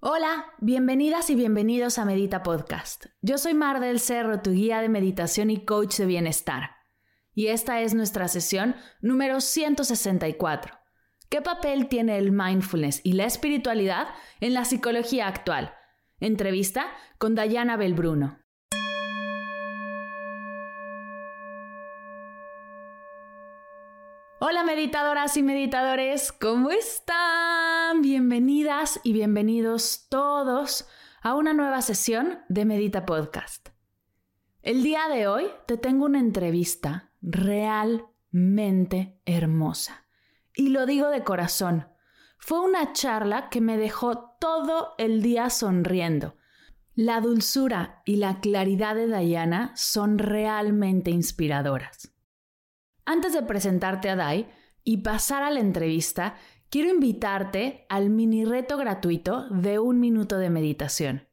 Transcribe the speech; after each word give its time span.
Hola, 0.00 0.44
bienvenidas 0.60 1.30
y 1.30 1.34
bienvenidos 1.34 1.98
a 1.98 2.04
Medita 2.04 2.42
Podcast. 2.42 3.06
Yo 3.22 3.38
soy 3.38 3.54
Mar 3.54 3.80
del 3.80 3.98
Cerro, 3.98 4.42
tu 4.42 4.50
guía 4.50 4.82
de 4.82 4.90
meditación 4.90 5.48
y 5.50 5.64
coach 5.64 5.96
de 5.96 6.06
bienestar. 6.06 6.70
Y 7.32 7.46
esta 7.46 7.80
es 7.80 7.94
nuestra 7.94 8.28
sesión 8.28 8.76
número 9.00 9.40
164. 9.40 10.74
¿Qué 11.30 11.40
papel 11.40 11.88
tiene 11.88 12.18
el 12.18 12.30
mindfulness 12.30 13.00
y 13.02 13.14
la 13.14 13.24
espiritualidad 13.24 14.08
en 14.40 14.52
la 14.52 14.66
psicología 14.66 15.26
actual? 15.26 15.72
Entrevista 16.20 16.88
con 17.18 17.34
Dayana 17.34 17.78
Belbruno. 17.78 18.43
Hola 24.46 24.62
meditadoras 24.62 25.38
y 25.38 25.42
meditadores, 25.42 26.30
¿cómo 26.30 26.70
están? 26.70 28.02
Bienvenidas 28.02 29.00
y 29.02 29.14
bienvenidos 29.14 30.04
todos 30.10 30.86
a 31.22 31.34
una 31.34 31.54
nueva 31.54 31.80
sesión 31.80 32.40
de 32.50 32.66
Medita 32.66 33.06
Podcast. 33.06 33.70
El 34.60 34.82
día 34.82 35.08
de 35.08 35.28
hoy 35.28 35.46
te 35.66 35.78
tengo 35.78 36.04
una 36.04 36.18
entrevista 36.18 37.10
realmente 37.22 39.18
hermosa. 39.24 40.04
Y 40.54 40.68
lo 40.68 40.84
digo 40.84 41.08
de 41.08 41.24
corazón. 41.24 41.88
Fue 42.36 42.60
una 42.60 42.92
charla 42.92 43.48
que 43.48 43.62
me 43.62 43.78
dejó 43.78 44.36
todo 44.38 44.92
el 44.98 45.22
día 45.22 45.48
sonriendo. 45.48 46.36
La 46.94 47.22
dulzura 47.22 48.02
y 48.04 48.16
la 48.16 48.40
claridad 48.40 48.94
de 48.94 49.06
Diana 49.06 49.72
son 49.74 50.18
realmente 50.18 51.10
inspiradoras. 51.10 52.13
Antes 53.06 53.34
de 53.34 53.42
presentarte 53.42 54.08
a 54.08 54.16
Dai 54.16 54.48
y 54.82 54.98
pasar 54.98 55.42
a 55.42 55.50
la 55.50 55.60
entrevista, 55.60 56.36
quiero 56.70 56.90
invitarte 56.90 57.84
al 57.88 58.08
mini 58.08 58.44
reto 58.44 58.76
gratuito 58.76 59.48
de 59.50 59.78
un 59.78 60.00
minuto 60.00 60.38
de 60.38 60.48
meditación. 60.48 61.28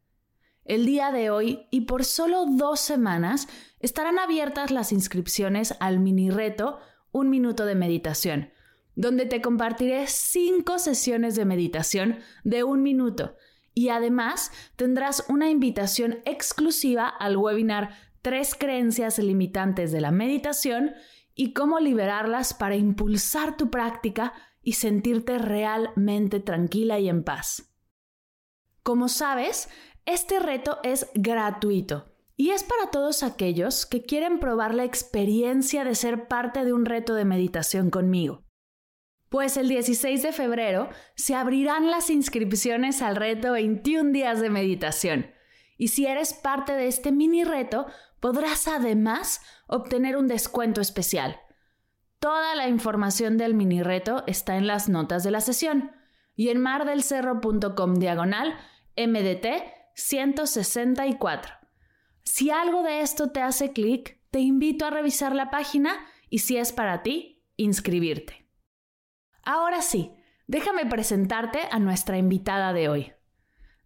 El 0.66 0.86
día 0.86 1.12
de 1.12 1.30
hoy 1.30 1.68
y 1.72 1.82
por 1.82 2.04
solo 2.04 2.46
dos 2.46 2.80
semanas 2.80 3.48
estarán 3.80 4.20
abiertas 4.20 4.70
las 4.70 4.92
inscripciones 4.92 5.76
al 5.80 6.00
mini 6.00 6.30
reto 6.30 6.80
Un 7.14 7.30
minuto 7.30 7.66
de 7.66 7.76
meditación, 7.76 8.52
donde 8.96 9.26
te 9.26 9.42
compartiré 9.42 10.08
cinco 10.08 10.80
sesiones 10.80 11.36
de 11.36 11.44
meditación 11.44 12.20
de 12.44 12.64
un 12.64 12.84
minuto 12.84 13.36
y 13.74 13.90
además 13.90 14.52
tendrás 14.76 15.26
una 15.30 15.50
invitación 15.50 16.20
exclusiva 16.26 17.08
al 17.08 17.38
webinar 17.38 17.90
Tres 18.22 18.54
creencias 18.54 19.18
limitantes 19.18 19.92
de 19.92 20.00
la 20.00 20.12
meditación 20.12 20.94
y 21.36 21.54
cómo 21.54 21.80
liberarlas 21.80 22.54
para 22.54 22.76
impulsar 22.76 23.58
tu 23.58 23.70
práctica 23.70 24.34
y 24.62 24.74
sentirte 24.74 25.38
realmente 25.38 26.40
tranquila 26.40 27.00
y 27.00 27.10
en 27.10 27.24
paz. 27.24 27.74
Como 28.84 29.10
sabes, 29.10 29.70
este 30.06 30.40
reto 30.40 30.80
es 30.84 31.10
gratuito 31.14 32.12
y 32.36 32.50
es 32.50 32.64
para 32.64 32.90
todos 32.90 33.22
aquellos 33.22 33.86
que 33.86 34.02
quieren 34.02 34.40
probar 34.40 34.74
la 34.74 34.84
experiencia 34.84 35.84
de 35.84 35.94
ser 35.94 36.28
parte 36.28 36.66
de 36.66 36.74
un 36.74 36.86
reto 36.86 37.14
de 37.14 37.26
meditación 37.26 37.92
conmigo. 37.92 38.44
Pues 39.30 39.56
el 39.58 39.70
16 39.70 40.24
de 40.24 40.34
febrero 40.34 40.90
se 41.16 41.36
abrirán 41.36 41.90
las 41.90 42.10
inscripciones 42.10 43.02
al 43.02 43.16
reto 43.16 43.54
21 43.54 44.12
días 44.12 44.42
de 44.42 44.50
meditación. 44.50 45.32
Y 45.78 45.88
si 45.88 46.06
eres 46.06 46.34
parte 46.34 46.74
de 46.74 46.88
este 46.88 47.12
mini 47.12 47.44
reto, 47.44 47.86
podrás 48.22 48.70
además 48.70 49.42
obtener 49.68 50.16
un 50.16 50.28
descuento 50.28 50.80
especial. 50.80 51.42
Toda 52.20 52.56
la 52.56 52.70
información 52.70 53.38
del 53.38 53.56
mini 53.56 53.82
reto 53.84 54.24
está 54.28 54.56
en 54.56 54.68
las 54.68 54.88
notas 54.88 55.24
de 55.24 55.32
la 55.32 55.42
sesión 55.42 55.92
y 56.36 56.50
en 56.50 56.62
mardelcerro.com 56.62 57.96
diagonal 57.96 58.58
MDT 58.96 59.48
164. 59.96 61.54
Si 62.24 62.52
algo 62.52 62.84
de 62.84 63.02
esto 63.02 63.32
te 63.32 63.42
hace 63.42 63.74
clic, 63.74 64.22
te 64.30 64.40
invito 64.40 64.86
a 64.86 64.92
revisar 64.92 65.36
la 65.36 65.50
página 65.50 65.92
y 66.30 66.40
si 66.40 66.58
es 66.58 66.72
para 66.72 67.02
ti, 67.02 67.44
inscribirte. 67.58 68.48
Ahora 69.44 69.82
sí, 69.82 70.14
déjame 70.48 70.86
presentarte 70.86 71.62
a 71.72 71.80
nuestra 71.80 72.18
invitada 72.18 72.72
de 72.72 72.88
hoy. 72.88 73.14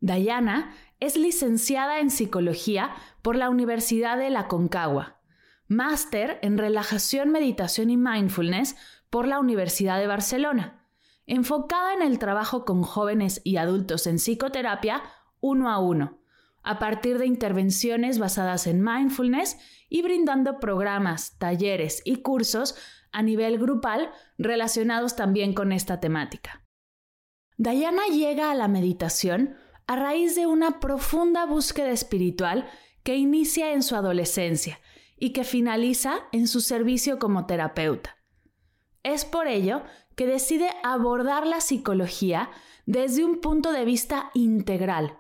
Dayana 0.02 0.76
es 1.00 1.16
licenciada 1.16 2.00
en 2.00 2.12
psicología 2.12 2.96
por 3.26 3.36
la 3.36 3.50
Universidad 3.50 4.20
de 4.20 4.30
la 4.30 4.48
Concagua, 4.48 5.20
máster 5.68 6.38
en 6.44 6.60
relajación, 6.60 7.32
meditación 7.32 7.90
y 7.90 7.98
mindfulness 7.98 8.76
por 9.10 9.28
la 9.28 9.40
Universidad 9.40 9.98
de 9.98 10.06
Barcelona, 10.06 10.86
enfocada 11.26 11.96
en 11.96 12.04
el 12.04 12.20
trabajo 12.20 12.66
con 12.66 12.84
jóvenes 12.84 13.42
y 13.44 13.58
adultos 13.58 14.06
en 14.06 14.18
psicoterapia 14.18 15.02
uno 15.40 15.72
a 15.72 15.80
uno, 15.80 16.20
a 16.62 16.78
partir 16.78 17.18
de 17.18 17.26
intervenciones 17.26 18.20
basadas 18.20 18.68
en 18.68 18.84
mindfulness 18.84 19.58
y 19.90 20.04
brindando 20.04 20.60
programas, 20.60 21.40
talleres 21.40 22.04
y 22.06 22.18
cursos 22.18 22.76
a 23.12 23.24
nivel 23.24 23.58
grupal 23.58 24.12
relacionados 24.38 25.16
también 25.16 25.56
con 25.56 25.72
esta 25.72 26.00
temática. 26.00 26.62
Diana 27.58 28.04
llega 28.12 28.52
a 28.52 28.54
la 28.54 28.68
meditación 28.68 29.56
a 29.88 29.96
raíz 29.96 30.36
de 30.36 30.46
una 30.46 30.80
profunda 30.80 31.48
búsqueda 31.48 31.90
espiritual 31.90 32.70
que 33.06 33.16
inicia 33.16 33.72
en 33.72 33.84
su 33.84 33.96
adolescencia 33.96 34.82
y 35.16 35.32
que 35.32 35.44
finaliza 35.44 36.24
en 36.32 36.48
su 36.48 36.60
servicio 36.60 37.20
como 37.20 37.46
terapeuta. 37.46 38.18
Es 39.04 39.26
por 39.26 39.48
ello 39.48 39.84
que 40.16 40.26
decide 40.26 40.72
abordar 40.84 41.46
la 41.46 41.62
psicología 41.62 42.50
desde 42.88 43.24
un 43.24 43.42
punto 43.42 43.72
de 43.72 43.86
vista 43.86 44.32
integral, 44.34 45.20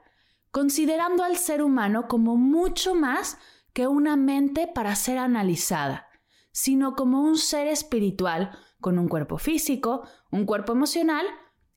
considerando 0.49 1.23
al 1.23 1.37
ser 1.37 1.61
humano 1.61 2.07
como 2.07 2.37
mucho 2.37 2.95
más 2.95 3.37
que 3.71 3.85
una 3.85 4.15
mente 4.15 4.67
para 4.67 4.95
ser 4.95 5.19
analizada, 5.19 6.07
sino 6.51 6.95
como 6.95 7.21
un 7.21 7.37
ser 7.37 7.67
espiritual 7.67 8.57
con 8.81 8.97
un 8.97 9.07
cuerpo 9.07 9.37
físico, 9.37 10.07
un 10.31 10.47
cuerpo 10.47 10.71
emocional 10.71 11.27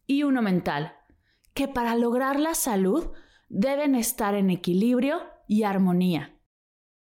y 0.06 0.22
uno 0.22 0.40
mental, 0.40 0.94
que 1.52 1.68
para 1.68 1.94
lograr 1.96 2.40
la 2.40 2.54
salud 2.54 3.10
deben 3.50 3.94
estar 3.94 4.34
en 4.34 4.48
equilibrio 4.48 5.20
y 5.48 5.64
armonía. 5.64 6.38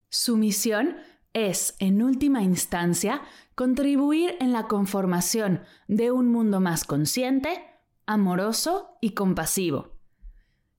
Su 0.09 0.37
misión 0.37 0.95
es, 1.33 1.75
en 1.79 2.01
última 2.01 2.43
instancia, 2.43 3.21
contribuir 3.55 4.37
en 4.39 4.53
la 4.53 4.67
conformación 4.67 5.63
de 5.87 6.11
un 6.11 6.31
mundo 6.31 6.61
más 6.61 6.85
consciente, 6.85 7.63
amoroso 8.05 8.97
y 9.01 9.11
compasivo. 9.11 9.97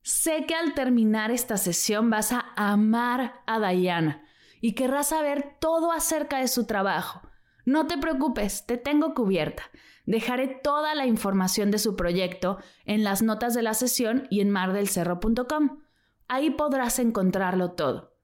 Sé 0.02 0.46
que 0.46 0.54
al 0.54 0.74
terminar 0.74 1.30
esta 1.30 1.58
sesión 1.58 2.08
vas 2.08 2.32
a 2.32 2.46
amar 2.56 3.42
a 3.46 3.60
Diana 3.60 4.24
y 4.60 4.74
querrás 4.74 5.08
saber 5.08 5.56
todo 5.60 5.92
acerca 5.92 6.38
de 6.38 6.48
su 6.48 6.66
trabajo. 6.66 7.20
No 7.66 7.86
te 7.86 7.98
preocupes, 7.98 8.64
te 8.64 8.78
tengo 8.78 9.12
cubierta. 9.12 9.64
Dejaré 10.06 10.48
toda 10.48 10.94
la 10.94 11.06
información 11.06 11.70
de 11.70 11.78
su 11.78 11.94
proyecto 11.94 12.58
en 12.86 13.04
las 13.04 13.20
notas 13.20 13.52
de 13.52 13.60
la 13.60 13.74
sesión 13.74 14.26
y 14.30 14.40
en 14.40 14.50
mardelcerro.com. 14.50 15.82
Ahí 16.28 16.50
podrás 16.50 16.98
encontrarlo 16.98 17.72
todo. 17.72 18.14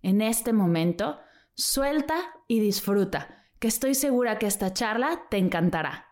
En 0.00 0.22
este 0.22 0.52
momento, 0.52 1.18
suelta 1.54 2.14
y 2.46 2.60
disfruta, 2.60 3.46
que 3.58 3.66
estoy 3.66 3.96
segura 3.96 4.38
que 4.38 4.46
esta 4.46 4.72
charla 4.72 5.26
te 5.28 5.38
encantará. 5.38 6.06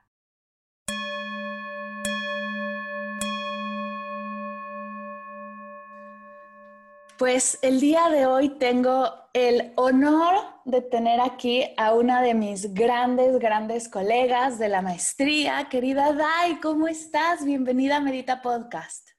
Pues 7.17 7.61
el 7.63 7.81
día 7.81 8.11
de 8.11 8.27
hoy 8.27 8.59
tengo 8.59 9.09
el 9.33 9.73
honor 9.77 10.35
de 10.65 10.83
tener 10.83 11.21
aquí 11.21 11.63
a 11.77 11.95
una 11.95 12.23
de 12.23 12.35
mis 12.35 12.75
grandes, 12.75 13.39
grandes 13.39 13.89
colegas 13.89 14.59
de 14.59 14.69
la 14.69 14.83
maestría. 14.83 15.69
Querida 15.71 16.13
Dai, 16.13 16.61
¿cómo 16.61 16.89
estás? 16.89 17.45
Bienvenida 17.45 17.97
a 17.97 18.01
Medita 18.01 18.43
Podcast. 18.43 19.16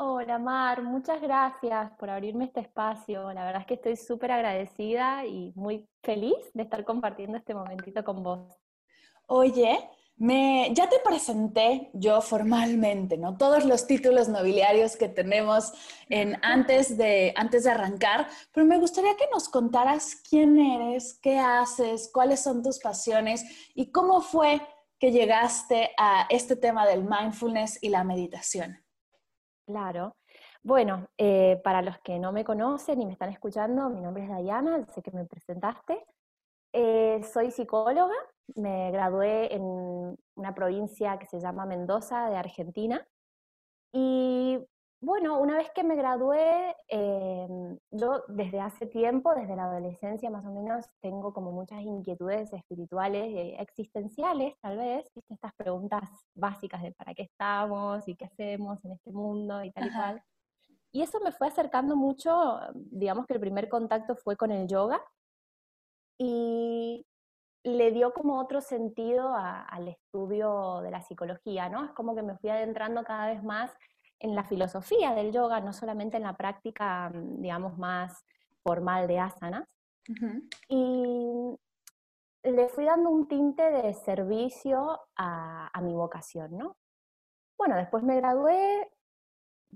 Hola 0.00 0.38
Mar, 0.38 0.84
muchas 0.84 1.20
gracias 1.20 1.90
por 1.98 2.08
abrirme 2.08 2.44
este 2.44 2.60
espacio. 2.60 3.32
La 3.32 3.44
verdad 3.44 3.62
es 3.62 3.66
que 3.66 3.74
estoy 3.74 3.96
súper 3.96 4.30
agradecida 4.30 5.26
y 5.26 5.52
muy 5.56 5.88
feliz 6.04 6.36
de 6.54 6.62
estar 6.62 6.84
compartiendo 6.84 7.36
este 7.36 7.52
momentito 7.52 8.04
con 8.04 8.22
vos. 8.22 8.46
Oye, 9.26 9.90
me, 10.14 10.70
ya 10.72 10.88
te 10.88 11.00
presenté 11.00 11.90
yo 11.94 12.20
formalmente, 12.20 13.18
¿no? 13.18 13.36
Todos 13.36 13.64
los 13.64 13.88
títulos 13.88 14.28
nobiliarios 14.28 14.94
que 14.94 15.08
tenemos 15.08 15.72
en, 16.08 16.38
antes, 16.44 16.96
de, 16.96 17.34
antes 17.34 17.64
de 17.64 17.72
arrancar, 17.72 18.28
pero 18.52 18.64
me 18.66 18.78
gustaría 18.78 19.16
que 19.16 19.26
nos 19.32 19.48
contaras 19.48 20.14
quién 20.30 20.60
eres, 20.60 21.18
qué 21.20 21.40
haces, 21.40 22.08
cuáles 22.14 22.40
son 22.40 22.62
tus 22.62 22.78
pasiones 22.78 23.44
y 23.74 23.90
cómo 23.90 24.20
fue 24.20 24.60
que 25.00 25.10
llegaste 25.10 25.90
a 25.98 26.28
este 26.30 26.54
tema 26.54 26.86
del 26.86 27.02
mindfulness 27.02 27.82
y 27.82 27.88
la 27.88 28.04
meditación. 28.04 28.78
Claro. 29.68 30.16
Bueno, 30.62 31.08
eh, 31.18 31.60
para 31.62 31.82
los 31.82 31.98
que 32.00 32.18
no 32.18 32.32
me 32.32 32.42
conocen 32.42 33.02
y 33.02 33.06
me 33.06 33.12
están 33.12 33.28
escuchando, 33.28 33.90
mi 33.90 34.00
nombre 34.00 34.22
es 34.24 34.30
Dayana, 34.30 34.86
sé 34.86 35.02
que 35.02 35.10
me 35.10 35.26
presentaste. 35.26 36.06
Eh, 36.72 37.22
soy 37.22 37.50
psicóloga, 37.50 38.14
me 38.56 38.90
gradué 38.92 39.54
en 39.54 40.16
una 40.36 40.54
provincia 40.54 41.18
que 41.18 41.26
se 41.26 41.38
llama 41.40 41.66
Mendoza, 41.66 42.30
de 42.30 42.36
Argentina. 42.36 43.06
Y 43.92 44.58
bueno, 45.00 45.38
una 45.38 45.56
vez 45.56 45.70
que 45.74 45.84
me 45.84 45.94
gradué, 45.94 46.74
em, 46.88 47.78
yo 47.90 48.24
desde 48.28 48.60
hace 48.60 48.86
tiempo, 48.86 49.34
desde 49.34 49.54
la 49.54 49.64
adolescencia 49.64 50.30
más 50.30 50.44
o 50.44 50.50
menos, 50.50 50.86
tengo 51.00 51.32
como 51.32 51.52
muchas 51.52 51.82
inquietudes 51.82 52.52
espirituales, 52.52 53.24
eh, 53.34 53.56
existenciales 53.60 54.54
tal 54.60 54.76
vez, 54.76 55.08
¿viste? 55.14 55.34
estas 55.34 55.54
preguntas 55.54 56.02
básicas 56.34 56.82
de 56.82 56.92
para 56.92 57.14
qué 57.14 57.22
estamos 57.22 58.08
y 58.08 58.16
qué 58.16 58.24
hacemos 58.24 58.84
en 58.84 58.92
este 58.92 59.12
mundo 59.12 59.62
y 59.62 59.70
tal 59.72 59.86
y 59.86 59.92
tal. 59.92 60.22
Y 60.90 61.02
eso 61.02 61.20
me 61.20 61.32
fue 61.32 61.48
acercando 61.48 61.96
mucho, 61.96 62.58
digamos 62.74 63.26
que 63.26 63.34
el 63.34 63.40
primer 63.40 63.68
contacto 63.68 64.16
fue 64.16 64.36
con 64.36 64.50
el 64.50 64.66
yoga, 64.66 65.00
y 66.18 67.06
le 67.62 67.92
dio 67.92 68.12
como 68.12 68.40
otro 68.40 68.60
sentido 68.60 69.34
al 69.34 69.88
estudio 69.88 70.80
de 70.82 70.90
la 70.90 71.02
psicología, 71.02 71.68
¿no? 71.68 71.84
Es 71.84 71.92
como 71.92 72.14
que 72.14 72.22
me 72.22 72.36
fui 72.38 72.50
adentrando 72.50 73.04
cada 73.04 73.28
vez 73.28 73.42
más 73.44 73.70
en 74.20 74.34
la 74.34 74.44
filosofía 74.44 75.14
del 75.14 75.32
yoga, 75.32 75.60
no 75.60 75.72
solamente 75.72 76.16
en 76.16 76.24
la 76.24 76.36
práctica, 76.36 77.10
mm, 77.10 77.40
digamos, 77.40 77.78
más 77.78 78.24
formal 78.62 79.06
de 79.06 79.18
asanas. 79.18 79.68
Y 80.68 81.54
le 82.42 82.68
fui 82.68 82.84
dando 82.84 83.10
un 83.10 83.28
tinte 83.28 83.62
de 83.62 83.92
servicio 83.92 85.00
a, 85.16 85.68
a 85.72 85.80
mi 85.82 85.94
vocación, 85.94 86.56
¿no? 86.56 86.76
Bueno, 87.58 87.76
después 87.76 88.02
me 88.02 88.16
gradué, 88.16 88.88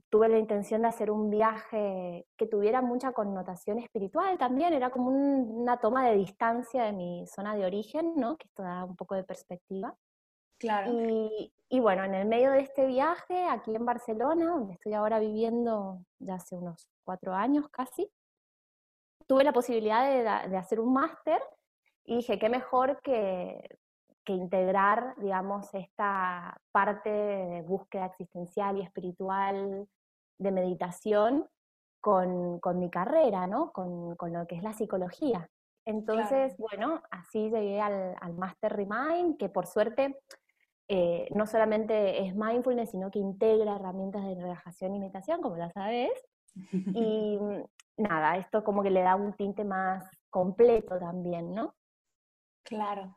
tuve 0.09 0.29
la 0.29 0.39
intención 0.39 0.83
de 0.83 0.89
hacer 0.89 1.11
un 1.11 1.31
viaje 1.31 2.27
que 2.37 2.47
tuviera 2.47 2.81
mucha 2.81 3.12
connotación 3.12 3.79
espiritual 3.79 4.39
también, 4.39 4.73
era 4.73 4.91
como 4.91 5.09
una 5.09 5.79
toma 5.79 6.09
de 6.09 6.17
distancia 6.17 6.85
de 6.85 6.93
mi 6.93 7.27
zona 7.27 7.55
de 7.55 7.65
origen, 7.65 8.15
¿no? 8.17 8.37
Que 8.37 8.47
esto 8.47 8.62
da 8.62 8.85
un 8.85 8.97
poco 8.97 9.15
de 9.15 9.25
perspectiva. 9.25 9.94
Claro. 10.62 10.93
Y, 10.93 11.53
y, 11.69 11.81
bueno, 11.81 12.05
en 12.05 12.14
el 12.14 12.26
medio 12.26 12.53
de 12.53 12.61
este 12.61 12.87
viaje, 12.87 13.47
aquí 13.49 13.75
en 13.75 13.85
Barcelona, 13.85 14.47
donde 14.47 14.75
estoy 14.75 14.94
ahora 14.94 15.19
viviendo 15.19 16.00
ya 16.19 16.35
hace 16.35 16.56
unos 16.56 16.88
cuatro 17.05 17.35
años 17.35 17.69
casi, 17.69 18.11
tuve 19.26 19.44
la 19.44 19.53
posibilidad 19.53 20.05
de, 20.05 20.49
de 20.50 20.56
hacer 20.56 20.81
un 20.81 20.93
máster 20.93 21.41
y 22.05 22.17
dije, 22.17 22.38
qué 22.38 22.49
mejor 22.49 23.00
que 23.03 23.79
que 24.25 24.32
integrar, 24.32 25.14
digamos, 25.19 25.73
esta 25.75 26.56
parte 26.70 27.11
de 27.11 27.62
búsqueda 27.62 28.06
existencial 28.06 28.79
y 28.79 28.82
espiritual 28.82 29.88
de 30.38 30.53
meditación 30.53 31.49
con, 32.00 32.61
mi 32.79 32.91
carrera, 32.91 33.47
¿no? 33.47 33.73
Con, 33.73 34.17
lo 34.19 34.47
que 34.47 34.56
es 34.56 34.62
la 34.62 34.73
psicología. 34.73 35.49
Entonces, 35.85 36.56
bueno, 36.58 37.03
así 37.11 37.50
llegué 37.50 37.81
al, 37.81 38.17
al 38.20 38.35
Master 38.35 38.73
Remind, 38.73 39.36
que 39.36 39.48
por 39.48 39.67
suerte 39.67 40.20
eh, 40.89 41.29
no 41.34 41.46
solamente 41.46 42.27
es 42.27 42.34
mindfulness, 42.34 42.91
sino 42.91 43.10
que 43.10 43.19
integra 43.19 43.77
herramientas 43.77 44.24
de 44.24 44.34
relajación 44.34 44.94
y 44.94 44.98
meditación, 44.98 45.41
como 45.41 45.56
ya 45.56 45.70
sabes. 45.70 46.10
Y 46.94 47.39
nada, 47.96 48.36
esto 48.36 48.62
como 48.62 48.82
que 48.82 48.91
le 48.91 49.03
da 49.03 49.17
un 49.17 49.32
tinte 49.34 49.65
más 49.65 50.05
completo 50.29 50.98
también, 50.98 51.55
¿no? 51.55 51.74
Claro. 52.62 53.17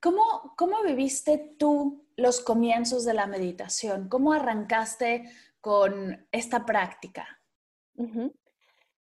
¿Cómo, 0.00 0.54
¿Cómo 0.56 0.82
viviste 0.82 1.54
tú 1.58 2.06
los 2.16 2.40
comienzos 2.40 3.04
de 3.04 3.14
la 3.14 3.26
meditación? 3.26 4.08
¿Cómo 4.08 4.32
arrancaste 4.32 5.30
con 5.60 6.26
esta 6.32 6.66
práctica? 6.66 7.40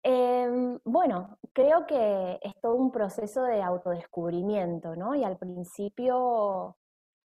Em, 0.02 0.78
bueno, 0.84 1.38
creo 1.54 1.86
que 1.86 2.38
es 2.42 2.60
todo 2.60 2.74
un 2.74 2.92
proceso 2.92 3.42
de 3.44 3.62
autodescubrimiento, 3.62 4.94
¿no? 4.94 5.14
Y 5.14 5.24
al 5.24 5.38
principio, 5.38 6.76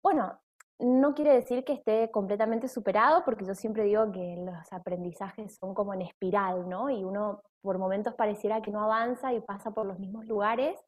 bueno, 0.04 0.40
no 0.80 1.16
quiere 1.16 1.34
decir 1.34 1.64
que 1.64 1.74
esté 1.74 2.12
completamente 2.12 2.68
superado, 2.68 3.24
porque 3.26 3.46
yo 3.46 3.56
siempre 3.56 3.84
digo 3.84 4.12
que 4.12 4.38
los 4.38 4.72
aprendizajes 4.72 5.58
son 5.58 5.74
como 5.74 5.94
en 5.94 6.04
espiral, 6.04 6.70
¿no? 6.70 6.90
Y 6.90 7.04
uno 7.04 7.42
por 7.62 7.80
momentos 7.80 8.14
pareciera 8.14 8.62
que 8.62 8.72
no 8.72 8.84
avanza 8.84 9.34
y 9.34 9.42
pasa 9.42 9.72
por 9.72 9.86
los 9.86 9.98
mismos 9.98 10.26
lugares, 10.26 10.80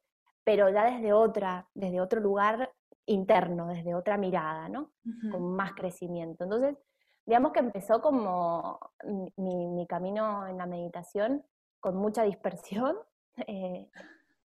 pero 0.43 0.69
ya 0.69 0.85
desde 0.85 1.11
otra, 1.11 1.67
desde 1.73 2.01
otro 2.01 2.21
lugar 2.21 2.71
interno, 3.07 3.67
desde 3.67 3.95
otra 3.95 4.17
mirada, 4.17 4.69
¿no? 4.69 4.91
Con 5.31 5.55
más 5.55 5.73
crecimiento. 5.73 6.43
Entonces, 6.43 6.77
digamos 7.25 7.51
que 7.51 7.59
empezó 7.59 8.01
como 8.01 8.79
mi, 9.37 9.85
camino 9.87 10.47
en 10.47 10.57
la 10.57 10.67
meditación 10.67 11.43
con 11.79 11.95
mucha 11.95 12.23
dispersión, 12.23 12.95
eh, 13.47 13.89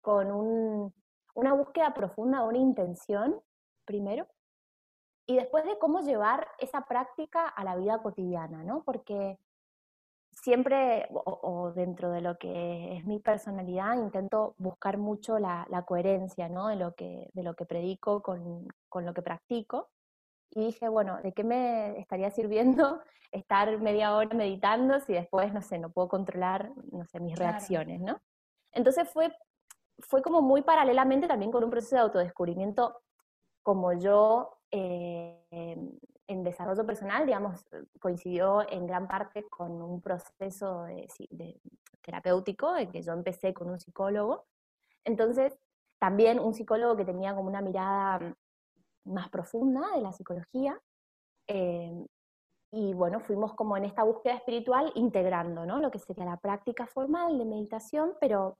con 0.01 0.93
una 1.35 1.53
búsqueda 1.55 1.93
profunda, 1.95 2.45
una 2.45 2.59
intención, 2.59 3.41
primero, 3.85 4.29
y 5.27 5.37
después 5.37 5.65
de 5.65 5.79
cómo 5.79 6.01
llevar 6.01 6.49
esa 6.59 6.83
práctica 6.83 7.47
a 7.47 7.65
la 7.65 7.77
vida 7.77 8.03
cotidiana, 8.03 8.65
¿no? 8.65 8.83
Porque 8.85 9.39
siempre, 10.31 11.09
o, 11.13 11.73
dentro 11.75 12.11
de 12.11 12.21
lo 12.21 12.39
que 12.39 12.97
es 12.97 13.05
mi 13.05 13.21
personalidad, 13.21 13.95
intento 13.95 14.55
buscar 14.59 14.99
mucho 14.99 15.39
la, 15.39 15.67
coherencia 15.87 16.49
¿no? 16.49 16.69
de, 16.69 16.77
lo 16.77 16.95
que, 16.95 17.31
de 17.35 17.43
lo 17.43 17.55
que 17.55 17.67
predico 17.67 18.23
con, 18.23 18.67
con, 18.89 19.05
lo 19.05 19.15
que 19.15 19.23
practico. 19.23 19.91
Y 20.51 20.67
dije, 20.67 20.89
bueno, 20.89 21.21
¿de 21.23 21.33
qué 21.33 21.45
me 21.45 21.99
estaría 21.99 22.31
sirviendo 22.31 23.01
estar 23.33 23.79
media 23.81 24.15
hora 24.17 24.35
meditando 24.35 25.01
si 25.01 25.13
después, 25.13 25.53
no 25.53 25.63
sé, 25.63 25.79
no 25.79 25.91
puedo 25.91 26.09
controlar, 26.09 26.73
no 26.91 27.05
sé, 27.07 27.21
mis 27.21 27.39
reacciones, 27.39 28.01
¿no? 28.01 28.21
Entonces 28.73 29.09
fue 29.09 29.33
fue 29.99 30.23
como 30.23 30.43
muy 30.43 30.63
paralelamente 30.63 31.27
también 31.27 31.51
con 31.51 31.65
un 31.65 31.71
proceso 31.71 31.97
de 31.97 32.03
autodescubrimiento 32.03 33.03
como 33.63 33.93
yo 33.93 34.59
eh, 34.73 35.77
en 36.33 36.43
desarrollo 36.43 36.87
personal, 36.87 37.27
digamos, 37.27 37.65
coincidió 38.01 38.69
en 38.69 38.87
gran 38.87 39.07
parte 39.07 39.45
con 39.49 39.83
un 39.83 40.01
proceso 40.01 40.85
de, 40.85 41.61
terapéutico, 42.01 42.73
de 42.73 42.89
que 42.89 43.03
yo 43.03 43.13
empecé 43.13 43.53
con 43.53 43.71
un 43.71 43.79
psicólogo. 43.79 44.47
Entonces, 45.05 45.57
también 45.99 46.41
un 46.41 46.55
psicólogo 46.55 46.97
que 46.97 47.05
tenía 47.05 47.35
como 47.35 47.49
una 47.49 47.61
mirada 47.61 48.35
más 49.05 49.29
profunda 49.29 49.83
de 49.95 50.01
la 50.01 50.13
psicología. 50.13 50.81
Eh, 51.47 52.07
y 52.71 52.95
bueno, 52.95 53.21
fuimos 53.21 53.53
como 53.55 53.77
en 53.77 53.85
esta 53.85 54.03
búsqueda 54.03 54.35
espiritual 54.35 54.91
integrando, 54.95 55.67
¿no? 55.67 55.81
Lo 55.81 55.91
que 55.91 55.99
sería 55.99 56.25
la 56.25 56.39
práctica 56.39 56.87
formal 56.87 57.37
de 57.37 57.45
meditación, 57.45 58.15
pero 58.19 58.57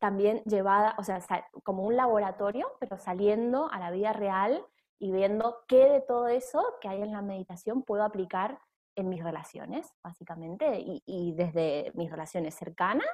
también 0.00 0.42
llevada, 0.44 0.96
o 0.98 1.04
sea, 1.04 1.20
como 1.62 1.84
un 1.84 1.94
laboratorio, 1.94 2.66
pero 2.80 2.98
saliendo 2.98 3.70
a 3.70 3.78
la 3.78 3.92
vida 3.92 4.12
real 4.12 4.66
y 5.02 5.10
viendo 5.10 5.64
qué 5.66 5.84
de 5.88 6.00
todo 6.00 6.28
eso 6.28 6.62
que 6.80 6.86
hay 6.86 7.02
en 7.02 7.10
la 7.10 7.22
meditación 7.22 7.82
puedo 7.82 8.04
aplicar 8.04 8.60
en 8.94 9.08
mis 9.08 9.20
relaciones, 9.20 9.88
básicamente, 10.00 10.80
y, 10.80 11.34
desde 11.34 11.90
mis 11.94 12.08
relaciones 12.08 12.54
cercanas 12.54 13.08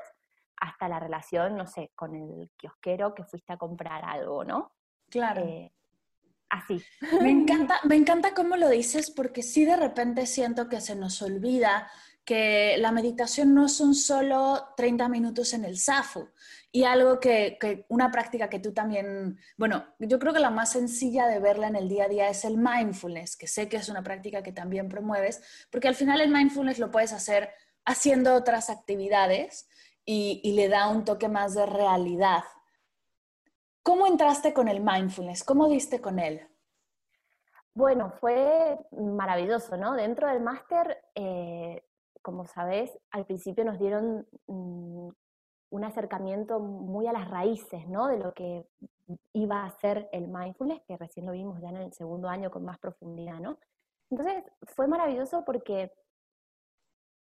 hasta 0.56 0.86
la 0.86 1.00
relación, 1.00 1.56
no 1.56 1.66
sé, 1.66 1.90
con 1.94 2.14
el 2.14 2.50
kiosquero 2.58 3.14
que 3.14 3.24
fuiste 3.24 3.54
a 3.54 3.56
comprar 3.56 4.04
algo, 4.04 4.44
¿no? 4.44 4.74
Claro. 5.08 5.40
Eh, 5.46 5.72
así. 6.50 6.78
Me 7.22 7.30
encanta, 7.30 7.80
me 7.84 7.96
encanta 7.96 8.34
cómo 8.34 8.56
lo 8.56 8.68
dices 8.68 9.10
porque 9.10 9.42
sí 9.42 9.64
de 9.64 9.76
repente 9.76 10.26
siento 10.26 10.68
que 10.68 10.82
se 10.82 10.94
nos 10.94 11.22
olvida 11.22 11.90
que 12.22 12.76
la 12.76 12.92
meditación 12.92 13.54
no 13.54 13.70
son 13.70 13.94
solo 13.94 14.74
30 14.76 15.08
minutos 15.08 15.54
en 15.54 15.64
el 15.64 15.78
SAFU 15.78 16.28
y 16.70 16.84
algo 16.84 17.18
que, 17.18 17.86
una 17.88 18.10
práctica 18.10 18.48
que 18.48 18.58
tú 18.58 18.72
también, 18.72 19.38
bueno, 19.56 19.86
yo 19.98 20.18
creo 20.18 20.32
que 20.32 20.40
la 20.40 20.50
más 20.50 20.72
sencilla 20.72 21.26
de 21.26 21.38
verla 21.38 21.68
en 21.68 21.76
el 21.76 21.88
día 21.88 22.04
a 22.04 22.08
día 22.08 22.28
es 22.28 22.44
el 22.44 22.58
mindfulness, 22.58 23.36
que 23.36 23.46
sé 23.46 23.68
que 23.68 23.78
es 23.78 23.88
una 23.88 24.02
práctica 24.02 24.42
que 24.42 24.52
también 24.52 24.88
promueves, 24.88 25.42
porque 25.70 25.88
al 25.88 25.94
final 25.94 26.20
el 26.20 26.30
mindfulness 26.30 26.78
lo 26.78 26.90
puedes 26.90 27.12
hacer 27.12 27.50
haciendo 27.84 28.34
otras 28.34 28.70
actividades 28.70 29.68
y, 30.04 30.40
y 30.44 30.52
le 30.52 30.68
da 30.68 30.88
un 30.88 31.04
toque 31.04 31.28
más 31.28 31.54
de 31.54 31.66
realidad. 31.66 32.44
¿Cómo 33.82 34.06
entraste 34.06 34.52
con 34.52 34.68
el 34.68 34.80
mindfulness? 34.80 35.44
¿Cómo 35.44 35.68
diste 35.68 36.00
con 36.00 36.18
él? 36.18 36.46
Bueno, 37.72 38.10
fue 38.10 38.78
maravilloso, 38.90 39.76
¿no? 39.76 39.94
Dentro 39.94 40.28
del 40.28 40.40
máster 40.40 40.98
eh, 41.14 41.82
como 42.28 42.46
sabés, 42.46 42.98
al 43.10 43.24
principio 43.24 43.64
nos 43.64 43.78
dieron 43.78 44.26
mm, 44.46 45.08
un 45.70 45.84
acercamiento 45.84 46.60
muy 46.60 47.06
a 47.06 47.12
las 47.12 47.30
raíces, 47.30 47.86
¿no? 47.88 48.06
De 48.08 48.18
lo 48.18 48.32
que 48.32 48.66
iba 49.32 49.64
a 49.64 49.70
ser 49.70 50.08
el 50.12 50.28
mindfulness, 50.28 50.82
que 50.86 50.96
recién 50.96 51.26
lo 51.26 51.32
vimos 51.32 51.60
ya 51.60 51.68
en 51.68 51.76
el 51.76 51.92
segundo 51.92 52.28
año 52.28 52.50
con 52.50 52.64
más 52.64 52.78
profundidad, 52.78 53.40
¿no? 53.40 53.58
Entonces 54.10 54.44
fue 54.62 54.86
maravilloso 54.86 55.44
porque 55.44 55.92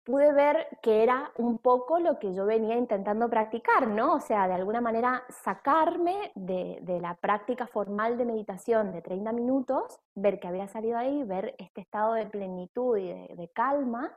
pude 0.03 0.31
ver 0.33 0.67
que 0.83 1.01
era 1.01 1.31
un 1.37 1.57
poco 1.57 1.99
lo 1.99 2.19
que 2.19 2.33
yo 2.33 2.45
venía 2.45 2.75
intentando 2.75 3.27
practicar, 3.27 3.87
¿no? 3.87 4.13
O 4.13 4.19
sea, 4.19 4.47
de 4.47 4.53
alguna 4.53 4.79
manera 4.79 5.23
sacarme 5.43 6.31
de, 6.35 6.99
la 7.01 7.15
práctica 7.15 7.65
formal 7.65 8.17
de 8.17 8.25
meditación 8.25 8.91
de 8.91 9.01
30 9.01 9.31
minutos, 9.31 9.99
ver 10.13 10.39
que 10.39 10.47
había 10.47 10.67
salido 10.67 10.97
ahí, 10.97 11.23
ver 11.23 11.55
este 11.57 11.81
estado 11.81 12.13
de 12.13 12.27
plenitud 12.27 12.97
y 12.97 13.07
de 13.35 13.49
calma, 13.53 14.15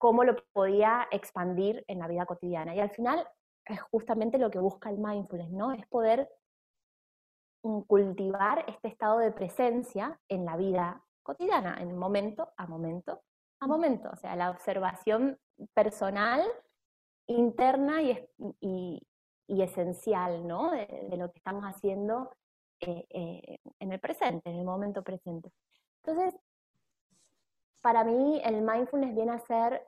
cómo 0.00 0.24
lo 0.24 0.34
podía 0.54 1.06
expandir 1.10 1.84
en 1.86 1.98
la 1.98 2.08
vida 2.08 2.24
cotidiana. 2.24 2.74
Y 2.74 2.80
al 2.80 2.90
final 2.90 3.28
es 3.66 3.80
justamente 3.82 4.38
lo 4.38 4.50
que 4.50 4.58
busca 4.58 4.88
el 4.88 4.98
mindfulness, 4.98 5.50
¿no? 5.50 5.72
Es 5.72 5.86
poder 5.88 6.26
mm, 7.62 7.82
cultivar 7.82 8.64
este 8.66 8.88
estado 8.88 9.18
de 9.18 9.30
presencia 9.30 10.18
en 10.28 10.46
la 10.46 10.56
vida 10.56 11.04
cotidiana, 11.22 11.76
en 11.80 11.96
momento 11.98 12.48
a 12.56 12.66
momento 12.66 13.22
a 13.62 13.66
momento, 13.66 14.08
o 14.10 14.16
sea, 14.16 14.34
la 14.36 14.48
observación 14.48 15.38
personal, 15.74 16.42
interna 17.26 18.00
y, 18.00 19.06
esencial, 19.46 20.46
¿no? 20.46 20.70
De, 20.70 21.14
lo 21.18 21.30
que 21.30 21.36
estamos 21.36 21.64
haciendo 21.64 22.32
eh, 22.80 23.04
eh, 23.10 23.58
en 23.78 23.92
el 23.92 24.00
presente, 24.00 24.48
en 24.48 24.56
el 24.56 24.64
momento 24.64 25.02
presente. 25.02 25.52
Entonces, 26.02 26.40
para 27.80 28.04
mí 28.04 28.40
el 28.44 28.62
mindfulness 28.62 29.14
viene 29.14 29.32
a 29.32 29.38
ser 29.38 29.86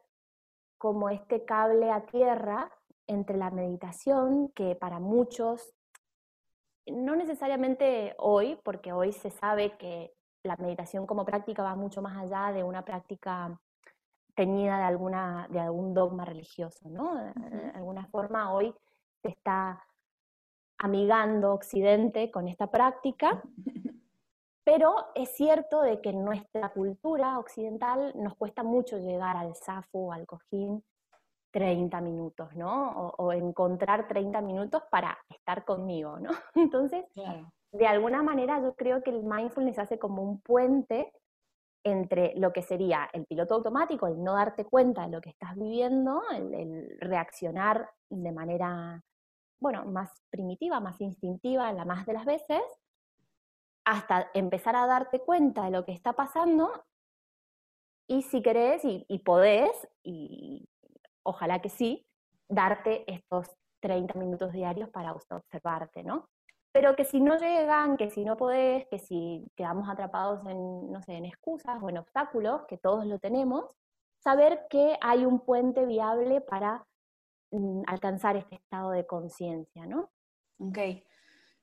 como 0.79 1.09
este 1.11 1.45
cable 1.45 1.91
a 1.91 2.07
tierra 2.07 2.71
entre 3.07 3.37
la 3.37 3.51
meditación, 3.51 4.49
que 4.55 4.75
para 4.75 4.99
muchos, 4.99 5.75
no 6.87 7.15
necesariamente 7.17 8.15
hoy, 8.19 8.59
porque 8.65 8.93
hoy 8.93 9.13
se 9.13 9.31
sabe 9.31 9.77
que 9.77 10.13
la 10.43 10.57
meditación 10.57 11.07
como 11.07 11.25
práctica 11.25 11.63
va 11.63 11.77
mucho 11.77 12.03
más 12.03 12.17
allá 12.17 12.53
de 12.53 12.65
una 12.65 12.85
práctica 12.85 13.61
teñida 14.35 14.79
de, 14.79 14.85
alguna, 14.85 15.47
de 15.51 15.61
algún 15.61 15.95
dogma 15.95 16.25
religioso, 16.25 16.89
¿no? 16.89 17.15
De 17.15 17.71
alguna 17.75 18.07
forma 18.07 18.53
hoy 18.53 18.75
se 19.21 19.29
está 19.29 19.85
amigando 20.79 21.53
Occidente 21.53 22.31
con 22.31 22.49
esta 22.49 22.69
práctica 22.69 23.43
Pero 24.65 24.95
es 25.15 25.31
cierto 25.31 25.83
de 25.83 26.01
que 26.01 26.11
en 26.11 26.25
nuestra 26.25 26.69
cultura 26.71 27.39
occidental 27.39 28.13
nos 28.15 28.37
cuesta 28.37 28.63
mucho 28.63 28.99
llegar 28.99 29.37
al 29.37 29.55
safo, 29.57 30.13
al 30.13 30.27
cojín, 30.27 30.85
30 31.53 32.01
minutos, 32.01 32.55
¿no? 32.55 32.91
O, 33.19 33.33
encontrar 33.33 34.09
30 34.09 34.41
minutos 34.41 34.83
para 34.91 35.19
estar 35.29 35.65
conmigo, 35.65 36.19
¿no? 36.19 36.31
Entonces, 36.55 37.05
de 37.73 37.87
alguna 37.87 38.23
manera 38.23 38.61
yo 38.61 38.75
creo 38.75 39.03
que 39.03 39.11
el 39.11 39.23
mindfulness 39.23 39.79
hace 39.79 39.99
como 39.99 40.23
un 40.23 40.41
puente 40.41 41.13
entre 41.85 42.33
lo 42.37 42.53
que 42.53 42.63
sería 42.63 43.09
el 43.13 43.27
piloto 43.27 43.55
automático, 43.55 44.07
el 44.07 44.23
no 44.23 44.35
darte 44.35 44.65
cuenta 44.65 45.03
de 45.03 45.11
lo 45.11 45.21
que 45.21 45.31
estás 45.31 45.57
viviendo, 45.57 46.23
el, 46.31 46.55
el 46.55 46.99
reaccionar 47.01 47.91
de 48.09 48.33
manera, 48.33 49.03
bueno, 49.61 49.85
más 49.87 50.23
primitiva, 50.31 50.79
más 50.79 51.01
instintiva, 51.01 51.73
la 51.73 51.85
más 51.85 52.07
de 52.07 52.13
las 52.13 52.25
veces, 52.25 52.63
hasta 53.85 54.31
empezar 54.35 54.77
a 54.77 54.87
darte 54.87 55.21
cuenta 55.21 55.65
de 55.65 55.71
lo 55.71 55.85
que 55.85 55.93
está 55.93 56.13
pasando 56.13 56.85
y 58.07 58.23
si 58.23 58.43
querés 58.43 58.83
y, 58.85 59.19
podés, 59.21 59.71
y 60.03 60.69
ojalá 61.23 61.61
que 61.61 61.69
sí, 61.69 62.07
darte 62.49 63.11
estos 63.13 63.51
30 63.81 64.19
minutos 64.19 64.53
diarios 64.53 64.91
para 64.91 65.13
observarte, 65.13 66.05
¿no? 66.05 66.29
Pero 66.73 66.97
que 66.97 67.05
si 67.05 67.21
no 67.21 67.37
llegan, 67.37 67.97
que 67.97 68.11
si 68.11 68.25
no 68.25 68.37
podés, 68.37 68.87
que 68.89 68.99
si 68.99 69.47
quedamos 69.57 69.89
atrapados 69.89 70.41
en, 70.47 70.91
no 70.91 71.03
sé, 71.03 71.15
en 71.15 71.27
excusas 71.27 71.83
o 71.83 71.89
en 71.89 71.99
obstáculos, 71.99 72.63
que 72.67 72.79
todos 72.79 73.07
lo 73.07 73.19
tenemos, 73.19 73.67
saber 74.19 74.67
que 74.71 74.97
hay 75.01 75.27
un 75.27 75.41
puente 75.41 75.85
viable 75.85 76.41
para 76.41 76.87
mm, 77.51 77.83
alcanzar 77.87 78.37
este 78.37 78.57
estado 78.57 78.91
de 78.91 79.07
conciencia, 79.07 79.87
¿no? 79.87 80.11
Ok. 80.59 80.79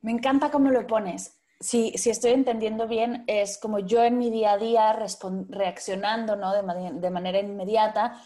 Me 0.02 0.12
encanta 0.12 0.52
cómo 0.52 0.70
lo 0.70 0.86
pones 0.88 1.39
si, 1.60 1.92
si 1.98 2.10
estoy 2.10 2.32
entendiendo 2.32 2.88
bien, 2.88 3.24
es 3.28 3.58
como 3.58 3.80
yo 3.80 4.04
en 4.04 4.18
mi 4.18 4.30
día 4.30 4.54
a 4.54 4.58
día 4.58 4.98
reaccionando 5.50 6.36
¿no? 6.36 6.54
de, 6.54 6.92
de 6.94 7.10
manera 7.10 7.40
inmediata 7.40 8.22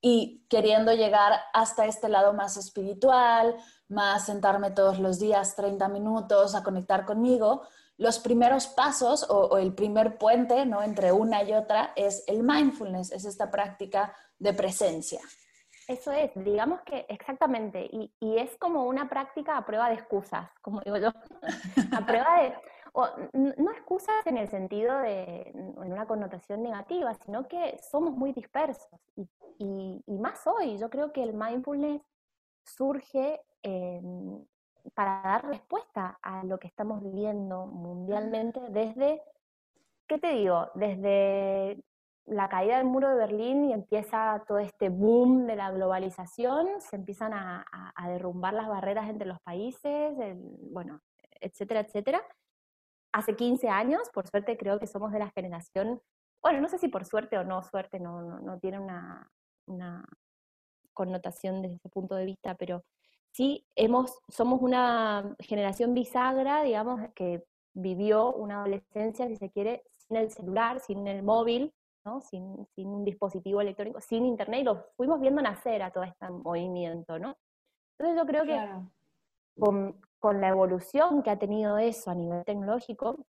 y 0.00 0.44
queriendo 0.48 0.92
llegar 0.92 1.32
hasta 1.54 1.86
este 1.86 2.08
lado 2.08 2.32
más 2.32 2.56
espiritual, 2.56 3.56
más 3.88 4.26
sentarme 4.26 4.72
todos 4.72 4.98
los 4.98 5.20
días 5.20 5.54
30 5.54 5.88
minutos 5.88 6.56
a 6.56 6.64
conectar 6.64 7.04
conmigo, 7.04 7.62
los 7.98 8.18
primeros 8.18 8.66
pasos 8.66 9.24
o, 9.30 9.56
el 9.58 9.74
primer 9.74 10.18
puente 10.18 10.66
¿no? 10.66 10.82
entre 10.82 11.12
una 11.12 11.44
y 11.44 11.52
otra 11.52 11.92
es 11.94 12.24
el 12.26 12.42
mindfulness, 12.42 13.12
es 13.12 13.24
esta 13.24 13.48
práctica 13.48 14.12
de 14.38 14.52
presencia. 14.54 15.20
Eso 15.86 16.10
es, 16.10 16.30
digamos 16.34 16.80
que 16.82 17.06
exactamente, 17.08 17.88
y, 17.92 18.12
y, 18.20 18.38
es 18.38 18.56
como 18.56 18.86
una 18.86 19.08
práctica 19.08 19.56
a 19.56 19.66
prueba 19.66 19.88
de 19.88 19.96
excusas, 19.96 20.48
como 20.60 20.80
digo 20.80 20.96
yo, 20.96 21.12
a 21.92 22.06
prueba 22.06 22.42
de, 22.42 22.54
o, 22.92 23.08
no 23.32 23.70
excusas 23.72 24.26
en 24.26 24.36
el 24.38 24.48
sentido 24.48 24.98
de, 24.98 25.42
en 25.54 25.92
una 25.92 26.06
connotación 26.06 26.62
negativa, 26.62 27.14
sino 27.14 27.48
que 27.48 27.78
somos 27.78 28.14
muy 28.14 28.32
dispersos, 28.32 29.00
y, 29.16 29.28
y, 29.58 30.02
y 30.06 30.18
más 30.18 30.46
hoy, 30.46 30.78
yo 30.78 30.90
creo 30.90 31.12
que 31.12 31.22
el 31.22 31.34
mindfulness 31.34 32.02
surge 32.64 33.40
para 34.94 35.22
dar 35.22 35.46
respuesta 35.46 36.18
a 36.22 36.44
lo 36.44 36.58
que 36.58 36.66
estamos 36.66 37.02
viviendo 37.02 37.66
mundialmente 37.66 38.60
desde, 38.70 39.22
¿qué 40.06 40.18
te 40.18 40.32
digo? 40.32 40.70
Desde 40.74 41.82
la 42.26 42.48
caída 42.48 42.76
del 42.76 42.86
muro 42.86 43.08
de 43.08 43.16
Berlín 43.16 43.64
y 43.64 43.72
empieza 43.72 44.42
todo 44.46 44.58
este 44.58 44.88
boom 44.88 45.46
de 45.46 45.56
la 45.56 45.70
globalización, 45.70 46.80
se 46.80 46.96
empiezan 46.96 47.32
a, 47.32 47.64
derrumbar 48.08 48.52
las 48.52 48.68
barreras 48.68 49.08
entre 49.08 49.26
los 49.26 49.40
países, 49.40 50.14
bueno, 50.70 51.00
etcétera, 51.40 51.80
etcétera. 51.80 52.22
Hace 53.12 53.36
15 53.36 53.68
años, 53.68 54.08
por 54.12 54.26
suerte 54.26 54.56
creo 54.56 54.78
que 54.78 54.86
somos 54.86 55.12
de 55.12 55.18
la 55.18 55.30
generación, 55.30 56.00
bueno, 56.42 56.60
no 56.60 56.68
sé 56.68 56.78
si 56.78 56.88
por 56.88 57.04
suerte 57.04 57.38
o 57.38 57.44
no, 57.44 57.62
suerte 57.62 58.00
no, 58.00 58.40
no, 58.40 58.58
tiene 58.58 58.80
una, 58.80 59.30
una 59.66 60.04
connotación 60.92 61.62
desde 61.62 61.76
ese 61.76 61.88
punto 61.88 62.14
de 62.14 62.24
vista, 62.24 62.54
pero 62.54 62.84
sí 63.32 63.66
hemos, 63.76 64.18
somos 64.28 64.60
una 64.62 65.36
generación 65.38 65.94
bisagra, 65.94 66.62
digamos, 66.62 67.00
que 67.14 67.44
vivió 67.74 68.32
una 68.32 68.60
adolescencia, 68.60 69.28
si 69.28 69.36
se 69.36 69.50
quiere, 69.50 69.84
sin 69.90 70.16
el 70.16 70.30
celular, 70.30 70.80
sin 70.80 71.06
el 71.06 71.22
móvil, 71.22 71.72
¿no? 72.04 72.20
sin, 72.20 72.66
sin 72.74 72.88
un 72.88 73.04
dispositivo 73.04 73.60
electrónico, 73.60 74.00
sin 74.00 74.26
internet, 74.26 74.60
y 74.60 74.64
lo 74.64 74.86
fuimos 74.96 75.20
viendo 75.20 75.40
nacer 75.40 75.82
a 75.82 75.90
todo 75.90 76.04
este 76.04 76.28
movimiento, 76.30 77.18
¿no? 77.18 77.36
Entonces 77.98 78.20
yo 78.20 78.26
creo 78.26 78.44
que 78.44 78.68
con, 79.58 80.00
con, 80.22 80.40
la 80.40 80.48
evolución 80.48 81.22
que 81.22 81.30
ha 81.30 81.38
tenido 81.38 81.78
eso 81.78 82.10
a 82.10 82.14
nivel 82.14 82.44
tecnológico, 82.44 83.26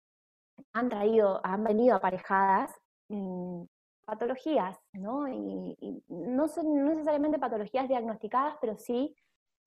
han 0.73 0.89
traído, 0.89 1.41
han 1.45 1.63
venido 1.63 1.95
aparejadas 1.95 2.75
mm, 3.09 3.63
patologías, 4.05 4.77
¿no? 4.93 5.29
Y, 5.29 6.03
no 6.09 6.49
son 6.49 6.85
necesariamente 6.85 7.39
patologías 7.39 7.89
diagnosticadas, 7.89 8.57
pero 8.61 8.77
sí 8.77 9.15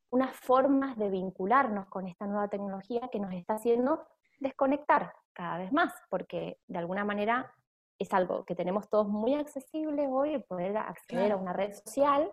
unas 0.09 0.35
formas 0.35 0.97
de 0.97 1.09
vincularnos 1.09 1.87
con 1.87 2.07
esta 2.07 2.27
nueva 2.27 2.49
tecnología 2.49 3.09
que 3.11 3.19
nos 3.19 3.33
está 3.33 3.55
haciendo 3.55 4.05
desconectar 4.39 5.13
cada 5.31 5.57
vez 5.57 5.71
más, 5.71 5.93
porque 6.09 6.59
de 6.67 6.77
alguna 6.77 7.05
manera 7.05 7.51
es 7.97 8.13
algo 8.13 8.43
que 8.43 8.53
tenemos 8.53 8.89
todos 8.89 9.07
muy 9.07 9.33
accesible 9.33 10.07
hoy, 10.07 10.39
poder 10.39 10.77
acceder 10.77 11.31
a 11.31 11.37
una 11.37 11.53
red 11.53 11.73
social, 11.73 12.31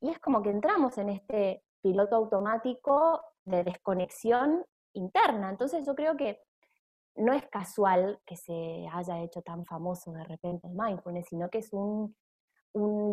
y 0.00 0.10
es 0.10 0.18
como 0.18 0.42
que 0.42 0.50
entramos 0.50 0.98
en 0.98 1.10
este 1.10 1.62
piloto 1.80 2.16
automático 2.16 3.22
de 3.46 3.64
desconexión 3.64 4.64
interna. 4.92 5.50
Entonces 5.50 5.86
yo 5.86 5.94
creo 5.94 6.16
que 6.16 6.40
no 7.16 7.32
es 7.32 7.46
casual 7.46 8.20
que 8.26 8.36
se 8.36 8.86
haya 8.92 9.22
hecho 9.22 9.40
tan 9.42 9.64
famoso 9.64 10.12
de 10.12 10.24
repente 10.24 10.66
el 10.66 10.74
mindfulness, 10.74 11.26
sino 11.30 11.48
que 11.48 11.58
es 11.58 11.72
un, 11.72 12.14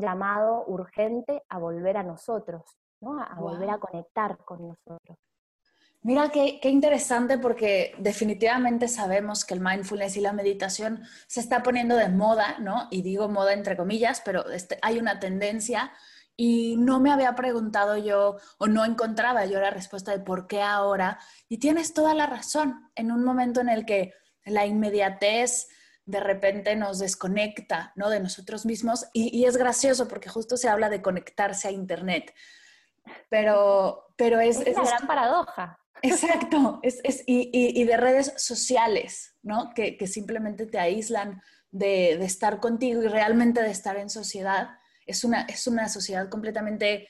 llamado 0.02 0.66
urgente 0.68 1.42
a 1.48 1.58
volver 1.58 1.96
a 1.96 2.04
nosotros, 2.04 2.64
¿no? 3.00 3.18
a, 3.18 3.34
volver 3.40 3.70
a 3.70 3.78
conectar 3.78 4.38
con 4.44 4.68
nosotros. 4.68 5.18
Mira 6.02 6.30
qué, 6.30 6.60
interesante 6.64 7.38
porque 7.38 7.96
definitivamente 7.98 8.90
sabemos 8.90 9.46
que 9.46 9.54
el 9.54 9.62
mindfulness 9.62 10.18
y 10.18 10.22
la 10.22 10.34
meditación 10.34 11.02
se 11.28 11.40
está 11.40 11.64
poniendo 11.64 11.96
de 11.96 12.10
moda, 12.10 12.60
¿no? 12.60 12.90
Y 12.92 13.04
digo 13.04 13.30
moda 13.30 13.54
entre 13.54 13.78
comillas, 13.78 14.22
pero 14.26 14.50
este, 14.50 14.78
hay 14.82 15.00
una 15.00 15.22
tendencia 15.22 15.94
y 16.36 16.76
no 16.78 17.00
me 17.00 17.12
había 17.12 17.36
preguntado 17.36 17.98
yo 17.98 18.38
o 18.58 18.68
no 18.68 18.86
encontraba 18.86 19.46
yo 19.46 19.60
la 19.60 19.70
respuesta 19.70 20.12
de 20.12 20.20
por 20.20 20.48
qué 20.48 20.62
ahora. 20.62 21.20
Y 21.48 21.60
tienes 21.60 21.94
toda 21.94 22.14
la 22.14 22.26
razón, 22.26 22.90
en 22.96 23.12
un 23.12 23.24
momento 23.24 23.62
en 23.62 23.70
el 23.70 23.86
que 23.86 24.14
la 24.46 24.66
inmediatez 24.66 25.68
de 26.06 26.20
repente 26.20 26.76
nos 26.76 27.00
desconecta 27.00 27.94
¿no? 27.96 28.10
de 28.10 28.20
nosotros 28.20 28.66
mismos 28.66 29.06
y, 29.14 29.46
es 29.46 29.56
gracioso 29.56 30.08
porque 30.08 30.30
justo 30.30 30.58
se 30.58 30.68
habla 30.68 30.90
de 30.90 31.02
conectarse 31.02 31.68
a 31.68 31.72
Internet. 31.72 32.34
Pero, 33.30 34.14
pero 34.18 34.40
es... 34.40 34.60
Es 34.60 34.76
una 34.76 34.90
gran 34.90 35.08
paradoja. 35.08 35.80
Exacto, 36.02 36.80
es, 36.84 37.00
es, 37.04 37.24
y, 37.26 37.50
y, 37.54 37.84
de 37.86 37.96
redes 37.96 38.34
sociales, 38.36 39.38
¿no? 39.42 39.72
Que, 39.74 39.96
que 39.96 40.08
simplemente 40.08 40.66
te 40.66 40.78
aíslan 40.78 41.42
de, 41.72 42.18
de, 42.18 42.26
estar 42.26 42.60
contigo 42.60 43.02
y 43.02 43.08
realmente 43.08 43.62
de 43.62 43.72
estar 43.72 43.96
en 43.96 44.10
sociedad 44.10 44.72
es 45.06 45.24
una, 45.24 45.42
es 45.44 45.68
una 45.68 45.90
sociedad 45.90 46.30
completamente 46.30 47.08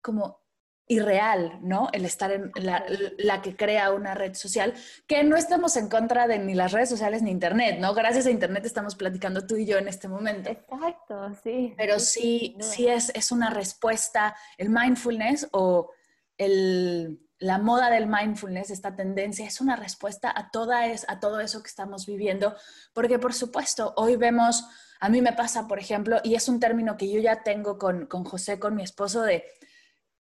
como 0.00 0.44
irreal, 0.86 1.60
¿no? 1.62 1.88
El 1.92 2.04
estar 2.04 2.30
en 2.30 2.52
la, 2.56 3.40
que 3.42 3.56
crea 3.56 3.92
una 3.92 4.14
red 4.14 4.34
social, 4.34 4.74
que 5.06 5.24
no 5.24 5.36
estamos 5.36 5.76
en 5.76 5.88
contra 5.88 6.28
de 6.28 6.38
ni 6.38 6.54
las 6.54 6.72
redes 6.72 6.90
sociales 6.90 7.22
ni 7.22 7.30
Internet, 7.30 7.78
¿no? 7.80 7.94
Gracias 7.94 8.26
a 8.26 8.30
Internet 8.30 8.66
estamos 8.66 8.94
platicando 8.94 9.46
tú 9.46 9.56
y 9.56 9.64
yo 9.64 9.78
en 9.78 9.88
este 9.88 10.08
momento. 10.08 10.50
Exacto, 10.50 11.32
sí. 11.42 11.74
Pero 11.76 11.98
sí, 11.98 12.56
sí, 12.60 12.86
es, 12.86 13.10
es 13.14 13.32
una 13.32 13.48
respuesta, 13.48 14.36
el 14.58 14.68
mindfulness 14.68 15.48
o 15.52 15.90
el, 16.36 17.23
la 17.38 17.58
moda 17.58 17.90
del 17.90 18.06
mindfulness, 18.06 18.70
esta 18.70 18.94
tendencia, 18.94 19.46
es 19.46 19.60
una 19.60 19.76
respuesta 19.76 20.32
a, 20.34 20.50
toda 20.50 20.86
es, 20.86 21.04
a 21.08 21.20
todo 21.20 21.40
eso 21.40 21.62
que 21.62 21.68
estamos 21.68 22.06
viviendo, 22.06 22.56
porque 22.92 23.18
por 23.18 23.34
supuesto, 23.34 23.92
hoy 23.96 24.16
vemos 24.16 24.64
a 25.04 25.10
mí 25.10 25.20
me 25.20 25.34
pasa, 25.34 25.68
por 25.68 25.78
ejemplo, 25.78 26.18
y 26.24 26.34
es 26.34 26.48
un 26.48 26.60
término 26.60 26.96
que 26.96 27.12
yo 27.12 27.20
ya 27.20 27.42
tengo 27.42 27.76
con, 27.76 28.06
José, 28.08 28.58
con 28.58 28.74
mi 28.74 28.82
esposo, 28.82 29.20
de, 29.20 29.44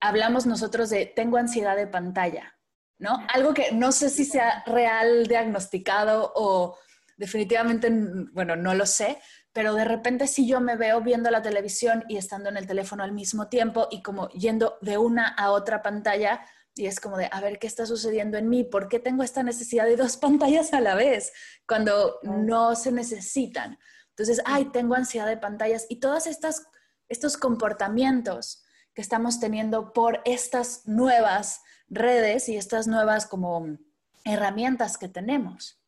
hablamos 0.00 0.44
nosotros 0.44 0.90
de, 0.90 1.06
tengo 1.06 1.36
ansiedad 1.36 1.76
de 1.76 1.86
pantalla, 1.86 2.58
¿no? 2.98 3.24
Algo 3.32 3.54
que 3.54 3.70
no 3.70 3.92
sé 3.92 4.10
si 4.10 4.24
sea 4.24 4.64
real 4.66 5.28
diagnosticado 5.28 6.32
o 6.34 6.76
definitivamente, 7.16 7.92
bueno, 8.32 8.56
no 8.56 8.74
lo 8.74 8.84
sé, 8.84 9.20
pero 9.52 9.74
de 9.74 9.84
repente 9.84 10.26
si 10.26 10.48
yo 10.48 10.60
me 10.60 10.74
veo 10.74 11.00
viendo 11.00 11.30
la 11.30 11.42
televisión 11.42 12.04
y 12.08 12.16
estando 12.16 12.48
en 12.48 12.56
el 12.56 12.66
teléfono 12.66 13.04
al 13.04 13.12
mismo 13.12 13.48
tiempo 13.48 13.86
y 13.88 14.02
como 14.02 14.30
yendo 14.30 14.78
de 14.80 14.98
una 14.98 15.28
a 15.28 15.52
otra 15.52 15.80
pantalla, 15.82 16.44
y 16.74 16.86
es 16.86 17.00
como 17.00 17.16
de, 17.16 17.28
a 17.30 17.40
ver, 17.40 17.58
¿qué 17.58 17.66
está 17.66 17.86
sucediendo 17.86 18.38
en 18.38 18.48
mí? 18.48 18.64
¿Por 18.64 18.88
qué 18.88 18.98
tengo 18.98 19.22
esta 19.22 19.42
necesidad 19.42 19.84
de 19.84 19.96
dos 19.96 20.16
pantallas 20.18 20.72
a 20.72 20.80
la 20.80 20.94
vez 20.94 21.32
cuando 21.66 22.18
no 22.22 22.74
se 22.74 22.92
necesitan? 22.92 23.78
Entonces, 24.10 24.42
ay, 24.44 24.66
tengo 24.66 24.94
ansiedad 24.94 25.26
de 25.26 25.36
pantallas 25.36 25.86
y 25.88 26.00
todos 26.00 26.26
estos 26.26 27.36
comportamientos 27.36 28.62
que 28.94 29.02
estamos 29.02 29.40
teniendo 29.40 29.92
por 29.92 30.20
estas 30.24 30.86
nuevas 30.86 31.62
redes 31.88 32.48
y 32.48 32.56
estas 32.56 32.86
nuevas 32.86 33.26
como 33.26 33.78
herramientas 34.24 34.98
que 34.98 35.08
tenemos. 35.08 35.82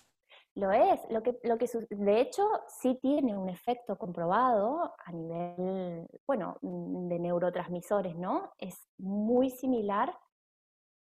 Lo 0.57 0.70
es, 0.70 1.01
lo 1.11 1.23
que, 1.23 1.37
lo 1.42 1.59
que 1.59 1.68
de 1.90 2.20
hecho 2.20 2.49
sí 2.68 2.97
tiene 3.03 3.37
un 3.37 3.49
efecto 3.49 3.99
comprobado 3.99 4.94
a 5.05 5.12
nivel, 5.12 6.07
bueno, 6.27 6.59
de 6.62 7.18
neurotransmisores, 7.18 8.14
¿no? 8.14 8.53
Es 8.59 8.77
muy 8.97 9.51
similar. 9.51 10.16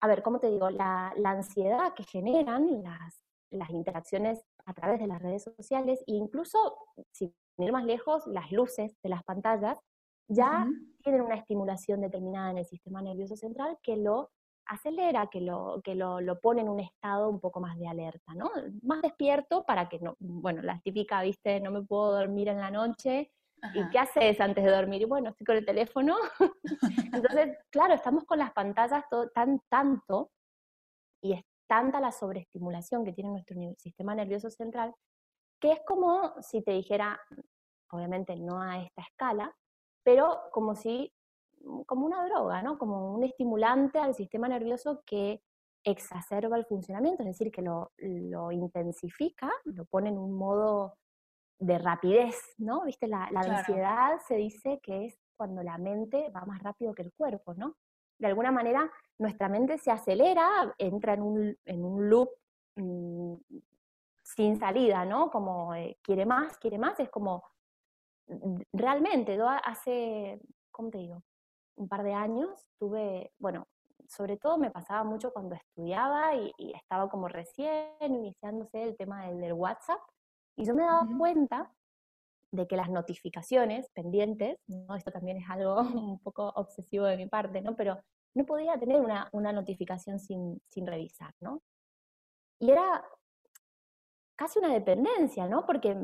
A 0.03 0.07
ver, 0.07 0.21
¿cómo 0.21 0.37
te 0.37 0.49
digo? 0.49 0.69
La, 0.69 1.13
la 1.15 1.29
ansiedad 1.29 1.93
que 1.93 2.03
generan 2.03 2.83
las, 2.83 3.23
las 3.51 3.69
interacciones 3.69 4.43
a 4.65 4.73
través 4.73 4.99
de 4.99 5.07
las 5.07 5.21
redes 5.21 5.43
sociales 5.43 6.03
e 6.07 6.11
incluso, 6.11 6.77
si 7.13 7.33
ir 7.57 7.71
más 7.71 7.85
lejos, 7.85 8.27
las 8.27 8.51
luces 8.51 8.97
de 9.01 9.07
las 9.07 9.23
pantallas 9.23 9.79
ya 10.27 10.67
tienen 11.03 11.21
una 11.21 11.35
estimulación 11.35 12.01
determinada 12.01 12.51
en 12.51 12.57
el 12.57 12.65
sistema 12.65 13.01
nervioso 13.01 13.37
central 13.37 13.77
que 13.81 13.95
lo 13.95 14.29
acelera, 14.65 15.27
que 15.27 15.39
lo, 15.39 15.79
que 15.81 15.95
lo, 15.95 16.19
lo, 16.19 16.37
pone 16.41 16.63
en 16.63 16.67
un 16.67 16.81
estado 16.81 17.29
un 17.29 17.39
poco 17.39 17.61
más 17.61 17.79
de 17.79 17.87
alerta, 17.87 18.33
¿no? 18.35 18.51
Más 18.81 19.01
despierto 19.01 19.63
para 19.63 19.87
que 19.87 19.99
no, 19.99 20.17
bueno, 20.19 20.61
la 20.63 20.81
típica, 20.81 21.21
viste, 21.21 21.61
no 21.61 21.71
me 21.71 21.81
puedo 21.81 22.11
dormir 22.11 22.49
en 22.49 22.57
la 22.57 22.71
noche, 22.71 23.31
¿y 23.73 23.89
qué 23.89 23.99
haces 23.99 24.39
antes 24.39 24.63
de 24.63 24.71
dormir? 24.71 25.01
Y 25.01 25.05
bueno, 25.05 25.29
estoy 25.29 25.45
con 25.45 25.57
el 25.57 25.65
teléfono. 25.65 26.15
Entonces, 27.13 27.57
claro, 27.69 27.93
estamos 27.93 28.25
con 28.25 28.39
las 28.39 28.51
pantallas 28.53 29.05
tan 29.33 29.59
tanto, 29.69 30.31
y 31.21 31.33
es 31.33 31.43
tanta 31.67 31.99
la 31.99 32.11
sobreestimulación 32.11 33.05
que 33.05 33.13
tiene 33.13 33.31
nuestro 33.31 33.57
sistema 33.77 34.13
nervioso 34.13 34.49
central, 34.49 34.93
que 35.59 35.71
es 35.71 35.79
como 35.85 36.33
si 36.41 36.61
te 36.61 36.71
dijera, 36.71 37.19
obviamente 37.91 38.35
no 38.35 38.61
a 38.61 38.81
esta 38.81 39.01
escala, 39.01 39.55
pero 40.03 40.41
como 40.51 40.75
si, 40.75 41.13
como 41.85 42.05
una 42.05 42.25
droga, 42.25 42.61
¿no? 42.61 42.77
Como 42.77 43.13
un 43.13 43.23
estimulante 43.23 43.99
al 43.99 44.13
sistema 44.13 44.49
nervioso 44.49 45.01
que 45.05 45.41
exacerba 45.85 46.57
el 46.57 46.65
funcionamiento, 46.65 47.23
es 47.23 47.29
decir, 47.29 47.51
que 47.51 47.61
lo, 47.61 47.91
intensifica, 48.51 49.51
lo 49.65 49.85
pone 49.85 50.09
en 50.09 50.17
un 50.17 50.33
modo 50.33 50.95
de 51.59 51.77
rapidez, 51.77 52.35
¿no? 52.57 52.83
Viste, 52.83 53.07
la, 53.07 53.25
ansiedad 53.25 54.19
se 54.27 54.35
dice 54.35 54.79
que 54.81 55.05
es 55.05 55.19
cuando 55.35 55.63
la 55.63 55.77
mente 55.77 56.29
va 56.29 56.45
más 56.45 56.61
rápido 56.61 56.93
que 56.93 57.03
el 57.03 57.13
cuerpo, 57.13 57.53
¿no? 57.53 57.75
De 58.17 58.27
alguna 58.27 58.51
manera, 58.51 58.91
nuestra 59.17 59.49
mente 59.49 59.77
se 59.77 59.91
acelera, 59.91 60.73
entra 60.77 61.13
en 61.13 61.21
un, 61.21 61.57
en 61.65 61.83
un 61.83 62.09
loop 62.09 62.29
mm, 62.75 63.35
sin 64.23 64.59
salida, 64.59 65.05
¿no? 65.05 65.29
Como 65.29 65.73
eh, 65.75 65.97
quiere 66.01 66.25
más, 66.25 66.57
quiere 66.57 66.77
más, 66.77 66.99
es 66.99 67.09
como 67.09 67.43
mm, 68.27 68.61
realmente, 68.73 69.35
yo 69.35 69.47
hace, 69.47 70.39
¿cómo 70.71 70.89
te 70.89 70.99
digo? 70.99 71.23
Un 71.75 71.87
par 71.87 72.03
de 72.03 72.13
años 72.13 72.67
tuve, 72.77 73.31
bueno, 73.39 73.67
sobre 74.07 74.37
todo 74.37 74.57
me 74.57 74.71
pasaba 74.71 75.03
mucho 75.03 75.31
cuando 75.31 75.55
estudiaba 75.55 76.35
y, 76.35 76.53
estaba 76.75 77.09
como 77.09 77.27
recién 77.27 77.95
iniciándose 77.99 78.83
el 78.83 78.97
tema 78.97 79.27
del, 79.27 79.53
WhatsApp, 79.53 79.99
y 80.55 80.65
yo 80.65 80.73
me 80.75 80.83
daba 80.83 81.07
cuenta 81.17 81.71
de 82.51 82.67
que 82.67 82.77
las 82.77 82.89
notificaciones 82.89 83.89
pendientes, 83.89 84.59
¿no? 84.67 84.95
esto 84.95 85.11
también 85.11 85.37
es 85.37 85.49
algo 85.49 85.77
un 86.13 86.19
poco 86.19 86.49
obsesivo 86.55 87.05
de 87.05 87.17
mi 87.17 87.27
parte, 87.27 87.61
¿no? 87.61 87.75
pero 87.75 87.99
no 88.35 88.45
podía 88.45 88.77
tener 88.77 89.01
una, 89.01 89.29
una 89.31 89.51
notificación 89.51 90.19
sin, 90.19 90.61
sin 90.69 90.87
revisar, 90.87 91.33
¿no? 91.39 91.61
Y 92.59 92.71
era 92.71 93.03
casi 94.43 94.59
una 94.59 94.73
dependencia, 94.73 95.47
¿no? 95.47 95.65
Porque 95.65 95.95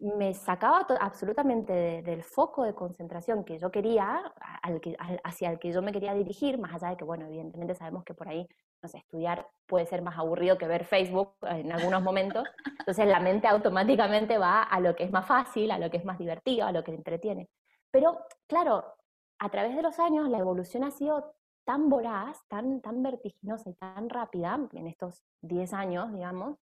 me 0.00 0.32
sacaba 0.32 0.86
absolutamente 0.98 2.00
del 2.00 2.22
foco 2.22 2.64
de 2.64 2.74
concentración 2.74 3.44
que 3.44 3.58
yo 3.58 3.70
quería, 3.70 4.32
al 4.62 4.80
que, 4.80 4.96
hacia 5.22 5.50
el 5.50 5.58
que 5.58 5.70
yo 5.70 5.82
me 5.82 5.92
quería 5.92 6.14
dirigir, 6.14 6.58
más 6.58 6.72
allá 6.72 6.88
de 6.88 6.96
que, 6.96 7.04
bueno, 7.04 7.26
evidentemente 7.26 7.74
sabemos 7.74 8.04
que 8.04 8.14
por 8.14 8.26
ahí, 8.26 8.48
no 8.82 8.88
sé, 8.88 8.98
estudiar 8.98 9.46
puede 9.66 9.84
ser 9.84 10.00
más 10.00 10.18
aburrido 10.18 10.56
que 10.56 10.66
ver 10.66 10.86
Facebook 10.86 11.34
en 11.42 11.70
algunos 11.70 12.02
momentos, 12.02 12.48
entonces 12.78 13.06
la 13.06 13.20
mente 13.20 13.46
automáticamente 13.48 14.38
va 14.38 14.62
a 14.62 14.80
lo 14.80 14.96
que 14.96 15.04
es 15.04 15.12
más 15.12 15.26
fácil, 15.26 15.72
a 15.72 15.78
lo 15.78 15.90
que 15.90 15.98
es 15.98 16.06
más 16.06 16.18
divertido, 16.18 16.66
a 16.66 16.72
lo 16.72 16.82
que 16.82 16.94
entretiene. 16.94 17.50
Pero, 17.90 18.18
claro, 18.46 18.94
a 19.38 19.50
través 19.50 19.76
de 19.76 19.82
los 19.82 19.98
años 19.98 20.26
la 20.30 20.38
evolución 20.38 20.84
ha 20.84 20.90
sido 20.90 21.34
tan 21.66 21.90
voraz, 21.90 22.38
tan, 22.48 22.80
tan 22.80 23.02
vertiginosa 23.02 23.68
y 23.68 23.74
tan 23.74 24.08
rápida 24.08 24.58
en 24.72 24.86
estos 24.86 25.22
10 25.42 25.74
años, 25.74 26.12
digamos, 26.14 26.56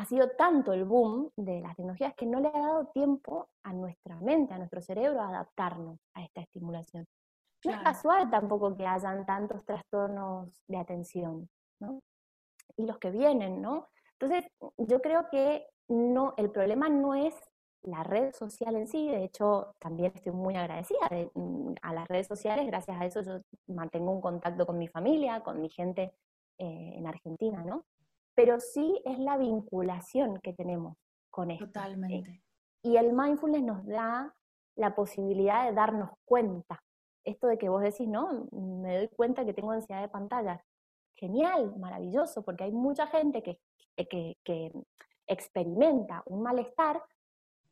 ha 0.00 0.04
sido 0.06 0.30
tanto 0.30 0.72
el 0.72 0.86
boom 0.86 1.30
de 1.36 1.60
las 1.60 1.76
tecnologías 1.76 2.14
que 2.14 2.24
no 2.24 2.40
le 2.40 2.48
ha 2.48 2.52
dado 2.52 2.86
tiempo 2.86 3.50
a 3.62 3.74
nuestra 3.74 4.16
mente, 4.16 4.54
a 4.54 4.58
nuestro 4.58 4.80
cerebro, 4.80 5.20
a 5.20 5.28
adaptarnos 5.28 5.98
a 6.14 6.24
esta 6.24 6.40
estimulación. 6.40 7.06
No 7.66 7.72
es 7.72 7.78
casual 7.82 8.30
tampoco 8.30 8.74
que 8.74 8.86
hayan 8.86 9.26
tantos 9.26 9.62
trastornos 9.66 10.58
de 10.66 10.78
atención, 10.78 11.50
¿no? 11.80 12.00
Y 12.78 12.86
los 12.86 12.96
que 12.96 13.10
vienen, 13.10 13.60
¿no? 13.60 13.88
Entonces, 14.18 14.50
yo 14.78 15.02
creo 15.02 15.28
que 15.30 15.66
no, 15.88 16.32
el 16.38 16.50
problema 16.50 16.88
no 16.88 17.14
es 17.14 17.34
la 17.82 18.02
red 18.02 18.32
social 18.32 18.76
en 18.76 18.88
sí, 18.88 19.06
de 19.06 19.24
hecho 19.24 19.74
también 19.78 20.12
estoy 20.14 20.32
muy 20.32 20.56
agradecida 20.56 21.10
mm, 21.34 21.74
a 21.82 21.92
las 21.92 22.08
redes 22.08 22.26
sociales, 22.26 22.66
gracias 22.66 22.98
a 22.98 23.04
eso 23.04 23.20
yo 23.20 23.40
mantengo 23.66 24.12
un 24.12 24.22
contacto 24.22 24.64
con 24.64 24.78
mi 24.78 24.88
familia, 24.88 25.42
con 25.42 25.60
mi 25.60 25.68
gente 25.68 26.14
eh, 26.56 26.92
en 26.96 27.06
Argentina, 27.06 27.62
¿no? 27.64 27.84
Pero 28.34 28.60
sí 28.60 29.00
es 29.04 29.18
la 29.18 29.36
vinculación 29.36 30.40
que 30.40 30.52
tenemos 30.52 30.96
con 31.30 31.50
esto. 31.50 31.66
Totalmente. 31.66 32.42
Y 32.82 32.96
el 32.96 33.12
mindfulness 33.12 33.62
nos 33.62 33.86
da 33.86 34.34
la 34.76 34.94
posibilidad 34.94 35.66
de 35.66 35.74
darnos 35.74 36.10
cuenta. 36.24 36.82
Esto 37.24 37.48
de 37.48 37.58
que 37.58 37.68
vos 37.68 37.82
decís, 37.82 38.08
no, 38.08 38.48
me 38.52 38.96
doy 38.96 39.08
cuenta 39.08 39.44
que 39.44 39.52
tengo 39.52 39.72
ansiedad 39.72 40.00
de 40.00 40.08
pantalla. 40.08 40.64
Genial, 41.16 41.76
maravilloso, 41.76 42.42
porque 42.42 42.64
hay 42.64 42.72
mucha 42.72 43.06
gente 43.08 43.42
que, 43.42 43.58
que, 43.96 44.38
que 44.42 44.72
experimenta 45.26 46.22
un 46.24 46.42
malestar 46.42 47.02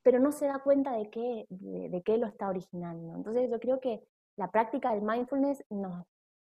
pero 0.08 0.20
no 0.20 0.32
se 0.32 0.46
da 0.46 0.60
cuenta 0.60 0.96
de 0.96 1.10
qué, 1.10 1.44
de, 1.50 2.02
qué 2.02 2.16
lo 2.16 2.26
está 2.26 2.48
originando. 2.48 3.14
Entonces 3.14 3.50
yo 3.50 3.60
creo 3.60 3.78
que 3.78 4.02
la 4.36 4.50
práctica 4.50 4.94
del 4.94 5.02
mindfulness 5.02 5.62
nos 5.68 6.06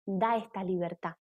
da 0.07 0.37
esta 0.37 0.63
libertad. 0.63 1.13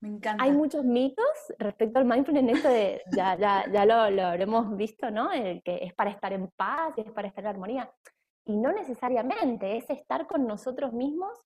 Me 0.00 0.08
encanta. 0.10 0.44
Hay 0.44 0.52
muchos 0.52 0.84
mitos 0.84 1.26
respecto 1.58 1.98
al 1.98 2.04
mindfulness, 2.04 2.56
esto 2.56 2.68
de, 2.68 3.02
ya, 3.16 3.36
ya, 3.36 3.64
ya 3.70 3.84
lo, 3.84 4.10
lo 4.10 4.26
habremos 4.26 4.76
visto, 4.76 5.10
¿no? 5.10 5.32
El 5.32 5.62
que 5.62 5.84
es 5.84 5.94
para 5.94 6.10
estar 6.10 6.32
en 6.32 6.48
paz 6.48 6.94
y 6.96 7.00
es 7.00 7.10
para 7.10 7.28
estar 7.28 7.44
en 7.44 7.50
armonía. 7.50 7.92
Y 8.44 8.56
no 8.56 8.72
necesariamente, 8.72 9.76
es 9.76 9.90
estar 9.90 10.26
con 10.26 10.46
nosotros 10.46 10.92
mismos 10.92 11.36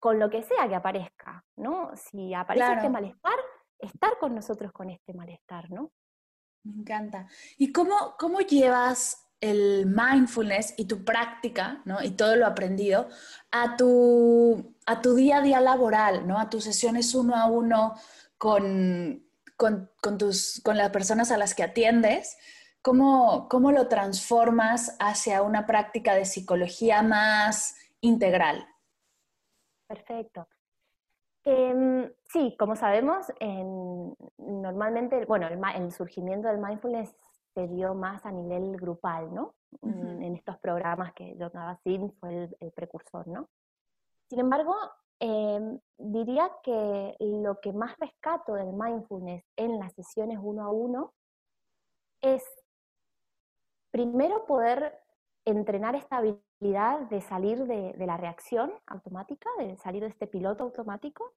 con 0.00 0.18
lo 0.18 0.30
que 0.30 0.42
sea 0.42 0.68
que 0.68 0.74
aparezca, 0.74 1.44
¿no? 1.56 1.90
Si 1.94 2.32
aparece 2.32 2.72
este 2.72 2.88
malestar, 2.88 3.34
estar 3.78 4.18
con 4.18 4.34
nosotros 4.34 4.72
con 4.72 4.90
este 4.90 5.12
malestar, 5.12 5.70
¿no? 5.70 5.92
Me 6.64 6.80
encanta. 6.80 7.28
¿Y 7.56 7.72
cómo, 7.72 8.14
cómo 8.18 8.40
llevas 8.40 9.27
el 9.40 9.86
mindfulness 9.86 10.74
y 10.76 10.86
tu 10.86 11.04
práctica, 11.04 11.80
¿no? 11.84 12.02
Y 12.02 12.10
todo 12.10 12.36
lo 12.36 12.46
aprendido 12.46 13.08
a 13.50 13.76
tu, 13.76 14.74
a 14.86 15.00
tu 15.00 15.14
día 15.14 15.38
a 15.38 15.42
día 15.42 15.60
laboral, 15.60 16.26
¿no? 16.26 16.38
A 16.38 16.50
tus 16.50 16.64
sesiones 16.64 17.14
uno 17.14 17.36
a 17.36 17.46
uno 17.46 17.94
con, 18.36 19.24
con, 19.56 20.18
tus, 20.18 20.60
con 20.64 20.76
las 20.76 20.90
personas 20.90 21.30
a 21.30 21.38
las 21.38 21.54
que 21.54 21.62
atiendes. 21.62 22.36
¿Cómo, 22.82 23.48
¿Cómo 23.48 23.72
lo 23.72 23.88
transformas 23.88 24.96
hacia 25.00 25.42
una 25.42 25.66
práctica 25.66 26.14
de 26.14 26.24
psicología 26.24 27.02
más 27.02 27.76
integral? 28.00 28.66
Perfecto. 29.88 30.46
Em, 31.44 32.12
sí, 32.30 32.54
como 32.58 32.76
sabemos, 32.76 33.32
normalmente, 34.36 35.24
bueno, 35.24 35.48
el, 35.48 35.92
surgimiento 35.92 36.48
del 36.48 36.58
mindfulness 36.58 37.16
se 37.58 37.66
dio 37.66 37.92
más 37.92 38.24
a 38.24 38.30
nivel 38.30 38.76
grupal, 38.76 39.34
¿no? 39.34 39.56
En 39.82 40.36
estos 40.36 40.58
programas 40.58 41.12
que 41.12 41.36
John 41.36 41.50
Kabat-Zinn 41.50 42.12
fue 42.20 42.48
el, 42.60 42.72
precursor, 42.72 43.26
¿no? 43.26 43.48
Sin 44.28 44.38
embargo, 44.38 44.76
em, 45.18 45.80
diría 45.98 46.52
que 46.62 47.16
lo 47.18 47.58
que 47.60 47.72
más 47.72 47.98
rescato 47.98 48.54
del 48.54 48.72
mindfulness 48.72 49.44
en 49.56 49.80
las 49.80 49.92
sesiones 49.94 50.38
uno 50.40 50.62
a 50.62 50.70
uno 50.70 51.14
es 52.20 52.44
primero 53.90 54.46
poder 54.46 54.96
entrenar 55.44 55.96
esta 55.96 56.18
habilidad 56.18 57.00
de 57.10 57.20
salir 57.22 57.64
de, 57.64 58.06
la 58.06 58.16
reacción 58.16 58.72
automática, 58.86 59.50
de 59.58 59.76
salir 59.78 60.02
de 60.02 60.10
este 60.10 60.28
piloto 60.28 60.62
automático, 60.62 61.34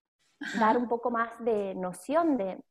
dar 0.60 0.78
un 0.78 0.88
poco 0.88 1.10
más 1.10 1.32
de 1.40 1.74
noción 1.74 2.38
de, 2.38 2.64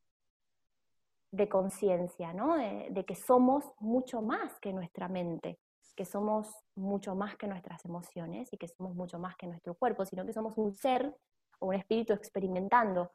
de 1.32 1.48
conciencia, 1.48 2.32
¿no? 2.32 2.56
De, 2.56 3.04
que 3.06 3.14
somos 3.14 3.64
mucho 3.78 4.20
más 4.20 4.58
que 4.60 4.72
nuestra 4.72 5.08
mente, 5.08 5.58
que 5.96 6.04
somos 6.04 6.48
mucho 6.74 7.14
más 7.14 7.36
que 7.36 7.46
nuestras 7.46 7.84
emociones 7.84 8.52
y 8.52 8.56
que 8.56 8.68
somos 8.68 8.94
mucho 8.94 9.18
más 9.18 9.36
que 9.36 9.46
nuestro 9.46 9.74
cuerpo, 9.74 10.04
sino 10.04 10.24
que 10.24 10.32
somos 10.32 10.56
un 10.56 10.74
ser 10.74 11.14
o 11.60 11.68
un 11.68 11.74
espíritu 11.74 12.12
experimentando 12.12 13.12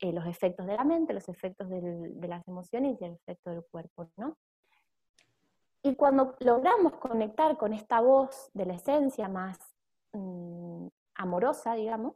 eh, 0.00 0.12
los 0.12 0.26
efectos 0.26 0.66
de 0.66 0.76
la 0.76 0.84
mente, 0.84 1.12
los 1.12 1.28
efectos 1.28 1.68
de 1.68 2.28
las 2.28 2.46
emociones 2.48 3.00
y 3.00 3.04
el 3.04 3.12
efecto 3.12 3.50
del 3.50 3.64
cuerpo, 3.70 4.08
¿no? 4.16 4.36
Y 5.84 5.96
cuando 5.96 6.36
logramos 6.38 6.94
conectar 6.98 7.56
con 7.56 7.72
esta 7.72 8.00
voz 8.00 8.50
de 8.54 8.66
la 8.66 8.74
esencia 8.74 9.28
más 9.28 9.58
mm, 10.12 10.86
amorosa, 11.16 11.74
digamos, 11.74 12.14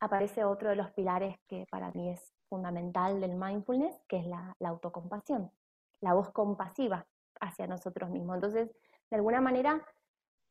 aparece 0.00 0.44
otro 0.44 0.70
de 0.70 0.76
los 0.76 0.90
pilares 0.92 1.36
que 1.46 1.66
para 1.70 1.90
mí 1.92 2.08
es 2.08 2.37
fundamental 2.48 3.20
del 3.20 3.36
mindfulness, 3.36 4.02
que 4.08 4.18
es 4.18 4.26
la, 4.26 4.56
autocompasión, 4.60 5.50
la 6.00 6.14
voz 6.14 6.30
compasiva 6.30 7.06
hacia 7.40 7.66
nosotros 7.66 8.10
mismos. 8.10 8.36
Entonces, 8.36 8.70
de 9.10 9.16
alguna 9.16 9.40
manera, 9.40 9.84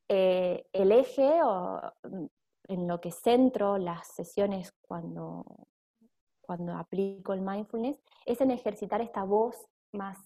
eh, 0.07 0.67
el 0.73 0.91
eje 0.91 1.41
o 1.43 1.81
mm, 2.03 2.25
en 2.69 2.87
lo 2.87 2.99
que 2.99 3.11
centro 3.11 3.77
las 3.77 4.07
sesiones 4.07 4.73
cuando, 4.81 5.45
cuando 6.41 6.73
aplico 6.73 7.33
el 7.33 7.41
mindfulness 7.41 7.97
es 8.25 8.41
en 8.41 8.51
ejercitar 8.51 9.01
esta 9.01 9.23
voz 9.23 9.67
más 9.93 10.17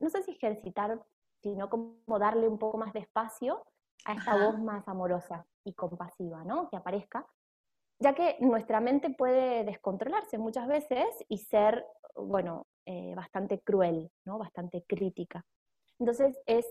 no 0.00 0.10
sé 0.10 0.22
si 0.22 0.32
ejercitar, 0.32 1.00
sino 1.42 1.68
como 1.68 2.18
darle 2.18 2.48
un 2.48 2.58
poco 2.58 2.78
más 2.78 2.92
de 2.92 3.00
espacio 3.00 3.64
a 4.04 4.14
esta 4.14 4.36
voz 4.36 4.58
más 4.58 4.86
amorosa 4.88 5.46
y 5.64 5.74
compasiva, 5.74 6.44
¿no? 6.44 6.68
Que 6.68 6.76
aparezca, 6.76 7.26
ya 8.02 8.14
que 8.14 8.36
nuestra 8.40 8.80
mente 8.80 9.10
puede 9.10 9.64
descontrolarse 9.64 10.36
muchas 10.36 10.66
veces 10.66 11.06
y 11.28 11.38
ser, 11.38 11.86
bueno, 12.16 12.66
eh, 12.84 13.14
bastante 13.14 13.60
cruel, 13.60 14.10
¿no? 14.24 14.38
Bastante 14.38 14.84
crítica. 14.88 15.44
Entonces 16.00 16.36
es 16.46 16.66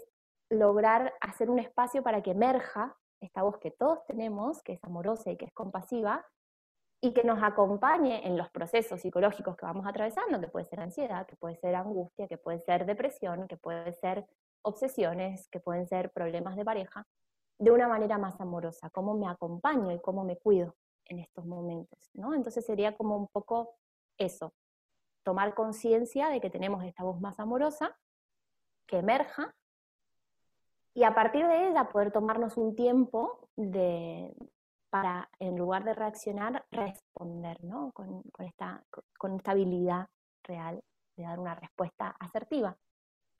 lograr 0.49 1.13
hacer 1.21 1.49
un 1.49 1.59
espacio 1.59 2.03
para 2.03 2.21
que 2.21 2.31
emerja 2.31 2.97
esta 3.21 3.43
voz 3.43 3.57
que 3.59 3.71
todos 3.71 4.05
tenemos, 4.07 4.61
que 4.61 4.73
es 4.73 4.83
amorosa 4.83 5.31
y 5.31 5.37
que 5.37 5.45
es 5.45 5.53
compasiva, 5.53 6.25
y 6.99 7.13
que 7.13 7.23
nos 7.23 7.41
acompañe 7.41 8.27
en 8.27 8.37
los 8.37 8.49
procesos 8.51 8.99
psicológicos 8.99 9.55
que 9.55 9.65
vamos 9.65 9.87
atravesando, 9.87 10.39
que 10.41 10.49
puede 10.49 10.65
ser 10.65 10.81
ansiedad, 10.81 11.25
que 11.25 11.37
puede 11.37 11.55
ser 11.55 11.75
angustia, 11.75 12.27
que 12.27 12.37
puede 12.37 12.59
ser 12.59 12.85
depresión, 12.85 13.47
que 13.47 13.57
puede 13.57 13.93
ser 13.93 14.27
obsesiones, 14.63 15.47
que 15.47 15.61
pueden 15.61 15.87
ser 15.87 16.11
problemas 16.11 16.57
de 16.57 16.65
pareja, 16.65 17.07
de 17.57 17.71
una 17.71 17.87
manera 17.87 18.17
más 18.17 18.39
amorosa, 18.41 18.89
cómo 18.89 19.15
me 19.15 19.27
acompaño 19.27 19.91
y 19.91 19.99
cómo 20.01 20.25
me 20.25 20.37
cuido 20.37 20.75
en 21.11 21.19
estos 21.19 21.45
momentos, 21.45 22.09
¿no? 22.13 22.33
Entonces 22.33 22.65
sería 22.65 22.95
como 22.95 23.17
un 23.17 23.27
poco 23.27 23.75
eso, 24.17 24.53
tomar 25.23 25.53
conciencia 25.53 26.29
de 26.29 26.39
que 26.39 26.49
tenemos 26.49 26.83
esta 26.83 27.03
voz 27.03 27.19
más 27.19 27.39
amorosa, 27.39 27.97
que 28.87 28.97
emerja, 28.97 29.53
y 30.93 31.03
a 31.03 31.13
partir 31.13 31.45
de 31.47 31.69
ella 31.69 31.89
poder 31.89 32.11
tomarnos 32.11 32.57
un 32.57 32.75
tiempo 32.75 33.49
de, 33.55 34.33
para, 34.89 35.29
en 35.39 35.57
lugar 35.57 35.83
de 35.83 35.93
reaccionar, 35.93 36.65
responder, 36.71 37.63
¿no? 37.63 37.91
Con, 37.91 38.23
esta, 38.39 38.83
con 39.17 39.35
esta 39.35 39.51
habilidad 39.51 40.07
real 40.43 40.81
de 41.15 41.23
dar 41.23 41.39
una 41.39 41.55
respuesta 41.55 42.15
asertiva, 42.19 42.77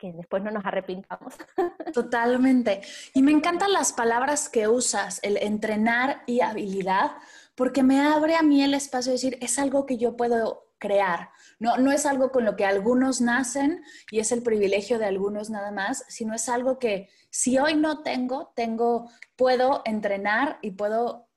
que 0.02 0.12
después 0.14 0.42
no 0.42 0.50
nos 0.50 0.66
arrepintamos. 0.66 1.36
Totalmente. 1.94 2.82
Y 3.14 3.22
me 3.22 3.32
encantan 3.32 3.72
las 3.72 3.94
palabras 3.94 4.50
que 4.50 4.68
usas, 4.68 5.20
el 5.22 5.38
entrenar 5.38 6.24
y 6.26 6.42
habilidad, 6.42 7.12
porque 7.54 7.84
me 7.84 8.02
abre 8.02 8.36
a 8.36 8.42
mí 8.42 8.64
el 8.64 8.74
espacio 8.74 9.12
de 9.12 9.18
decir, 9.18 9.38
es 9.42 9.60
algo 9.60 9.86
que 9.86 9.98
yo 9.98 10.18
puedo 10.18 10.72
crear. 10.80 11.30
No, 11.60 11.78
no 11.78 11.92
es 11.92 12.08
algo 12.08 12.32
con 12.32 12.46
lo 12.46 12.56
que 12.56 12.66
algunos 12.66 13.22
nacen 13.22 13.84
y 14.10 14.20
es 14.20 14.32
el 14.32 14.42
privilegio 14.42 14.98
de 14.98 15.06
algunos 15.06 15.52
nada 15.52 15.72
más, 15.72 16.04
sino 16.08 16.34
es 16.34 16.50
algo 16.50 16.80
que 16.80 17.08
si 17.30 17.60
hoy 17.60 17.76
no 17.76 18.02
tengo, 18.02 18.52
tengo, 18.56 19.12
puedo 19.36 19.84
entrenar 19.86 20.58
y 20.64 20.72
puedo 20.72 21.30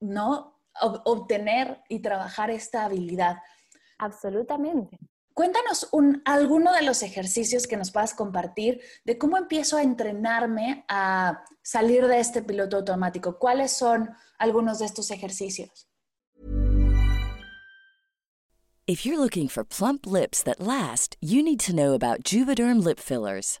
¿no? 0.00 0.58
obtener 0.80 1.82
y 1.90 2.00
trabajar 2.00 2.50
esta 2.50 2.86
habilidad. 2.86 3.36
Absolutamente. 3.98 4.98
Cuéntanos 5.36 5.88
un, 5.92 6.22
alguno 6.24 6.72
de 6.72 6.80
los 6.80 7.02
ejercicios 7.02 7.66
que 7.66 7.76
nos 7.76 7.90
puedas 7.90 8.14
compartir 8.14 8.80
de 9.04 9.18
cómo 9.18 9.36
empiezo 9.36 9.76
a 9.76 9.82
entrenarme 9.82 10.86
a 10.88 11.44
salir 11.60 12.06
de 12.06 12.20
este 12.20 12.40
piloto 12.40 12.78
automático. 12.78 13.38
¿Cuáles 13.38 13.70
son 13.70 14.08
algunos 14.38 14.78
de 14.78 14.86
estos 14.86 15.10
ejercicios? 15.10 15.90
If 18.86 19.04
you're 19.04 19.18
looking 19.20 19.48
for 19.48 19.62
plump 19.62 20.06
lips 20.06 20.42
that 20.42 20.58
last, 20.58 21.18
you 21.20 21.42
need 21.42 21.60
to 21.66 21.74
know 21.74 21.92
about 21.92 22.22
Juvederm 22.24 22.82
lip 22.82 22.98
fillers. 22.98 23.60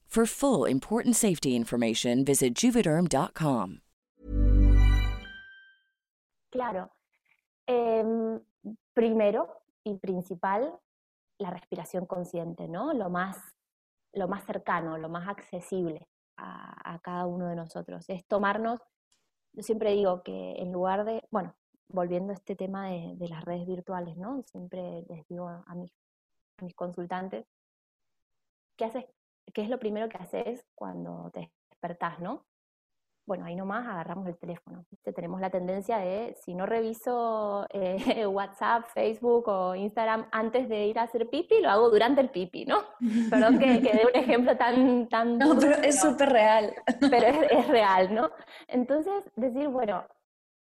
For 0.11 0.25
full 0.25 0.65
important 0.65 1.15
safety 1.15 1.55
information, 1.55 2.25
visit 2.25 2.53
juvederm.com. 2.53 3.79
Claro. 6.51 6.91
Em, 7.65 8.41
primero 8.93 9.47
y 9.85 9.95
principal, 9.99 10.77
la 11.37 11.49
respiración 11.49 12.05
consciente, 12.07 12.67
¿no? 12.67 12.91
Lo 12.91 13.09
más, 13.09 13.37
lo 14.11 14.27
más 14.27 14.43
cercano, 14.43 14.97
lo 14.97 15.07
más 15.07 15.29
accesible 15.29 16.05
a, 16.35 16.99
cada 17.01 17.25
uno 17.25 17.47
de 17.47 17.55
nosotros. 17.55 18.03
Es 18.09 18.25
tomarnos, 18.27 18.81
yo 19.53 19.63
siempre 19.63 19.93
digo 19.93 20.23
que 20.23 20.55
en 20.57 20.73
lugar 20.73 21.05
de, 21.05 21.23
bueno, 21.31 21.55
volviendo 21.87 22.33
a 22.33 22.35
este 22.35 22.57
tema 22.57 22.89
de, 22.89 23.13
de 23.15 23.29
las 23.29 23.45
redes 23.45 23.65
virtuales, 23.65 24.17
¿no? 24.17 24.43
Siempre 24.43 25.05
les 25.07 25.25
digo 25.29 25.47
a 25.47 25.73
mis, 25.73 25.93
a 26.57 26.65
mis 26.65 26.75
consultantes, 26.75 27.45
¿qué 28.75 28.83
haces 28.83 29.05
¿qué 29.53 29.61
es 29.61 29.69
lo 29.69 29.79
primero 29.79 30.09
que 30.09 30.17
haces 30.17 30.65
cuando 30.75 31.29
te 31.31 31.51
despertás, 31.69 32.19
no? 32.19 32.45
Bueno, 33.27 33.45
ahí 33.45 33.55
nomás 33.55 33.87
agarramos 33.87 34.27
el 34.27 34.37
teléfono. 34.37 34.83
Tenemos 35.15 35.39
la 35.39 35.49
tendencia 35.49 35.99
de, 35.99 36.35
si 36.43 36.55
no 36.55 36.65
reviso 36.65 37.65
eh, 37.69 38.25
WhatsApp, 38.27 38.85
Facebook 38.93 39.47
o 39.47 39.75
Instagram 39.75 40.27
antes 40.31 40.67
de 40.67 40.87
ir 40.87 40.99
a 40.99 41.03
hacer 41.03 41.29
pipi, 41.29 41.61
lo 41.61 41.69
hago 41.69 41.89
durante 41.89 42.21
el 42.21 42.29
pipi, 42.29 42.65
¿no? 42.65 42.83
Perdón 43.29 43.59
que, 43.59 43.81
que 43.81 43.93
dé 43.93 44.05
un 44.05 44.21
ejemplo 44.21 44.57
tan... 44.57 45.07
tan 45.07 45.37
no, 45.37 45.57
pero 45.57 45.75
es 45.75 46.01
súper 46.01 46.29
real. 46.29 46.73
Pero 46.99 47.27
es, 47.27 47.51
es 47.51 47.67
real, 47.67 48.13
¿no? 48.13 48.31
Entonces, 48.67 49.23
decir, 49.35 49.67
bueno, 49.69 50.03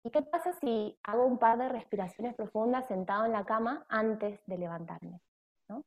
¿y 0.03 0.09
qué 0.09 0.21
pasa 0.23 0.51
si 0.59 0.97
hago 1.03 1.25
un 1.25 1.37
par 1.37 1.57
de 1.57 1.69
respiraciones 1.69 2.35
profundas 2.35 2.87
sentado 2.87 3.25
en 3.25 3.33
la 3.33 3.45
cama 3.45 3.85
antes 3.87 4.39
de 4.45 4.57
levantarme? 4.57 5.21
¿no? 5.69 5.83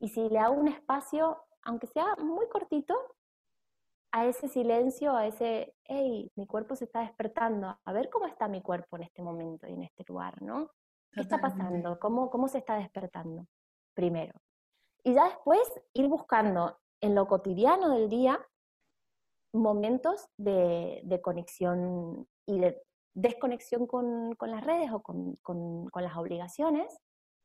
Y 0.00 0.08
si 0.08 0.28
le 0.28 0.38
hago 0.38 0.54
un 0.54 0.68
espacio 0.68 1.38
aunque 1.62 1.86
sea 1.86 2.16
muy 2.16 2.48
cortito, 2.48 2.94
a 4.12 4.26
ese 4.26 4.48
silencio, 4.48 5.14
a 5.14 5.26
ese, 5.26 5.74
hey, 5.84 6.30
mi 6.34 6.46
cuerpo 6.46 6.74
se 6.74 6.84
está 6.84 7.00
despertando, 7.00 7.78
a 7.84 7.92
ver 7.92 8.08
cómo 8.10 8.26
está 8.26 8.48
mi 8.48 8.62
cuerpo 8.62 8.96
en 8.96 9.02
este 9.02 9.22
momento 9.22 9.66
y 9.66 9.74
en 9.74 9.82
este 9.82 10.04
lugar, 10.08 10.40
¿no? 10.40 10.70
¿Qué 11.12 11.20
está 11.20 11.38
pasando? 11.38 11.98
¿Cómo, 11.98 12.30
¿Cómo 12.30 12.48
se 12.48 12.58
está 12.58 12.76
despertando? 12.76 13.46
Primero. 13.94 14.32
Y 15.04 15.14
ya 15.14 15.24
después 15.24 15.60
ir 15.94 16.08
buscando 16.08 16.78
en 17.00 17.14
lo 17.14 17.26
cotidiano 17.26 17.90
del 17.90 18.08
día 18.08 18.40
momentos 19.52 20.26
de, 20.36 21.00
de 21.04 21.20
conexión 21.20 22.26
y 22.46 22.60
de 22.60 22.82
desconexión 23.14 23.86
con, 23.86 24.34
con 24.34 24.50
las 24.50 24.64
redes 24.64 24.90
o 24.92 25.02
con, 25.02 25.36
con, 25.36 25.88
con, 25.88 26.04
las 26.04 26.16
obligaciones 26.16 26.98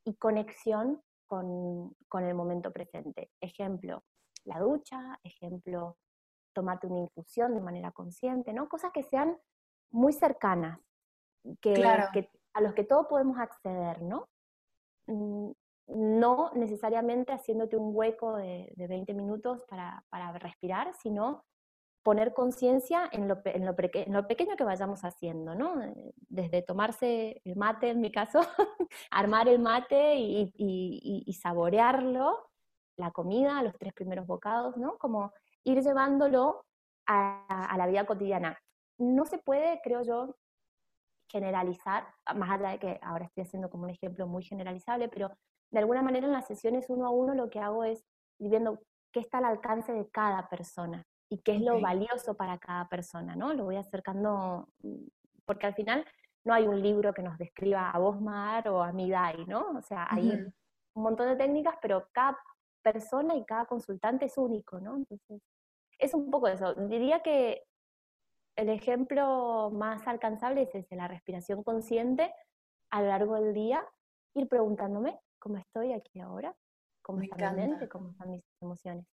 y 0.05 0.15
conexión 0.15 1.01
con, 1.27 1.95
con 2.07 2.23
el 2.23 2.35
momento 2.35 2.71
presente. 2.71 3.31
Ejemplo, 3.41 4.03
la 4.45 4.59
ducha, 4.59 5.19
ejemplo, 5.23 5.97
tomarte 6.53 6.87
una 6.87 6.99
infusión 6.99 7.53
de 7.53 7.61
manera 7.61 7.91
consciente, 7.91 8.53
¿no? 8.53 8.69
Cosas 8.69 8.91
que 8.91 9.03
sean 9.03 9.37
muy 9.91 10.13
cercanas, 10.13 10.79
que, 11.61 11.73
que 11.73 12.29
a 12.53 12.61
los 12.61 12.73
que 12.73 12.83
todos 12.83 13.07
podemos 13.07 13.37
acceder, 13.39 14.01
¿no? 14.01 14.29
Mm, 15.07 15.51
no 15.87 16.51
necesariamente 16.55 17.33
haciéndote 17.33 17.75
un 17.75 17.91
hueco 17.93 18.37
de, 18.37 18.71
de 18.75 18.87
20 18.87 19.13
minutos 19.13 19.61
para, 19.67 20.03
para, 20.09 20.31
respirar, 20.33 20.93
sino 20.93 21.43
poner 22.03 22.33
conciencia 22.33 23.09
en 23.11 23.23
en, 23.23 23.41
en 23.45 23.65
lo, 24.13 24.27
pequeño 24.27 24.55
que 24.57 24.63
vayamos 24.63 25.03
haciendo, 25.05 25.55
¿no? 25.55 25.75
Desde 26.29 26.61
tomarse 26.61 27.41
el 27.45 27.55
mate, 27.55 27.89
en 27.89 28.01
mi 28.01 28.11
caso, 28.11 28.41
armar 29.11 29.47
el 29.47 29.59
mate 29.59 30.15
y, 30.15 30.53
y, 30.57 31.23
y 31.25 31.33
saborearlo, 31.33 32.49
la 32.97 33.11
comida, 33.11 33.63
los 33.63 33.77
tres 33.77 33.93
primeros 33.93 34.27
bocados, 34.27 34.77
¿no? 34.77 34.97
Como 34.97 35.33
ir 35.63 35.81
llevándolo 35.81 36.65
a, 37.07 37.65
a, 37.65 37.77
la 37.77 37.87
vida 37.87 38.05
cotidiana. 38.05 38.59
No 38.97 39.25
se 39.25 39.37
puede, 39.37 39.81
creo 39.81 40.03
yo, 40.03 40.35
generalizar, 41.29 42.05
más 42.35 42.51
allá 42.51 42.71
de 42.71 42.79
que 42.79 42.99
ahora 43.01 43.25
estoy 43.25 43.43
haciendo 43.43 43.69
como 43.69 43.85
un 43.85 43.89
ejemplo 43.89 44.27
muy 44.27 44.43
generalizable, 44.43 45.09
pero 45.09 45.31
de 45.71 45.79
alguna 45.79 46.03
manera 46.03 46.27
en 46.27 46.33
las 46.33 46.47
sesiones 46.47 46.89
uno 46.89 47.07
a 47.07 47.09
uno 47.09 47.33
lo 47.33 47.49
que 47.49 47.59
hago 47.59 47.83
es 47.85 48.05
ir 48.39 48.51
viendo 48.51 48.79
qué 49.11 49.21
está 49.21 49.39
al 49.39 49.45
alcance 49.45 49.93
de 49.93 50.07
cada 50.09 50.47
persona 50.49 51.07
y 51.33 51.39
qué 51.39 51.55
es 51.55 51.61
lo 51.61 51.81
valioso 51.81 52.35
para 52.35 52.59
cada 52.59 52.87
persona, 52.89 53.35
¿no? 53.35 53.53
Lo 53.55 53.63
voy 53.63 53.75
acercando, 53.77 54.67
mm, 54.83 55.07
porque 55.45 55.65
al 55.65 55.73
final 55.73 56.05
no 56.43 56.53
hay 56.53 56.67
un 56.67 56.79
libro 56.79 57.11
que 57.11 57.23
nos 57.23 57.39
describa 57.39 57.89
a 57.89 57.97
vos, 57.97 58.21
Mar, 58.21 58.67
o 58.69 58.83
a 58.83 58.91
mí, 58.91 59.09
Dai, 59.09 59.43
¿no? 59.47 59.71
O 59.71 59.81
sea, 59.81 60.05
hay 60.11 60.27
uh 60.29 60.33
-huh. 60.33 60.53
un 60.93 61.03
montón 61.03 61.27
de 61.29 61.35
técnicas, 61.35 61.75
pero 61.81 62.07
cada 62.11 62.37
persona 62.83 63.35
y 63.35 63.43
cada 63.45 63.65
consultante 63.65 64.25
es 64.25 64.37
único, 64.37 64.79
¿no? 64.79 64.95
Entonces, 64.95 65.41
es 65.97 66.13
un 66.13 66.29
poco 66.29 66.47
eso. 66.49 66.75
Diría 66.75 67.21
que 67.21 67.63
el 68.55 68.69
ejemplo 68.69 69.71
más 69.71 70.07
alcanzable 70.07 70.61
es 70.61 70.75
ese, 70.75 70.95
la 70.95 71.07
respiración 71.07 71.63
consciente 71.63 72.31
a 72.91 73.01
lo 73.01 73.07
largo 73.07 73.35
del 73.41 73.55
día, 73.55 73.83
ir 74.35 74.47
preguntándome 74.47 75.19
cómo 75.39 75.57
estoy 75.57 75.93
aquí 75.93 76.19
ahora, 76.19 76.55
cómo 77.01 77.17
Me 77.19 77.25
está 77.25 77.37
encanta. 77.37 77.61
mi 77.61 77.67
mente, 77.69 77.89
cómo 77.89 78.09
están 78.11 78.29
mis 78.29 78.43
emociones. 78.61 79.07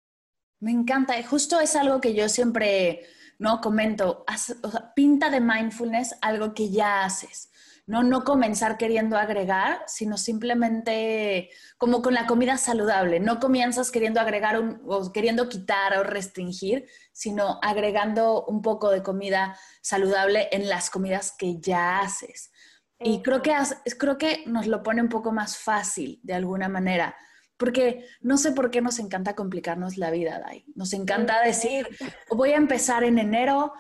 Me 0.60 0.72
encanta, 0.72 1.20
y 1.20 1.24
justo 1.24 1.60
es 1.60 1.76
algo 1.76 2.02
que 2.02 2.13
yo 2.13 2.30
siempre 2.30 3.06
no 3.39 3.62
comento, 3.62 4.26
o 4.63 4.70
sea, 4.72 4.93
pinta 4.96 5.30
de 5.30 5.39
mindfulness 5.39 6.15
algo 6.22 6.54
que 6.54 6.72
ya 6.72 7.04
haces. 7.04 7.52
No, 7.86 8.04
no 8.04 8.26
comenzar 8.26 8.78
queriendo 8.78 9.17
agregar, 9.17 9.82
sino 9.88 10.17
simplemente 10.17 11.50
como 11.78 12.02
con 12.02 12.13
la 12.13 12.26
comida 12.28 12.58
saludable. 12.58 13.22
No 13.22 13.39
comienzas 13.39 13.91
queriendo 13.91 14.20
agregar 14.20 14.60
un, 14.60 14.82
o 14.86 15.10
queriendo 15.13 15.48
quitar 15.48 15.98
o 15.98 16.04
restringir, 16.04 16.86
sino 17.13 17.60
agregando 17.62 18.43
un 18.46 18.62
poco 18.62 18.89
de 18.89 19.04
comida 19.04 19.58
saludable 19.82 20.50
en 20.52 20.67
las 20.67 20.89
comidas 20.89 21.34
que 21.38 21.62
ya 21.62 22.00
haces. 22.00 22.52
Y 23.00 23.22
creo 23.22 23.41
que, 23.41 23.56
creo 23.98 24.17
que 24.17 24.43
nos 24.48 24.67
lo 24.67 24.84
pone 24.84 25.02
un 25.02 25.10
poco 25.10 25.32
más 25.32 25.58
fácil 25.58 26.20
de 26.24 26.34
alguna 26.34 26.67
manera. 26.67 27.15
Porque 27.58 28.06
no 28.22 28.38
sé 28.38 28.52
por 28.52 28.70
qué 28.70 28.82
nos 28.82 29.00
encanta 29.00 29.36
complicarnos 29.36 29.98
la 29.98 30.12
vida, 30.12 30.39
Dai. 30.39 30.63
Nos 30.76 30.93
encanta 30.93 31.41
decir, 31.41 31.88
voy 32.30 32.52
a 32.52 32.58
empezar 32.58 33.04
en 33.04 33.17
enero, 33.17 33.74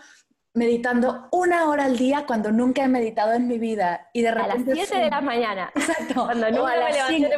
meditando 0.57 1.29
una 1.31 1.69
hora 1.69 1.85
al 1.85 1.97
día 1.97 2.25
cuando 2.25 2.51
nunca 2.51 2.83
he 2.83 2.87
meditado 2.87 3.33
en 3.33 3.47
mi 3.47 3.59
vida. 3.59 4.09
Y 4.11 4.23
de 4.23 4.31
repente. 4.31 4.71
A 4.71 4.75
las 4.75 4.87
7 4.87 5.03
de 5.03 5.09
la 5.11 5.21
mañana. 5.21 5.71
Exacto. 5.75 6.25
Cuando 6.25 6.49
no 6.49 6.65
a 6.65 6.75
las 6.75 7.07
5. 7.07 7.29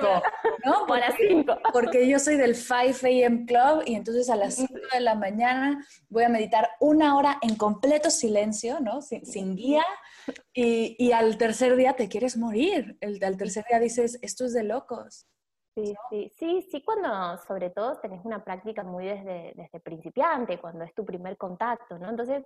¿no? 0.65 0.85
Porque, 0.87 1.03
a 1.03 1.09
las 1.09 1.17
5. 1.17 1.57
Porque 1.73 2.07
yo 2.07 2.19
soy 2.19 2.37
del 2.37 2.55
5 2.55 2.77
a.m. 3.03 3.45
Club 3.45 3.83
y 3.85 3.95
entonces 3.95 4.29
a 4.29 4.35
las 4.35 4.55
5 4.55 4.73
de 4.93 4.99
la 5.01 5.15
mañana 5.15 5.85
voy 6.07 6.23
a 6.23 6.29
meditar 6.29 6.69
una 6.79 7.17
hora 7.17 7.37
en 7.41 7.55
completo 7.55 8.09
silencio, 8.09 8.79
¿no? 8.79 9.01
Sin, 9.01 9.25
sin 9.25 9.55
guía. 9.55 9.83
Y, 10.53 10.95
y, 10.97 11.11
al 11.11 11.37
tercer 11.37 11.75
día 11.75 11.93
te 11.93 12.07
quieres 12.07 12.37
morir. 12.37 12.97
El, 13.01 13.21
al 13.23 13.35
tercer 13.35 13.65
día 13.69 13.79
dices, 13.79 14.17
esto 14.21 14.45
es 14.45 14.53
de 14.53 14.63
locos. 14.63 15.27
Sí, 15.85 15.95
sí, 16.09 16.31
sí, 16.37 16.67
sí, 16.69 16.81
cuando 16.83 17.37
sobre 17.47 17.69
todo 17.69 17.97
tenés 17.99 18.23
una 18.25 18.43
práctica 18.43 18.83
muy 18.83 19.05
desde, 19.05 19.53
desde 19.55 19.79
principiante, 19.79 20.59
cuando 20.59 20.83
es 20.83 20.93
tu 20.93 21.05
primer 21.05 21.37
contacto, 21.37 21.97
¿no? 21.97 22.09
Entonces, 22.09 22.45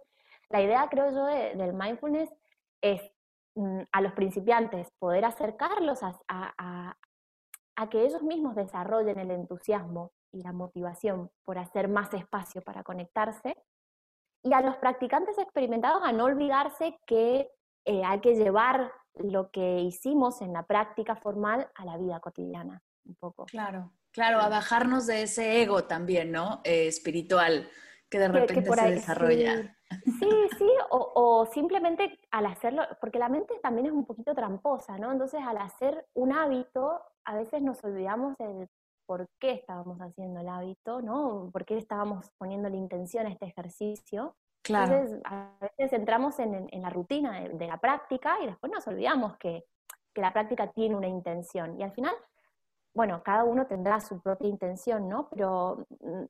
la 0.50 0.62
idea, 0.62 0.88
creo 0.90 1.12
yo, 1.12 1.26
de, 1.26 1.56
del 1.56 1.74
mindfulness 1.74 2.30
es 2.82 3.02
mm, 3.56 3.82
a 3.92 4.02
los 4.02 4.14
principiantes 4.14 4.92
poder 5.00 5.26
acercarlos 5.26 6.04
a, 6.04 6.20
a, 6.28 6.96
a, 7.76 7.90
que 7.90 8.06
ellos 8.06 8.22
mismos 8.22 8.56
desarrollen 8.56 9.18
el 9.18 9.32
entusiasmo 9.32 10.12
y 10.32 10.44
la 10.44 10.52
motivación 10.52 11.32
por 11.44 11.58
hacer 11.58 11.88
más 11.88 12.14
espacio 12.14 12.62
para 12.62 12.84
conectarse, 12.84 13.56
y 14.44 14.54
a 14.54 14.62
los 14.62 14.76
practicantes 14.78 15.38
experimentados 15.38 16.04
a 16.04 16.12
no 16.12 16.26
olvidarse 16.26 17.00
que 17.08 17.50
eh, 17.86 18.04
hay 18.04 18.20
que 18.20 18.36
llevar 18.36 18.92
lo 19.16 19.50
que 19.52 19.80
hicimos 19.80 20.42
en 20.42 20.54
la 20.54 20.64
práctica 20.64 21.16
formal 21.16 21.70
a 21.76 21.86
la 21.86 21.98
vida 21.98 22.20
cotidiana, 22.20 22.82
un 23.06 23.16
poco. 23.16 23.46
Claro, 23.46 23.92
claro, 24.12 24.40
a 24.40 24.50
bajarnos 24.50 25.08
de 25.08 25.24
ese 25.24 25.62
ego 25.62 25.86
también, 25.86 26.32
¿no? 26.32 26.62
Eh, 26.64 26.88
espiritual, 26.88 27.70
que 28.10 28.20
de 28.20 28.28
repente 28.28 28.74
se 28.74 28.92
desarrolla. 28.92 29.76
Sí, 30.06 30.30
sí, 30.58 30.70
o, 30.90 31.46
simplemente 31.54 32.20
al 32.32 32.48
hacerlo, 32.48 32.84
porque 33.00 33.20
la 33.20 33.30
mente 33.30 33.54
también 33.62 33.88
es 33.88 33.94
un 33.94 34.06
poquito 34.06 34.34
tramposa, 34.34 34.98
¿no? 34.98 35.12
Entonces 35.12 35.42
al 35.46 35.58
hacer 35.58 36.08
un 36.14 36.34
hábito, 36.34 37.02
a 37.26 37.36
veces 37.36 37.62
nos 37.62 37.84
olvidamos 37.84 38.40
el 38.40 38.68
por 39.06 39.28
qué 39.40 39.52
estábamos 39.52 40.00
haciendo 40.00 40.40
el 40.40 40.50
hábito, 40.50 41.02
¿no? 41.02 41.50
¿Por 41.52 41.66
qué 41.66 41.78
estábamos 41.78 42.32
poniendo 42.38 42.70
la 42.70 42.78
intención 42.78 43.26
a 43.28 43.30
este 43.30 43.46
ejercicio? 43.46 44.36
Claro. 44.62 44.94
Entonces, 44.94 45.22
a 45.26 45.52
veces 45.60 45.94
entramos 45.94 46.40
en, 46.40 46.70
la 46.72 46.90
rutina 46.90 47.42
de, 47.42 47.68
la 47.68 47.78
práctica 47.78 48.38
y 48.42 48.48
después 48.48 48.72
nos 48.72 48.88
olvidamos 48.88 49.38
que, 49.38 49.66
que, 50.14 50.22
la 50.22 50.32
práctica 50.32 50.72
tiene 50.72 50.96
una 50.96 51.08
intención. 51.08 51.80
Y 51.80 51.84
al 51.84 51.92
final, 51.92 52.16
bueno, 52.94 53.24
cada 53.24 53.44
uno 53.44 53.66
tendrá 53.66 54.00
su 54.00 54.22
propia 54.22 54.50
intención, 54.50 55.10
¿no? 55.10 55.30
Pero 55.30 55.86
mm, 56.00 56.24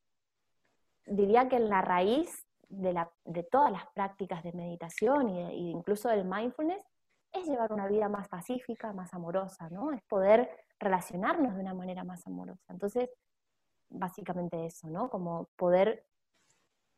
diría 1.08 1.49
que 1.49 1.58
en 1.58 1.69
la 1.69 1.82
raíz 1.82 2.45
de, 2.69 2.93
la, 2.93 3.12
de 3.26 3.43
todas 3.43 3.71
las 3.71 3.86
prácticas 3.93 4.43
de 4.43 4.54
meditación 4.54 5.30
e 5.30 5.56
incluso 5.56 6.10
del 6.10 6.26
mindfulness 6.26 6.84
es 7.32 7.47
llevar 7.47 7.73
una 7.73 7.88
vida 7.88 8.10
más 8.10 8.28
pacífica, 8.28 8.93
más 8.93 9.13
amorosa, 9.13 9.69
¿no? 9.69 9.91
Es 9.91 10.02
poder 10.04 10.49
relacionarnos 10.80 11.56
de 11.56 11.62
una 11.62 11.73
manera 11.73 12.04
más 12.04 12.26
amorosa. 12.28 12.71
Entonces, 12.71 13.10
básicamente 13.89 14.65
eso, 14.65 14.88
¿no? 14.88 15.10
Como 15.10 15.49
poder 15.56 16.06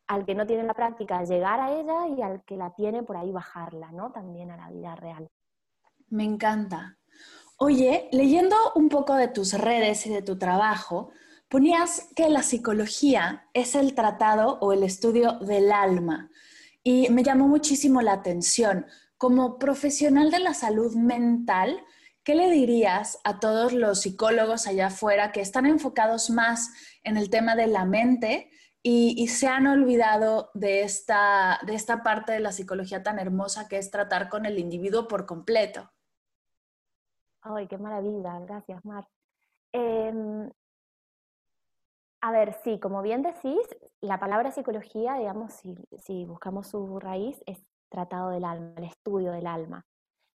al 0.08 0.26
que 0.26 0.36
no 0.36 0.46
tiene 0.46 0.64
la 0.64 0.74
práctica 0.74 1.24
llegar 1.24 1.60
a 1.60 1.72
ella 1.72 2.08
y 2.08 2.22
al 2.22 2.44
que 2.44 2.58
la 2.58 2.72
tiene 2.76 3.04
por 3.04 3.18
ahí 3.18 3.32
bajarla, 3.32 3.92
¿no? 3.92 4.12
También 4.12 4.52
a 4.52 4.58
la 4.58 4.70
vida 4.70 4.96
real. 4.96 5.30
Me 6.10 6.24
encanta. 6.24 6.98
Oye, 7.58 8.10
leyendo 8.12 8.56
un 8.76 8.90
poco 8.90 9.16
de 9.16 9.30
tus 9.30 9.54
redes 9.54 10.06
y 10.06 10.10
de 10.10 10.22
tu 10.22 10.38
trabajo, 10.38 11.12
ponías 11.48 12.10
que 12.14 12.28
la 12.28 12.44
psicología 12.44 13.48
es 13.54 13.76
el 13.76 13.96
tratado 13.96 14.58
o 14.60 14.74
el 14.74 14.84
estudio 14.84 15.40
del 15.40 15.72
alma. 15.72 16.30
Y 16.84 17.08
me 17.12 17.24
llamó 17.24 17.48
muchísimo 17.48 18.02
la 18.02 18.12
atención. 18.12 18.88
Como 19.18 19.58
profesional 19.58 20.32
de 20.32 20.40
la 20.40 20.54
salud 20.54 20.96
mental, 20.96 21.80
¿qué 22.26 22.36
le 22.36 22.52
dirías 22.52 23.20
a 23.24 23.40
todos 23.40 23.72
los 23.72 24.02
psicólogos 24.02 24.68
allá 24.68 24.88
afuera 24.88 25.32
que 25.32 25.40
están 25.40 25.66
enfocados 25.66 26.30
más 26.30 26.72
en 27.04 27.16
el 27.16 27.30
tema 27.30 27.56
de 27.56 27.68
la 27.68 27.86
mente 27.86 28.50
y, 28.84 29.30
se 29.30 29.48
han 29.48 29.66
olvidado 29.66 30.52
de 30.54 30.82
esta, 30.84 31.60
de 31.66 31.74
esta 31.74 32.04
parte 32.04 32.34
de 32.34 32.42
la 32.42 32.52
psicología 32.52 33.02
tan 33.02 33.18
hermosa 33.18 33.70
que 33.70 33.78
es 33.78 33.90
tratar 33.92 34.28
con 34.28 34.46
el 34.46 34.60
individuo 34.60 35.08
por 35.08 35.26
completo? 35.26 35.95
Ay, 37.48 37.68
qué 37.68 37.78
maravilla, 37.78 38.40
gracias, 38.40 38.84
Mar. 38.86 39.08
Em, 39.72 40.50
a 42.22 42.32
ver, 42.32 42.54
sí, 42.64 42.80
como 42.80 43.04
bien 43.04 43.22
decís, 43.22 43.62
la 44.02 44.20
palabra 44.20 44.52
psicología, 44.52 45.14
digamos, 45.14 45.54
si, 45.54 45.76
si 46.00 46.26
buscamos 46.26 46.68
su 46.68 47.00
raíz, 47.00 47.40
es 47.46 47.64
tratado 47.90 48.32
del 48.32 48.46
alma, 48.46 48.74
el 48.78 48.86
estudio 48.86 49.32
del 49.32 49.46
alma. 49.46 49.86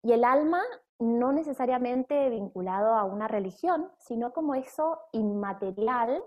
Y 0.04 0.12
el 0.12 0.24
alma 0.24 0.62
no 1.00 1.32
necesariamente 1.32 2.30
vinculado 2.30 2.94
a 2.94 3.06
una 3.06 3.28
religión, 3.28 3.92
sino 3.98 4.32
como 4.32 4.54
eso 4.54 5.00
inmaterial, 5.12 6.24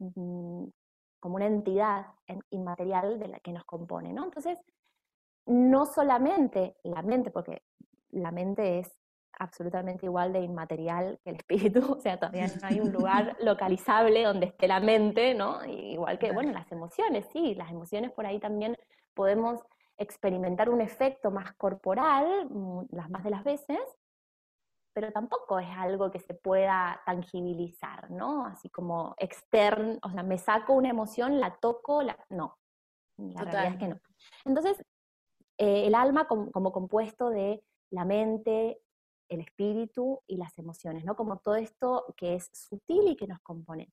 mm, 0.00 0.64
como 1.20 1.36
una 1.36 1.46
entidad 1.46 2.06
inmaterial 2.50 3.20
de 3.20 3.28
la 3.28 3.38
que 3.38 3.52
nos 3.52 3.64
compone, 3.64 4.12
¿no? 4.12 4.24
Entonces, 4.24 4.58
no 5.46 5.86
solamente 5.86 6.76
la 6.82 7.02
mente, 7.02 7.30
porque 7.30 7.62
la 8.10 8.32
mente 8.32 8.80
es 8.80 8.97
absolutamente 9.38 10.06
igual 10.06 10.32
de 10.32 10.40
inmaterial 10.40 11.18
que 11.22 11.30
el 11.30 11.36
espíritu, 11.36 11.80
o 11.98 12.00
sea, 12.00 12.18
todavía 12.18 12.46
no 12.46 12.66
hay 12.66 12.80
un 12.80 12.92
lugar 12.92 13.36
localizable 13.40 14.24
donde 14.24 14.46
esté 14.46 14.68
la 14.68 14.80
mente, 14.80 15.34
¿no? 15.34 15.64
Igual 15.64 16.18
que, 16.18 16.32
bueno, 16.32 16.52
las 16.52 16.70
emociones, 16.72 17.26
sí, 17.32 17.54
las 17.54 17.70
emociones 17.70 18.12
por 18.12 18.26
ahí 18.26 18.38
también 18.38 18.76
podemos 19.14 19.60
experimentar 19.96 20.70
un 20.70 20.80
efecto 20.80 21.30
más 21.30 21.52
corporal, 21.54 22.48
las 22.90 23.10
más 23.10 23.24
de 23.24 23.30
las 23.30 23.42
veces, 23.42 23.80
pero 24.92 25.12
tampoco 25.12 25.58
es 25.58 25.68
algo 25.76 26.10
que 26.10 26.18
se 26.18 26.34
pueda 26.34 27.00
tangibilizar, 27.04 28.10
¿no? 28.10 28.46
Así 28.46 28.68
como 28.68 29.14
externo, 29.18 29.98
o 30.02 30.10
sea, 30.10 30.22
me 30.22 30.38
saco 30.38 30.72
una 30.72 30.90
emoción, 30.90 31.40
la 31.40 31.56
toco, 31.56 32.02
la... 32.02 32.16
no, 32.30 32.58
la 33.16 33.42
realidad 33.42 33.72
es 33.74 33.78
que 33.78 33.88
no. 33.88 34.00
Entonces, 34.44 34.78
eh, 35.58 35.86
el 35.86 35.94
alma 35.94 36.26
como, 36.26 36.72
compuesto 36.72 37.30
de 37.30 37.62
la 37.90 38.04
mente, 38.04 38.80
el 39.28 39.40
espíritu 39.40 40.20
y 40.26 40.36
las 40.36 40.58
emociones, 40.58 41.04
¿no? 41.04 41.16
Como 41.16 41.38
todo 41.38 41.56
esto 41.56 42.14
que 42.16 42.34
es 42.34 42.50
sutil 42.52 43.08
y 43.08 43.16
que 43.16 43.26
nos 43.26 43.40
compone. 43.40 43.92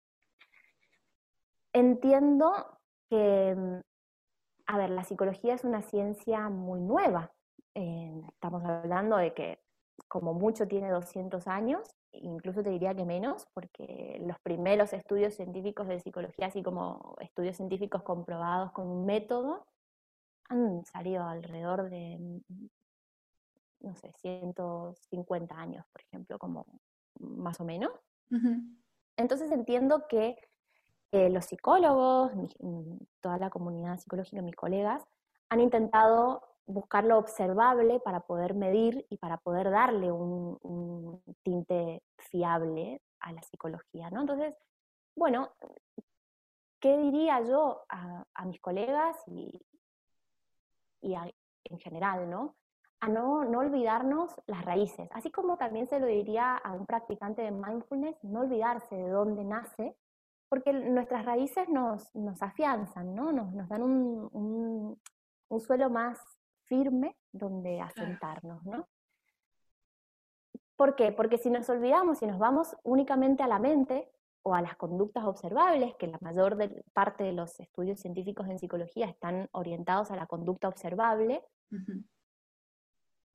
Entiendo 1.73 2.79
que 3.09 3.55
mm, 3.55 3.79
a 4.67 4.77
ver, 4.77 4.89
la 4.89 5.03
psicología 5.03 5.53
es 5.53 5.63
una 5.63 5.81
ciencia 5.81 6.49
muy 6.49 6.81
nueva. 6.81 7.31
Eh, 7.75 8.11
estamos 8.29 8.63
hablando 8.63 9.17
de 9.17 9.33
que 9.33 9.59
como 10.07 10.33
mucho 10.33 10.67
tiene 10.67 10.89
200 10.89 11.47
años, 11.47 11.95
incluso 12.11 12.63
te 12.63 12.69
diría 12.69 12.95
que 12.95 13.05
menos, 13.05 13.47
porque 13.53 14.21
los 14.25 14.39
primeros 14.39 14.93
estudios 14.93 15.35
científicos 15.35 15.87
de 15.87 15.99
psicología, 15.99 16.47
así 16.47 16.63
como 16.63 17.15
estudios 17.19 17.57
científicos 17.57 18.03
comprobados 18.03 18.71
con 18.71 18.87
un 18.87 19.05
método, 19.05 19.67
han 20.49 20.85
salido 20.85 21.23
alrededor 21.23 21.89
de, 21.89 22.41
no 23.85 23.95
sé, 23.95 24.11
150 24.13 25.55
años, 25.55 25.85
por 25.91 26.01
ejemplo, 26.01 26.37
como 26.39 26.65
más 27.19 27.59
o 27.59 27.63
menos. 27.63 27.91
Entonces 29.15 29.51
entiendo 29.51 30.07
que 30.09 30.35
eh, 31.11 31.29
los 31.29 31.45
psicólogos, 31.45 32.33
mm, 32.59 32.97
toda 33.21 33.37
la 33.37 33.49
comunidad 33.49 33.97
psicológica, 33.99 34.41
mis 34.41 34.55
colegas, 34.55 35.03
han 35.49 35.61
intentado 35.61 36.41
buscar 36.65 37.03
lo 37.03 37.17
observable 37.19 37.99
para 37.99 38.21
poder 38.21 38.55
medir 38.55 39.05
y 39.09 39.17
para 39.17 39.37
poder 39.37 39.69
darle 39.69 40.11
un, 40.11 41.21
tinte 41.43 42.01
fiable 42.17 43.01
a 43.19 43.31
la 43.31 43.41
psicología, 43.43 44.09
¿no? 44.09 44.21
Entonces, 44.21 44.55
bueno, 45.15 45.51
¿qué 46.79 46.97
diría 46.97 47.41
yo 47.41 47.85
a, 47.87 48.45
mis 48.45 48.59
colegas 48.59 49.15
y, 49.27 49.61
en 51.01 51.79
general, 51.79 52.29
¿no? 52.29 52.55
A 53.01 53.09
no, 53.09 53.43
no 53.45 53.59
olvidarnos 53.59 54.35
las 54.47 54.63
raíces, 54.65 55.09
así 55.13 55.29
como 55.29 55.57
también 55.57 55.87
se 55.87 55.99
lo 55.99 56.07
diría 56.07 56.55
a 56.55 56.73
un 56.73 56.85
practicante 56.85 57.41
de 57.41 57.51
mindfulness, 57.51 58.23
no 58.23 58.41
olvidarse 58.41 58.95
de 58.95 59.09
dónde 59.09 59.43
nace 59.43 59.95
porque 60.49 60.73
nuestras 60.73 61.25
raíces 61.25 61.67
nos, 61.69 62.13
nos 62.15 62.41
afianzan, 62.41 63.15
¿no? 63.15 63.31
Nos, 63.31 63.51
nos 63.53 63.67
dan 63.67 63.83
un, 63.83 64.29
un, 64.31 65.01
un, 65.49 65.61
suelo 65.61 65.89
más 65.89 66.19
firme 66.65 67.17
donde 67.31 67.81
asentarnos, 67.81 68.63
¿no? 68.65 68.87
¿Por 70.75 70.95
qué? 70.95 71.11
Porque 71.11 71.37
si 71.37 71.49
nos 71.49 71.69
olvidamos 71.69 72.21
y 72.21 72.27
nos 72.27 72.37
vamos 72.37 72.75
únicamente 72.83 73.43
a 73.43 73.47
la 73.47 73.59
mente 73.59 74.11
o 74.43 74.53
a 74.53 74.61
las 74.61 74.75
conductas 74.75 75.23
observables, 75.25 75.95
que 75.95 76.07
la 76.07 76.19
mayor 76.21 76.57
parte 76.93 77.23
de 77.23 77.33
los 77.33 77.59
estudios 77.59 77.99
científicos 77.99 78.47
en 78.47 78.59
psicología 78.59 79.07
están 79.07 79.49
orientados 79.51 80.11
a 80.11 80.15
la 80.15 80.27
conducta 80.27 80.67
observable, 80.67 81.43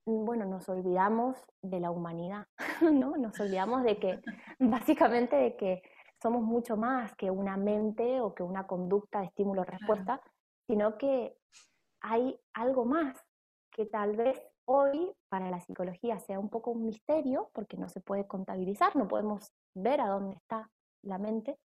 bueno, 0.05 0.45
nos 0.45 0.67
olvidamos 0.69 1.37
de 1.61 1.79
la 1.79 1.91
humanidad, 1.91 2.47
¿no? 2.81 3.17
Nos 3.17 3.39
olvidamos 3.39 3.83
de 3.83 3.99
que, 3.99 4.21
básicamente 4.59 5.35
de 5.35 5.55
que 5.55 5.81
somos 6.21 6.41
mucho 6.41 6.77
más 6.77 7.15
que 7.15 7.31
una 7.31 7.57
mente 7.57 8.21
o 8.21 8.33
que 8.33 8.43
una 8.43 8.67
conducta 8.67 9.19
de 9.19 9.25
estímulo-respuesta, 9.27 10.21
sino 10.67 10.97
que 10.97 11.35
hay 12.01 12.39
algo 12.53 12.85
más 12.85 13.17
que 13.71 13.85
tal 13.85 14.15
vez 14.15 14.41
hoy 14.65 15.11
para 15.29 15.49
la 15.49 15.59
psicología 15.59 16.19
sea 16.19 16.39
un 16.39 16.49
poco 16.49 16.71
un 16.71 16.85
misterio, 16.85 17.49
porque 17.53 17.77
no 17.77 17.89
se 17.89 18.01
puede 18.01 18.27
contabilizar, 18.27 18.95
no 18.95 19.07
podemos 19.07 19.51
ver 19.73 20.01
a 20.01 20.07
dónde 20.07 20.35
está 20.35 20.69
la 21.03 21.17
mente, 21.17 21.57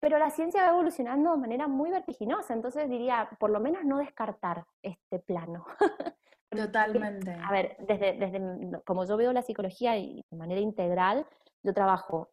pero 0.00 0.18
la 0.18 0.30
ciencia 0.30 0.64
va 0.64 0.72
evolucionando 0.72 1.32
de 1.32 1.38
manera 1.38 1.66
muy 1.66 1.90
vertiginosa, 1.90 2.52
entonces 2.52 2.90
diría, 2.90 3.30
por 3.38 3.50
lo 3.50 3.60
menos 3.60 3.84
no 3.84 3.98
descartar 3.98 4.64
este 4.82 5.18
plano. 5.18 5.64
Totalmente. 6.54 7.32
A 7.32 7.50
ver, 7.52 7.76
desde, 7.80 8.12
desde 8.14 8.82
como 8.84 9.04
yo 9.04 9.16
veo 9.16 9.32
la 9.32 9.42
psicología 9.42 9.96
y 9.96 10.24
de 10.30 10.36
manera 10.36 10.60
integral, 10.60 11.26
yo 11.62 11.72
trabajo 11.72 12.30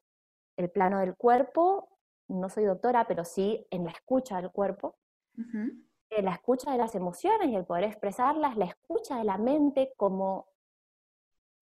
el 0.57 0.69
plano 0.69 0.99
del 0.99 1.15
cuerpo, 1.15 1.89
no 2.27 2.49
soy 2.49 2.65
doctora, 2.65 3.05
pero 3.07 3.25
sí 3.25 3.65
en 3.69 3.85
la 3.85 3.91
escucha 3.91 4.41
del 4.41 4.51
cuerpo, 4.51 4.95
en 5.35 6.25
la 6.25 6.31
escucha 6.31 6.71
de 6.71 6.77
las 6.77 6.95
emociones 6.95 7.47
y 7.49 7.55
el 7.55 7.65
poder 7.65 7.85
expresarlas, 7.85 8.57
la 8.57 8.65
escucha 8.65 9.17
de 9.17 9.23
la 9.23 9.37
mente 9.37 9.93
como, 9.97 10.47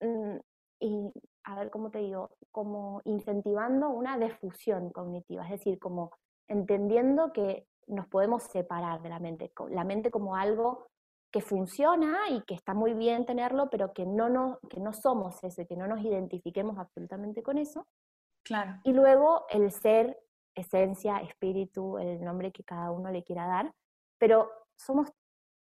mm, 0.00 0.36
y, 0.80 1.12
a 1.44 1.56
ver 1.56 1.70
cómo 1.70 1.90
te 1.90 1.98
digo, 1.98 2.30
como 2.50 3.00
incentivando 3.04 3.90
una 3.90 4.18
defusión 4.18 4.90
cognitiva, 4.90 5.44
es 5.44 5.50
decir, 5.50 5.78
como 5.78 6.10
entendiendo 6.48 7.32
que 7.32 7.66
nos 7.86 8.06
podemos 8.08 8.42
separar 8.44 9.02
de 9.02 9.08
la 9.08 9.18
mente, 9.18 9.52
la 9.70 9.84
mente 9.84 10.10
como 10.10 10.36
algo 10.36 10.88
que 11.30 11.40
funciona 11.40 12.28
y 12.28 12.42
que 12.42 12.54
está 12.54 12.74
muy 12.74 12.92
bien 12.94 13.24
tenerlo, 13.24 13.70
pero 13.70 13.92
que 13.92 14.04
no, 14.04 14.28
no, 14.28 14.58
que 14.68 14.80
no 14.80 14.92
somos 14.92 15.42
eso 15.44 15.62
y 15.62 15.66
que 15.66 15.76
no 15.76 15.86
nos 15.86 16.00
identifiquemos 16.00 16.78
absolutamente 16.78 17.42
con 17.42 17.58
eso. 17.58 17.86
Claro. 18.42 18.80
Y 18.84 18.92
luego 18.92 19.46
el 19.48 19.70
ser, 19.70 20.18
esencia, 20.54 21.18
espíritu, 21.18 21.98
el 21.98 22.22
nombre 22.24 22.50
que 22.52 22.64
cada 22.64 22.90
uno 22.90 23.10
le 23.10 23.22
quiera 23.22 23.46
dar, 23.46 23.72
pero 24.18 24.50
somos 24.76 25.08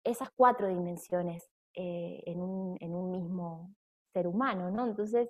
esas 0.02 0.28
cuatro 0.34 0.66
dimensiones 0.68 1.48
eh, 1.74 2.22
en, 2.26 2.40
un, 2.40 2.76
en, 2.80 2.94
un, 2.94 3.10
mismo 3.10 3.74
ser 4.12 4.26
humano, 4.26 4.70
¿no? 4.70 4.86
Entonces, 4.86 5.28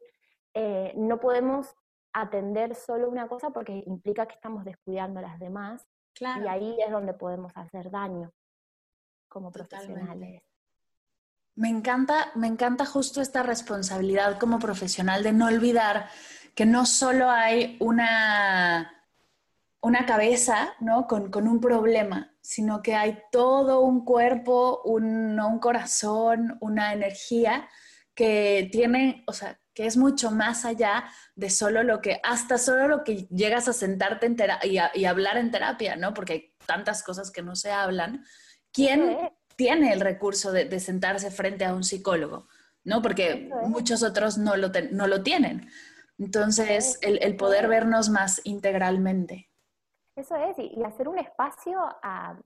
eh, 0.55 0.93
no 0.97 1.21
podemos 1.21 1.75
atender 2.13 2.75
solo 2.75 3.09
una 3.11 3.29
cosa 3.29 3.51
porque 3.51 3.83
implica 3.87 4.27
que 4.27 4.35
estamos 4.35 4.65
descuidando 4.65 5.21
las 5.21 5.39
demás 5.39 5.87
y 6.21 6.47
ahí 6.47 6.77
es 6.81 6.93
donde 6.93 7.13
podemos 7.13 7.53
hacer 7.57 7.91
daño 7.91 8.33
como 9.35 9.51
profesionales. 9.51 10.43
Me 11.57 11.69
encanta, 11.69 12.31
me 12.37 12.47
encanta 12.47 12.87
justo 12.87 13.21
esta 13.21 13.43
responsabilidad 13.43 14.39
como 14.39 14.61
profesional 14.61 15.25
de 15.25 15.33
no 15.33 15.47
olvidar 15.47 16.09
que 16.55 16.67
no 16.67 16.87
solo 16.87 17.29
hay 17.31 17.77
una, 17.81 19.05
una 19.81 20.07
cabeza 20.07 20.75
¿no? 20.79 21.09
con, 21.09 21.33
con 21.33 21.49
un 21.49 21.61
problema, 21.61 22.33
sino 22.41 22.81
que 22.81 22.95
hay 22.95 23.19
todo 23.33 23.81
un 23.81 24.05
cuerpo, 24.05 24.83
un, 24.85 25.39
un 25.41 25.59
corazón, 25.59 26.57
una 26.61 26.93
energía 26.93 27.69
que 28.15 28.69
tiene, 28.71 29.25
o 29.27 29.33
sea, 29.33 29.59
que 29.75 29.87
es 29.87 29.97
mucho 29.97 30.31
más 30.31 30.65
allá 30.65 31.05
de 31.35 31.51
solo 31.51 31.83
lo 31.83 32.01
que, 32.01 32.21
hasta 32.23 32.57
solo 32.59 32.87
lo 32.87 33.03
que 33.03 33.27
llegas 33.31 33.67
a 33.67 33.73
sentarte 33.73 34.27
en 34.27 34.37
y, 34.63 34.79
y, 34.95 35.05
hablar 35.05 35.37
en 35.37 35.51
terapia, 35.51 35.97
¿no? 35.97 36.15
Porque 36.15 36.33
hay 36.33 36.55
tantas 36.65 37.03
cosas 37.03 37.33
que 37.33 37.43
no 37.43 37.57
se 37.57 37.73
hablan. 37.73 38.25
¿Quién 38.75 39.17
tiene 39.57 39.93
el 39.93 40.01
recurso 40.01 40.53
de, 40.53 40.79
sentarse 40.81 41.31
frente 41.31 41.65
a 41.65 41.75
un 41.75 41.83
psicólogo? 41.83 42.49
¿No? 42.85 43.01
Porque 43.01 43.49
muchos 43.67 44.03
otros 44.03 44.37
no 44.37 44.57
lo, 44.57 44.69
no 44.91 45.07
lo 45.07 45.23
tienen. 45.23 45.67
Entonces, 46.19 46.99
el, 47.01 47.19
el, 47.23 47.37
poder 47.37 47.67
vernos 47.69 48.11
más 48.11 48.43
integralmente. 48.45 49.49
Eso 50.17 50.37
es, 50.37 50.59
y, 50.59 50.83
hacer 50.85 51.09
un 51.09 51.19
espacio 51.19 51.79
a, 51.81 52.39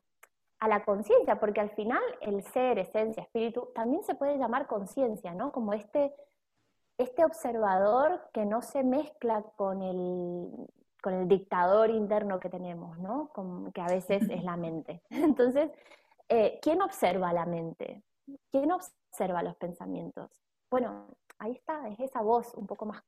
a 0.61 0.69
la 0.69 0.85
conciencia, 0.85 1.41
porque 1.41 1.61
al 1.61 1.71
final 1.71 2.03
el 2.21 2.45
ser, 2.45 2.79
esencia, 2.79 3.25
espíritu, 3.25 3.71
también 3.75 4.05
se 4.05 4.15
puede 4.15 4.39
llamar 4.39 4.69
conciencia, 4.69 5.35
¿no? 5.35 5.51
Como 5.51 5.73
este 5.73 6.13
este 6.99 7.25
observador 7.25 8.29
que 8.33 8.45
no 8.45 8.61
se 8.61 8.83
mezcla 8.83 9.43
con 9.57 9.83
el, 9.83 10.49
con 11.01 11.15
el 11.15 11.29
dictador 11.29 11.91
interno 11.91 12.41
que 12.41 12.51
tenemos, 12.51 12.99
¿no? 12.99 13.31
que 13.73 13.81
a 13.81 13.87
veces 13.87 14.29
es 14.29 14.43
la 14.43 14.57
mente. 14.57 15.01
Entonces, 15.11 15.71
eh, 16.29 16.59
¿quién 16.63 16.83
observa 16.83 17.33
la 17.33 17.47
mente? 17.47 18.03
¿Quién 18.51 18.71
observa 18.71 19.43
los 19.43 19.57
pensamientos? 19.57 20.31
Bueno, 20.71 21.09
ahí 21.39 21.53
está, 21.53 21.89
es 21.89 22.01
esa 22.01 22.21
voz 22.21 22.55
un 22.55 22.67
poco 22.67 22.87
más, 22.87 23.03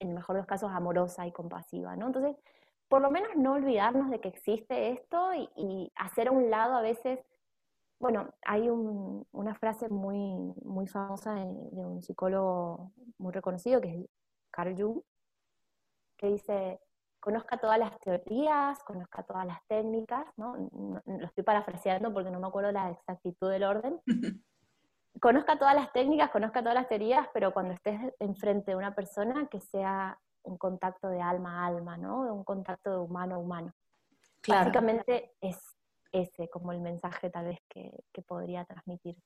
en 0.00 0.08
el 0.08 0.14
mejor 0.14 0.36
de 0.36 0.40
los 0.42 0.48
casos, 0.48 0.70
amorosa 0.72 1.26
y 1.26 1.32
compasiva, 1.32 1.96
¿no? 1.96 2.06
Entonces, 2.06 2.36
por 2.88 3.02
lo 3.02 3.10
menos 3.10 3.36
no 3.36 3.52
olvidarnos 3.52 4.10
de 4.10 4.20
que 4.20 4.28
existe 4.28 4.90
esto 4.90 5.32
y, 5.34 5.92
hacer 5.96 6.28
a 6.28 6.32
un 6.32 6.50
lado 6.50 6.74
a 6.74 6.82
veces 6.82 7.20
bueno, 8.00 8.32
hay 8.42 8.68
una 8.70 9.54
frase 9.56 9.88
muy, 9.88 10.54
muy 10.62 10.86
famosa 10.86 11.34
de, 11.34 11.44
un 11.44 12.00
psicólogo 12.00 12.92
muy 13.18 13.32
reconocido, 13.32 13.80
que 13.80 13.88
es 13.88 14.08
Carl 14.50 14.80
Jung, 14.80 15.02
que 16.16 16.28
dice, 16.28 16.80
conozca 17.20 17.58
todas 17.58 17.78
las 17.78 17.98
teorías, 18.00 18.82
conozca 18.84 19.22
todas 19.22 19.46
las 19.46 19.58
técnicas, 19.66 20.26
¿no? 20.36 20.56
lo 21.06 21.26
estoy 21.26 21.44
parafraseando 21.44 22.12
porque 22.12 22.30
no 22.30 22.40
me 22.40 22.46
acuerdo 22.46 22.72
la 22.72 22.90
exactitud 22.90 23.50
del 23.50 23.64
orden. 23.64 24.00
conozca 25.20 25.58
todas 25.58 25.74
las 25.74 25.92
técnicas, 25.92 26.30
conozca 26.30 26.60
todas 26.60 26.74
las 26.74 26.88
teorías, 26.88 27.26
pero 27.34 27.52
cuando 27.52 27.74
estés 27.74 28.00
enfrente 28.20 28.70
de 28.70 28.76
una 28.76 28.94
persona 28.94 29.48
que 29.48 29.60
sea 29.60 30.18
un 30.42 30.56
contacto 30.56 31.08
de 31.08 31.20
alma 31.20 31.62
a 31.62 31.66
alma, 31.66 31.96
¿no? 31.96 32.20
Un 32.32 32.44
contacto 32.44 32.90
de 32.90 32.98
humano 32.98 33.36
a 33.36 33.38
humano. 33.38 33.74
Claro. 34.40 34.60
Básicamente 34.60 35.32
es 35.40 35.58
ese 36.12 36.48
como 36.48 36.72
el 36.72 36.80
mensaje 36.80 37.30
tal 37.30 37.46
vez 37.46 37.58
que, 37.68 37.92
podría 38.26 38.64
transmitir. 38.64 39.16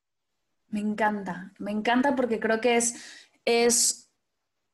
Me 0.69 0.81
encanta, 0.81 1.53
me 1.59 1.71
encanta 1.71 2.15
porque 2.15 2.39
creo 2.39 2.61
que 2.61 2.77
es, 2.77 3.31
es 3.45 4.11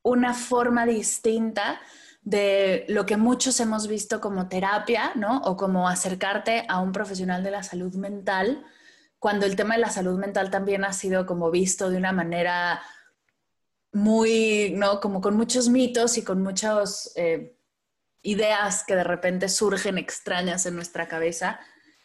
una 0.03 0.35
forma 0.35 0.87
distinta 0.87 1.81
de 2.29 2.85
lo 2.89 3.07
que 3.07 3.17
muchos 3.17 3.59
hemos 3.59 3.89
visto 3.89 4.21
como 4.21 4.49
terapia, 4.49 5.13
¿no? 5.15 5.39
O 5.45 5.57
como 5.57 5.89
acercarte 5.89 6.67
a 6.69 6.81
un 6.81 6.93
profesional 6.93 7.43
de 7.43 7.51
la 7.51 7.63
salud 7.63 7.95
mental, 7.95 8.67
cuando 9.19 9.47
el 9.47 9.57
tema 9.57 9.77
de 9.77 9.81
la 9.81 9.89
salud 9.89 10.19
mental 10.19 10.51
también 10.51 10.85
ha 10.85 10.93
sido 10.93 11.25
como 11.25 11.51
visto 11.51 11.89
de 11.89 11.97
una 11.97 12.13
manera 12.13 12.83
muy, 13.93 14.75
¿no? 14.77 15.01
Como 15.01 15.23
con 15.23 15.39
muchos 15.39 15.71
mitos 15.71 16.19
y 16.19 16.23
con 16.23 16.43
muchas 16.43 17.13
eh, 17.17 17.57
ideas 18.21 18.85
que 18.85 18.95
de 18.95 19.05
repente 19.05 19.49
surgen 19.49 19.97
extrañas 19.97 20.67
en 20.67 20.75
nuestra 20.75 21.09
cabeza 21.09 21.59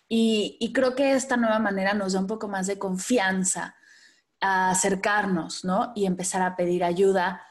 y, 0.07 0.71
creo 0.73 0.95
que 0.95 1.13
esta 1.13 1.35
nueva 1.35 1.59
manera 1.59 1.93
nos 1.93 2.13
da 2.13 2.19
un 2.19 2.27
poco 2.27 2.47
más 2.47 2.67
de 2.67 2.77
confianza 2.77 3.75
a 4.39 4.69
acercarnos, 4.69 5.65
¿no? 5.65 5.91
Y 5.95 6.05
empezar 6.05 6.43
a 6.43 6.55
pedir 6.55 6.83
ayuda 6.83 7.41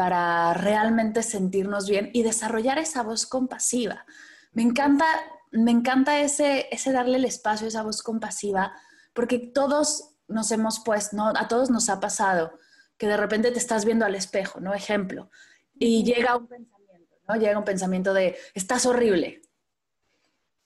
para 0.00 0.54
realmente 0.54 1.22
sentirnos 1.22 1.86
bien 1.86 2.08
y 2.14 2.22
desarrollar 2.22 2.78
esa 2.78 3.02
voz 3.02 3.26
compasiva. 3.26 4.06
Me 4.52 4.62
encanta, 4.62 5.04
me 5.50 5.72
encanta 5.72 6.22
ese, 6.22 6.68
ese 6.70 6.90
darle 6.90 7.18
el 7.18 7.26
espacio 7.26 7.66
a 7.66 7.68
esa 7.68 7.82
voz 7.82 8.02
compasiva, 8.02 8.72
porque 9.12 9.38
todos 9.38 10.14
nos 10.26 10.52
hemos 10.52 10.80
puesto, 10.80 11.16
¿no? 11.16 11.28
A 11.36 11.48
todos 11.48 11.68
nos 11.68 11.90
ha 11.90 12.00
pasado 12.00 12.58
que 12.96 13.08
de 13.08 13.18
repente 13.18 13.50
te 13.50 13.58
estás 13.58 13.84
viendo 13.84 14.06
al 14.06 14.14
espejo, 14.14 14.58
¿no? 14.58 14.72
Ejemplo. 14.72 15.30
Y 15.74 16.02
llega 16.02 16.34
un 16.34 16.46
pensamiento, 16.46 17.16
¿no? 17.28 17.36
Llega 17.36 17.58
un 17.58 17.64
pensamiento 17.66 18.14
de, 18.14 18.38
estás 18.54 18.86
horrible, 18.86 19.42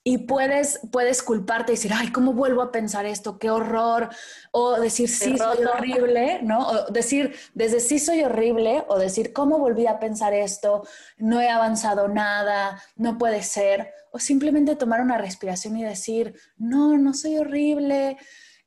y 0.07 0.19
puedes, 0.19 0.81
puedes 0.93 1.23
culparte 1.23 1.73
y 1.73 1.77
decir, 1.77 1.93
ay, 1.95 2.13
¿cómo 2.13 2.35
vuelvo 2.35 2.61
a 2.61 2.71
pensar 2.71 3.07
esto? 3.07 3.39
¡Qué 3.39 3.49
horror! 3.51 4.11
O 4.53 4.79
decir, 4.79 5.09
sí, 5.09 5.39
soy 5.39 5.65
horrible, 5.65 6.41
¿no? 6.43 6.69
O 6.69 6.91
decir, 6.91 7.35
desde 7.55 7.81
sí 7.81 7.99
soy 7.99 8.23
horrible, 8.23 8.85
o 8.89 8.99
decir, 8.99 9.33
¿cómo 9.33 9.59
volví 9.59 9.87
a 9.87 9.99
pensar 9.99 10.35
esto? 10.35 10.87
No 11.17 11.41
he 11.41 11.49
avanzado 11.49 12.07
nada, 12.07 12.83
no 12.97 13.17
puede 13.17 13.43
ser. 13.43 13.95
O 14.13 14.19
simplemente 14.19 14.77
tomar 14.77 15.01
una 15.01 15.17
respiración 15.17 15.79
y 15.79 15.85
decir, 15.85 16.35
no, 16.59 16.99
no 16.99 17.15
soy 17.15 17.39
horrible, 17.39 18.19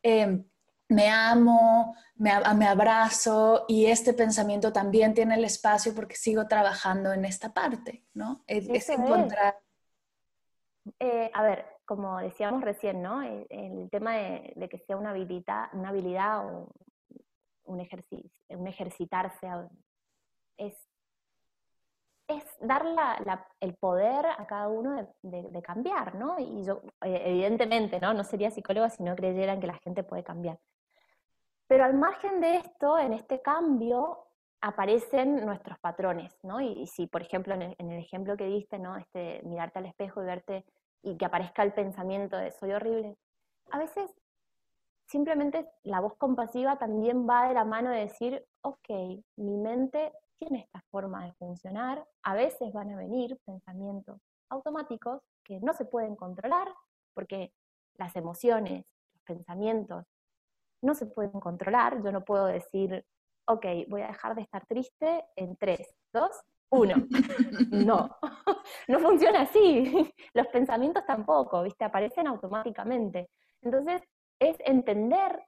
em, 0.01 0.43
me 0.89 1.07
amo, 1.07 1.95
me, 2.15 2.31
me, 2.55 2.65
abrazo 2.65 3.65
y 3.67 3.85
este 3.85 4.13
pensamiento 4.13 4.73
también 4.73 5.13
tiene 5.13 5.35
el 5.35 5.45
espacio 5.45 5.93
porque 5.93 6.15
sigo 6.15 6.47
trabajando 6.47 7.13
en 7.13 7.25
esta 7.25 7.53
parte, 7.53 8.05
¿no? 8.13 8.43
Es, 8.47 8.89
encontrar 8.89 9.55
eh, 10.99 11.31
a 11.33 11.43
ver, 11.43 11.65
como 11.85 12.19
decíamos 12.19 12.61
recién, 12.63 13.01
¿no? 13.01 13.21
El, 13.21 13.89
tema 13.89 14.15
de, 14.15 14.67
que 14.69 14.79
sea 14.79 14.97
una 14.97 15.11
habilidad, 15.11 15.69
una 15.73 15.89
habilidad 15.89 16.45
o 16.45 16.69
un, 17.65 17.87
un 18.49 18.67
ejercitarse 18.67 19.47
es, 20.57 20.75
es 22.27 22.43
dar 22.59 22.83
el 23.61 23.75
poder 23.75 24.25
a 24.25 24.45
cada 24.47 24.67
uno 24.67 25.07
de, 25.21 25.61
cambiar, 25.61 26.15
¿no? 26.15 26.37
Y 26.39 26.63
yo, 26.65 26.81
eh, 27.01 27.21
evidentemente, 27.25 27.99
¿no? 27.99 28.13
No 28.13 28.23
sería 28.23 28.51
psicóloga 28.51 28.89
si 28.89 29.03
no 29.03 29.15
creyera 29.15 29.53
en 29.53 29.61
que 29.61 29.67
la 29.67 29.77
gente 29.79 30.03
puede 30.03 30.23
cambiar. 30.23 30.59
Pero 31.67 31.85
al 31.85 31.93
margen 31.93 32.41
de 32.41 32.57
esto, 32.57 32.97
en 32.97 33.13
este 33.13 33.41
cambio, 33.41 34.27
aparecen 34.61 35.45
nuestros 35.45 35.77
patrones, 35.79 36.37
¿no? 36.43 36.59
Y, 36.59 36.87
si, 36.87 37.07
por 37.07 37.21
ejemplo, 37.21 37.53
en 37.53 37.91
el, 37.91 37.99
ejemplo 37.99 38.35
que 38.35 38.45
diste, 38.45 38.79
¿no? 38.79 38.97
Este, 38.97 39.41
mirarte 39.43 39.79
al 39.79 39.85
espejo 39.85 40.21
y 40.21 40.25
verte 40.25 40.65
y 41.03 41.17
que 41.17 41.25
aparezca 41.25 41.63
el 41.63 41.73
pensamiento 41.73 42.37
de 42.37 42.51
soy 42.51 42.71
horrible, 42.71 43.17
a 43.71 43.79
veces 43.79 44.13
simplemente 45.07 45.69
la 45.83 45.99
voz 45.99 46.15
compasiva 46.17 46.77
también 46.77 47.27
va 47.27 47.47
de 47.47 47.53
la 47.53 47.65
mano 47.65 47.89
de 47.89 47.99
decir, 47.99 48.45
ok, 48.61 48.89
mi 49.37 49.57
mente 49.57 50.13
tiene 50.37 50.59
esta 50.59 50.81
forma 50.91 51.25
de 51.25 51.33
funcionar, 51.33 52.05
a 52.23 52.33
veces 52.35 52.71
van 52.73 52.91
a 52.91 52.97
venir 52.97 53.39
pensamientos 53.45 54.19
automáticos 54.49 55.21
que 55.43 55.59
no 55.59 55.73
se 55.73 55.85
pueden 55.85 56.15
controlar, 56.15 56.67
porque 57.13 57.53
las 57.95 58.15
emociones, 58.15 58.85
los 59.13 59.23
pensamientos, 59.23 60.05
no 60.81 60.93
se 60.93 61.07
pueden 61.07 61.39
controlar, 61.39 62.03
yo 62.03 62.11
no 62.11 62.23
puedo 62.23 62.45
decir, 62.45 63.05
ok, 63.47 63.65
voy 63.87 64.01
a 64.01 64.07
dejar 64.07 64.35
de 64.35 64.41
estar 64.41 64.65
triste 64.67 65.25
en 65.35 65.55
3, 65.55 65.79
2, 66.13 66.31
1. 66.69 66.95
No, 67.71 68.17
no 68.87 68.99
funciona 68.99 69.41
así. 69.41 70.13
Los 70.33 70.47
pensamientos 70.47 71.05
tampoco, 71.05 71.63
¿viste? 71.63 71.85
Aparecen 71.85 72.27
automáticamente. 72.27 73.29
Entonces, 73.61 74.01
es 74.39 74.57
entender 74.59 75.43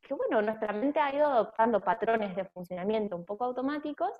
que, 0.00 0.14
bueno, 0.14 0.42
nuestra 0.42 0.72
mente 0.72 1.00
ha 1.00 1.14
ido 1.14 1.26
adoptando 1.26 1.80
patrones 1.80 2.34
de 2.36 2.44
funcionamiento 2.46 3.16
un 3.16 3.24
poco 3.24 3.44
automáticos, 3.44 4.10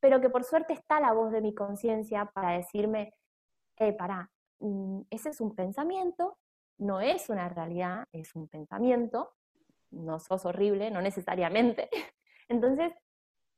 pero 0.00 0.20
que 0.20 0.30
por 0.30 0.44
suerte 0.44 0.72
está 0.72 1.00
la 1.00 1.12
voz 1.12 1.32
de 1.32 1.40
mi 1.40 1.54
conciencia 1.54 2.26
para 2.26 2.52
decirme, 2.52 3.14
eh, 3.78 3.92
pará, 3.92 4.28
mm, 4.60 5.02
ese 5.10 5.30
es 5.30 5.40
un 5.40 5.54
pensamiento, 5.54 6.38
no 6.78 7.00
es 7.00 7.28
una 7.30 7.48
realidad, 7.48 8.06
es 8.12 8.34
un 8.34 8.48
pensamiento, 8.48 9.34
no 9.90 10.18
sos 10.18 10.44
horrible, 10.44 10.90
no 10.90 11.00
necesariamente. 11.00 11.88
Entonces, 12.48 12.92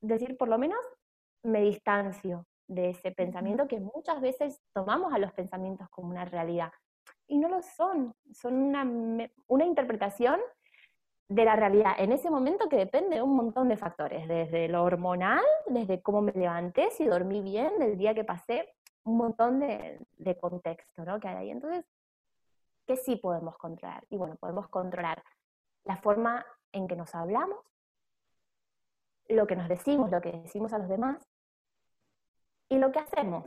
decir, 0.01 0.37
por 0.37 0.49
lo 0.49 0.59
menos 0.59 0.79
me 1.45 1.61
distancio 1.61 2.47
de 2.67 2.91
ese 2.91 3.13
pensamiento 3.13 3.69
que 3.69 3.81
muchas 3.81 4.21
veces 4.21 4.61
tomamos 4.73 5.13
a 5.13 5.19
los 5.19 5.33
pensamientos 5.33 5.89
como 5.91 6.11
una 6.11 6.25
realidad. 6.25 6.73
Y 7.27 7.39
no 7.39 7.49
lo 7.49 7.63
son, 7.63 8.15
son 8.33 8.55
una, 8.55 9.29
una 9.47 9.65
interpretación 9.65 10.41
de 11.29 11.45
la 11.45 11.57
realidad 11.57 11.93
en 11.99 12.13
ese 12.13 12.31
momento 12.31 12.69
que 12.69 12.77
depende 12.77 13.17
de 13.17 13.23
un 13.23 13.35
montón 13.35 13.69
de 13.69 13.77
factores, 13.77 14.29
desde 14.29 14.69
lo 14.69 14.85
hormonal, 14.85 15.45
desde 15.67 16.03
cómo 16.03 16.21
me 16.21 16.33
levanté, 16.33 16.91
si 16.91 17.07
dormí 17.07 17.41
bien, 17.43 17.79
del 17.79 17.97
día 17.97 18.15
que 18.15 18.25
pasé, 18.25 18.75
un 19.05 19.17
montón 19.17 19.61
de, 19.61 19.99
de 20.19 20.37
contexto 20.37 21.05
¿no? 21.05 21.21
que 21.21 21.29
hay 21.29 21.37
ahí. 21.37 21.51
Entonces, 21.51 21.85
¿qué 22.87 22.97
sí 22.97 23.17
podemos 23.17 23.57
controlar? 23.57 24.05
Y 24.11 24.17
bueno, 24.17 24.37
podemos 24.37 24.69
controlar 24.69 25.23
la 25.85 25.97
forma 25.97 26.45
en 26.73 26.89
que 26.89 26.97
nos 26.97 27.15
hablamos, 27.15 27.59
lo 29.29 29.47
que 29.47 29.57
nos 29.57 29.69
decimos, 29.69 30.11
lo 30.11 30.21
que 30.21 30.33
decimos 30.33 30.73
a 30.73 30.79
los 30.79 30.89
demás, 30.89 31.27
y 32.75 32.79
lo 32.79 32.91
que 32.91 32.99
hacemos. 32.99 33.45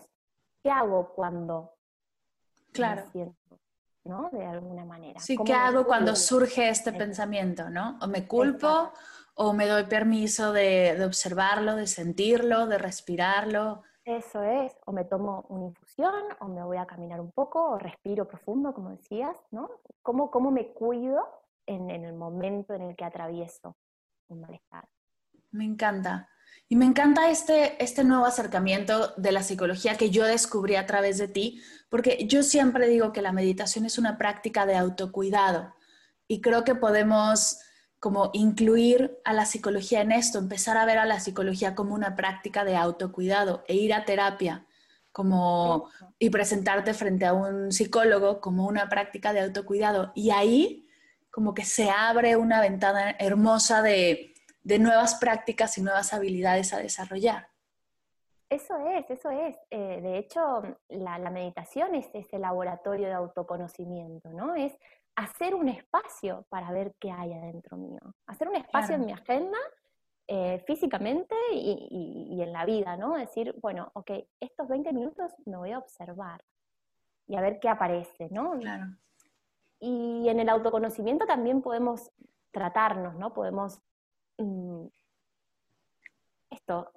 ¿Qué 0.64 0.72
hago 0.72 1.14
cuando 1.14 1.74
claro. 2.72 3.04
me 3.06 3.12
siento? 3.12 3.60
¿no? 4.06 4.30
De 4.32 4.46
alguna 4.46 4.86
manera. 4.86 5.20
Sí, 5.20 5.38
¿qué 5.46 5.54
hago 5.54 5.86
cuando 5.86 6.16
surge 6.16 6.70
este 6.70 6.94
pensamiento, 6.94 7.70
¿no? 7.70 8.00
O 8.02 8.08
me 8.08 8.26
culpo 8.26 8.94
o 9.36 9.52
me 9.52 9.68
doy 9.68 9.84
permiso 9.84 10.54
de, 10.54 10.96
de, 10.98 11.06
observarlo, 11.06 11.76
de 11.76 11.88
sentirlo, 11.88 12.68
de 12.68 12.78
respirarlo. 12.78 13.84
Eso 14.06 14.42
es, 14.42 14.74
o 14.86 14.94
me 14.94 15.04
tomo 15.04 15.46
una 15.50 15.66
infusión, 15.66 16.24
o 16.40 16.48
me 16.48 16.64
voy 16.64 16.78
a 16.78 16.86
caminar 16.86 17.20
un 17.20 17.34
poco, 17.34 17.72
o 17.72 17.78
respiro 17.78 18.26
profundo, 18.26 18.74
como 18.74 18.92
decías, 18.92 19.36
¿no? 19.52 19.70
¿Cómo, 20.02 20.32
cómo 20.32 20.52
me 20.52 20.70
cuido 20.72 21.28
en, 21.66 21.92
en 21.92 22.06
el 22.06 22.14
momento 22.14 22.74
en 22.74 22.84
el 22.84 22.96
que 22.96 23.04
atravieso 23.04 23.76
un 24.30 24.40
malestar? 24.40 24.88
Me 25.52 25.66
encanta. 25.66 26.30
Y 26.70 26.76
me 26.76 26.86
encanta 26.86 27.30
este, 27.30 27.82
este 27.82 28.04
nuevo 28.04 28.26
acercamiento 28.26 29.14
de 29.16 29.32
la 29.32 29.44
psicología 29.44 29.96
que 29.96 30.10
yo 30.10 30.26
descubrí 30.26 30.76
a 30.76 30.86
través 30.86 31.18
de 31.18 31.28
ti, 31.28 31.62
porque 31.90 32.26
yo 32.28 32.44
siempre 32.44 32.88
digo 32.88 33.14
que 33.14 33.22
la 33.22 33.32
meditación 33.32 33.86
es 33.86 33.98
una 33.98 34.18
práctica 34.18 34.66
de 34.66 34.76
autocuidado 34.76 35.74
y 36.28 36.42
creo 36.42 36.64
que 36.64 36.76
podemos 36.76 37.60
como 38.00 38.30
incluir 38.34 39.18
a 39.24 39.34
la 39.34 39.46
psicología 39.46 40.02
en 40.02 40.12
esto, 40.12 40.38
empezar 40.38 40.78
a 40.78 40.86
ver 40.86 41.00
a 41.00 41.06
la 41.06 41.20
psicología 41.20 41.74
como 41.74 41.96
una 41.96 42.16
práctica 42.16 42.64
de 42.64 42.76
autocuidado 42.76 43.64
e 43.68 43.76
ir 43.76 43.94
a 43.94 44.06
terapia 44.06 44.66
como 45.12 45.90
y 46.20 46.30
presentarte 46.30 46.94
frente 46.94 47.26
a 47.26 47.34
un 47.34 47.72
psicólogo 47.72 48.40
como 48.40 48.68
una 48.68 48.88
práctica 48.88 49.34
de 49.34 49.40
autocuidado. 49.40 50.12
Y 50.14 50.30
ahí 50.30 50.88
como 51.32 51.56
que 51.56 51.66
se 51.66 51.90
abre 51.90 52.36
una 52.36 52.62
ventana 52.62 53.16
hermosa 53.18 53.82
de 53.82 54.36
de 54.68 54.80
nuevas 54.80 55.16
prácticas 55.16 55.78
y 55.78 55.82
nuevas 55.82 56.14
habilidades 56.14 56.74
a 56.74 56.80
desarrollar. 56.80 57.48
Eso 58.50 58.78
es, 58.90 59.10
eso 59.10 59.30
es. 59.30 59.58
Eh, 59.70 60.02
de 60.02 60.18
hecho, 60.18 60.62
la, 60.90 61.18
meditación 61.30 61.96
es 61.96 62.10
ese 62.14 62.38
laboratorio 62.38 63.08
de 63.08 63.14
autoconocimiento, 63.14 64.30
¿no? 64.34 64.56
Es 64.56 64.78
hacer 65.16 65.56
un 65.56 65.70
espacio 65.70 66.46
para 66.50 66.70
ver 66.72 66.94
qué 67.00 67.12
hay 67.12 67.32
adentro 67.32 67.78
mío. 67.78 68.00
Hacer 68.26 68.50
un 68.50 68.58
espacio 68.58 68.96
en 68.96 69.06
mi 69.06 69.14
agenda, 69.14 69.58
eh, 70.28 70.62
físicamente 70.68 71.36
y, 71.54 72.38
en 72.42 72.52
la 72.52 72.66
vida, 72.66 72.98
¿no? 72.98 73.16
Decir, 73.16 73.56
bueno, 73.62 73.90
ok, 73.94 74.12
estos 74.42 74.68
20 74.68 74.92
minutos 74.92 75.32
me 75.46 75.56
voy 75.56 75.72
a 75.72 75.80
observar 75.80 76.44
y 77.26 77.38
a 77.38 77.42
ver 77.42 77.60
qué 77.62 77.70
aparece, 77.70 78.28
¿no? 78.32 78.60
Claro. 78.60 78.98
Y 79.80 80.28
en 80.28 80.42
el 80.42 80.50
autoconocimiento 80.50 81.26
también 81.26 81.62
podemos 81.62 82.12
tratarnos, 82.52 83.16
¿no? 83.16 83.34
Podemos 83.34 83.82
Mm, 84.38 84.88
esto, 86.50 86.92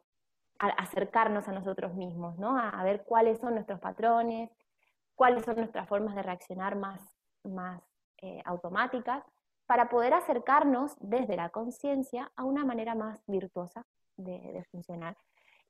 acercarnos 0.58 1.48
a 1.48 1.52
nosotros 1.52 1.94
mismos, 1.94 2.38
¿no? 2.38 2.58
A, 2.58 2.82
ver 2.82 3.04
cuáles 3.04 3.38
son 3.38 3.54
nuestros 3.54 3.80
patrones, 3.80 4.50
cuáles 5.14 5.44
son 5.44 5.56
nuestras 5.56 5.88
formas 5.88 6.14
de 6.14 6.22
reaccionar 6.22 6.76
más, 6.76 7.00
más 7.44 7.82
eh, 8.18 8.42
automáticas, 8.44 9.24
para 9.66 9.88
poder 9.88 10.12
acercarnos 10.14 10.96
desde 10.98 11.36
la 11.36 11.50
conciencia 11.50 12.30
a 12.36 12.44
una 12.44 12.64
manera 12.64 12.94
más 12.94 13.22
virtuosa 13.26 13.86
de, 14.16 14.66
funcionar. 14.70 15.16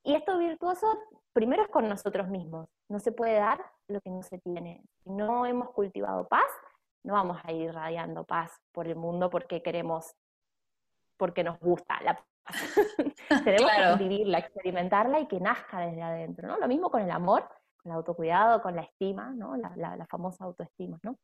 Y 0.03 0.15
esto 0.15 0.37
virtuoso 0.39 0.87
primero 1.33 1.63
es 1.63 1.69
con 1.69 1.87
nosotros 1.87 2.27
mismos. 2.27 2.67
No 2.89 2.99
se 2.99 3.11
puede 3.11 3.35
dar 3.35 3.63
lo 3.87 4.01
que 4.01 4.09
no 4.09 4.23
se 4.23 4.39
tiene. 4.39 4.83
Si 5.03 5.11
no 5.11 5.45
hemos 5.45 5.69
cultivado 5.69 6.27
paz, 6.27 6.49
no 7.03 7.13
vamos 7.13 7.37
a 7.43 7.51
ir 7.51 7.71
radiando 7.71 8.23
paz 8.23 8.51
por 8.71 8.87
el 8.87 8.95
mundo 8.95 9.29
porque 9.29 9.61
queremos 9.61 10.15
porque 11.21 11.43
nos 11.43 11.59
gusta 11.59 12.01
la 12.01 12.19
Tenemos 13.45 13.71
que 13.71 14.03
vivirla, 14.03 14.39
experimentarla 14.39 15.19
y 15.19 15.27
que 15.27 15.39
nazca 15.39 15.81
desde 15.81 16.01
adentro, 16.01 16.47
¿no? 16.47 16.57
Lo 16.57 16.67
mismo 16.67 16.89
con 16.89 17.03
el 17.03 17.11
amor, 17.11 17.47
con 17.77 17.91
el 17.91 17.97
autocuidado, 17.97 18.59
con 18.59 18.75
la 18.75 18.81
estima, 18.81 19.31
¿no? 19.35 19.55
La, 19.55 20.07
famosa 20.09 20.45
autoestima, 20.45 20.99
¿no? 21.03 21.19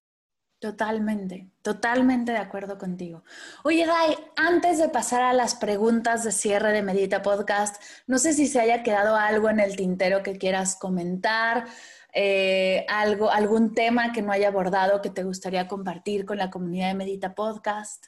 Totalmente, 0.60 1.50
totalmente 1.64 2.32
de 2.32 2.38
acuerdo 2.38 2.78
contigo. 2.78 3.24
Oye, 3.64 3.88
Dai, 3.88 4.16
antes 4.36 4.78
de 4.78 4.90
pasar 4.90 5.24
a 5.24 5.34
las 5.34 5.56
preguntas 5.56 6.24
de 6.24 6.32
cierre 6.32 6.74
de 6.74 6.84
Medita 6.84 7.24
Podcast, 7.24 7.82
no 8.06 8.20
sé 8.20 8.34
si 8.34 8.46
se 8.46 8.60
haya 8.60 8.84
quedado 8.84 9.16
algo 9.16 9.50
en 9.50 9.60
el 9.60 9.76
tintero 9.76 10.22
que 10.22 10.38
quieras 10.38 10.78
comentar, 10.78 11.66
eh, 12.14 12.86
algo, 12.88 13.32
algún 13.32 13.74
tema 13.74 14.14
que 14.14 14.22
no 14.22 14.32
haya 14.32 14.50
abordado 14.50 15.02
que 15.02 15.10
te 15.10 15.24
gustaría 15.24 15.68
compartir 15.68 16.24
con 16.24 16.38
la 16.38 16.52
comunidad 16.52 16.90
de 16.90 16.94
Medita 16.94 17.34
Podcast. 17.34 18.06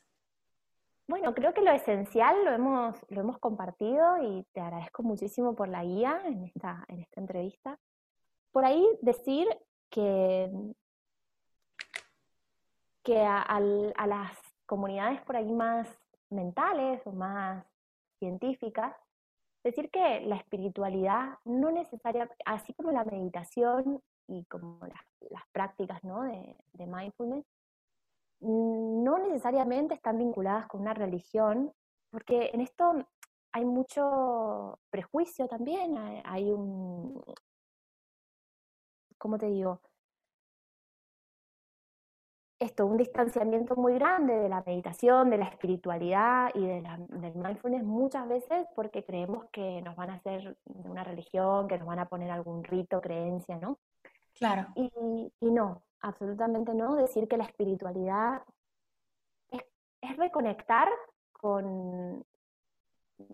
Bueno, 1.10 1.34
creo 1.34 1.56
que 1.56 1.64
lo 1.64 1.72
esencial 1.72 2.46
lo 2.46 2.52
hemos, 2.52 2.96
lo 3.10 3.22
hemos 3.22 3.40
compartido 3.40 4.22
y 4.22 4.44
te 4.54 4.62
agradezco 4.62 5.02
muchísimo 5.02 5.56
por 5.56 5.68
la 5.68 5.84
guía 5.84 6.22
en 6.26 6.44
esta, 6.44 6.86
en 6.88 7.00
esta 7.00 7.20
entrevista. 7.20 7.80
Por 8.52 8.64
ahí 8.64 8.88
decir 9.02 9.48
que, 9.90 10.52
que 13.02 13.22
a, 13.22 13.60
las 13.60 14.38
comunidades 14.68 15.20
por 15.24 15.36
ahí 15.36 15.52
más 15.52 15.88
mentales 16.30 17.02
o 17.08 17.12
más 17.12 17.66
científicas, 18.20 18.96
decir 19.64 19.90
que 19.90 20.22
la 20.22 20.36
espiritualidad 20.36 21.40
no 21.44 21.72
necesariamente, 21.72 22.36
así 22.46 22.72
como 22.76 22.92
la 22.92 23.04
meditación 23.04 24.00
y 24.28 24.46
como 24.46 24.78
las, 24.86 25.48
prácticas 25.52 26.04
¿no? 26.04 26.22
de, 26.22 26.56
de 26.74 26.86
mindfulness, 26.86 27.48
no 28.42 29.20
necesariamente 29.20 29.96
están 29.96 30.18
vinculadas 30.18 30.68
con 30.68 30.82
una 30.82 30.94
religión, 30.94 31.72
porque 32.10 32.50
en 32.54 32.62
esto 32.62 33.06
hay 33.52 33.66
mucho 33.66 34.80
prejuicio 34.90 35.48
también, 35.48 35.98
hay 36.24 36.52
un, 36.52 37.22
¿cómo 39.18 39.38
te 39.38 39.48
digo? 39.48 39.82
Esto, 42.60 42.86
un 42.86 42.98
distanciamiento 42.98 43.78
muy 43.78 43.94
grande 43.94 44.36
de 44.36 44.50
la 44.50 44.62
meditación, 44.66 45.30
de 45.30 45.38
la 45.38 45.46
espiritualidad 45.46 46.50
y 46.54 46.66
de 46.66 46.82
del 46.82 47.36
mindfulness 47.36 47.84
muchas 47.86 48.28
veces 48.28 48.68
porque 48.76 49.06
creemos 49.06 49.46
que 49.52 49.82
nos 49.82 49.96
van 49.96 50.10
a 50.10 50.16
hacer 50.16 50.58
de 50.66 50.90
una 50.90 51.06
religión, 51.06 51.70
que 51.70 51.78
nos 51.78 51.88
van 51.88 52.00
a 52.00 52.10
poner 52.10 52.30
algún 52.30 52.66
rito, 52.66 53.00
creencia, 53.00 53.58
¿no? 53.60 53.80
Claro. 54.34 54.68
Y, 54.76 54.92
y 55.40 55.52
no, 55.52 55.84
absolutamente 56.02 56.74
no. 56.74 56.96
Decir 56.96 57.28
que 57.28 57.38
la 57.38 57.46
espiritualidad 57.46 58.42
es, 59.52 60.18
reconectar 60.18 60.90
con, 61.32 62.26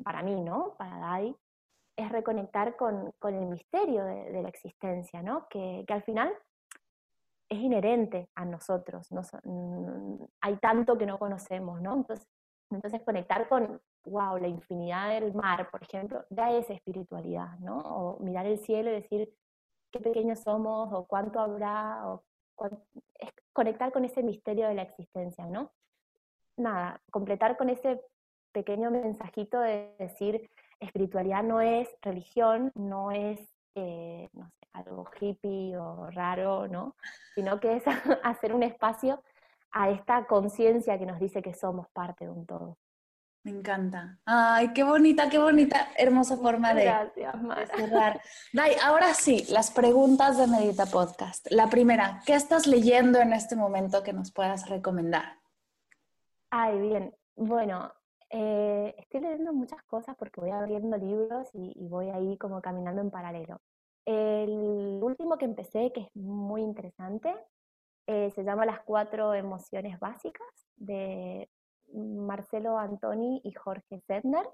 para 0.03 0.21
mí, 0.23 0.41
¿no? 0.41 0.75
Para 0.77 0.97
Dai, 0.97 1.35
es 1.95 2.11
reconectar 2.11 2.75
con, 2.75 3.13
el 3.23 3.45
misterio 3.45 4.03
de, 4.05 4.41
la 4.41 4.49
existencia, 4.49 5.21
¿no? 5.21 5.47
Que, 5.49 5.85
al 5.87 6.03
final 6.03 6.33
es 7.47 7.59
inherente 7.59 8.29
a 8.35 8.45
nosotros. 8.45 9.11
¿no? 9.11 9.21
Mm, 9.43 10.23
hay 10.41 10.57
tanto 10.57 10.97
que 10.97 11.05
no 11.05 11.17
conocemos, 11.19 11.81
¿no? 11.81 11.95
Entonces, 11.95 12.27
entonces 12.71 13.01
conectar 13.03 13.47
con, 13.47 13.79
wow, 14.05 14.37
la 14.37 14.47
infinidad 14.47 15.09
del 15.09 15.33
mar, 15.33 15.69
por 15.69 15.83
ejemplo, 15.83 16.25
ya 16.29 16.51
es 16.51 16.69
espiritualidad, 16.69 17.57
¿no? 17.59 17.79
O 17.79 18.19
mirar 18.19 18.45
el 18.45 18.59
cielo 18.59 18.89
y 18.89 18.95
decir 18.95 19.33
qué 19.91 19.99
pequeños 19.99 20.39
somos, 20.39 20.91
o 20.91 21.05
cuánto 21.05 21.39
habrá, 21.39 22.07
o 22.07 22.23
es 23.19 23.29
conectar 23.53 23.91
con 23.91 24.05
ese 24.05 24.23
misterio 24.23 24.67
de 24.67 24.75
la 24.75 24.83
existencia, 24.83 25.45
¿no? 25.45 25.71
Nada, 26.57 27.01
completar 27.11 27.57
con 27.57 27.69
ese 27.69 28.01
pequeño 28.51 28.91
mensajito 28.91 29.59
de 29.59 29.93
decir, 29.99 30.49
espiritualidad 30.79 31.43
no 31.43 31.61
es 31.61 31.89
religión, 32.01 32.71
no 32.75 33.11
es, 33.11 33.39
eh, 33.75 34.29
algo 34.71 35.05
hippie 35.19 35.77
o 35.77 36.09
raro, 36.11 36.67
¿no? 36.67 36.95
Sino 37.33 37.59
que 37.59 37.77
es 37.77 37.83
hacer 38.23 38.53
un 38.53 38.63
espacio 38.63 39.21
a 39.71 39.89
esta 39.89 40.25
conciencia 40.25 40.97
que 40.97 41.05
nos 41.05 41.19
dice 41.19 41.41
que 41.41 41.53
somos 41.53 41.89
parte 41.89 42.25
de 42.25 42.31
un 42.31 42.45
todo. 42.45 42.77
Me 43.45 43.51
encanta. 43.51 44.17
Ay, 44.25 44.73
qué 44.73 44.83
bonita, 44.83 45.29
qué 45.29 45.37
bonita, 45.37 45.89
hermosa 45.95 46.35
forma 46.35 46.73
de, 46.73 46.91
cerrar. 47.75 48.19
Dai, 48.51 48.71
ahora 48.83 49.13
sí, 49.13 49.45
las 49.51 49.69
preguntas 49.69 50.39
de 50.39 50.47
Medita 50.47 50.87
Podcast. 50.87 51.45
La 51.51 51.69
primera, 51.69 52.23
¿qué 52.25 52.33
estás 52.33 52.65
leyendo 52.65 53.19
en 53.19 53.33
este 53.33 53.55
momento 53.55 54.01
que 54.01 54.13
nos 54.13 54.31
puedas 54.31 54.67
recomendar? 54.67 55.37
Ay, 56.49 56.79
bien. 56.79 57.15
Bueno, 57.35 57.93
eh, 58.31 58.95
estoy 58.97 59.21
leyendo 59.21 59.53
muchas 59.53 59.83
cosas 59.83 60.15
porque 60.17 60.41
voy 60.41 60.49
abriendo 60.49 60.97
libros 60.97 61.47
y, 61.53 61.87
voy 61.87 62.09
ahí 62.09 62.39
como 62.39 62.63
caminando 62.63 63.03
en 63.03 63.11
paralelo. 63.11 63.61
El 64.05 64.99
último 65.03 65.37
que 65.37 65.45
empecé, 65.45 65.91
que 65.91 66.01
es 66.01 66.15
muy 66.15 66.63
interesante, 66.63 67.31
eh, 68.07 68.31
se 68.31 68.43
llama 68.43 68.65
Las 68.65 68.79
cuatro 68.79 69.35
emociones 69.35 69.99
básicas 69.99 70.47
de 70.77 71.47
Marcelo 71.93 72.77
Antoni 72.77 73.41
y 73.43 73.53
Jorge 73.53 74.01
Sedner. 74.01 74.47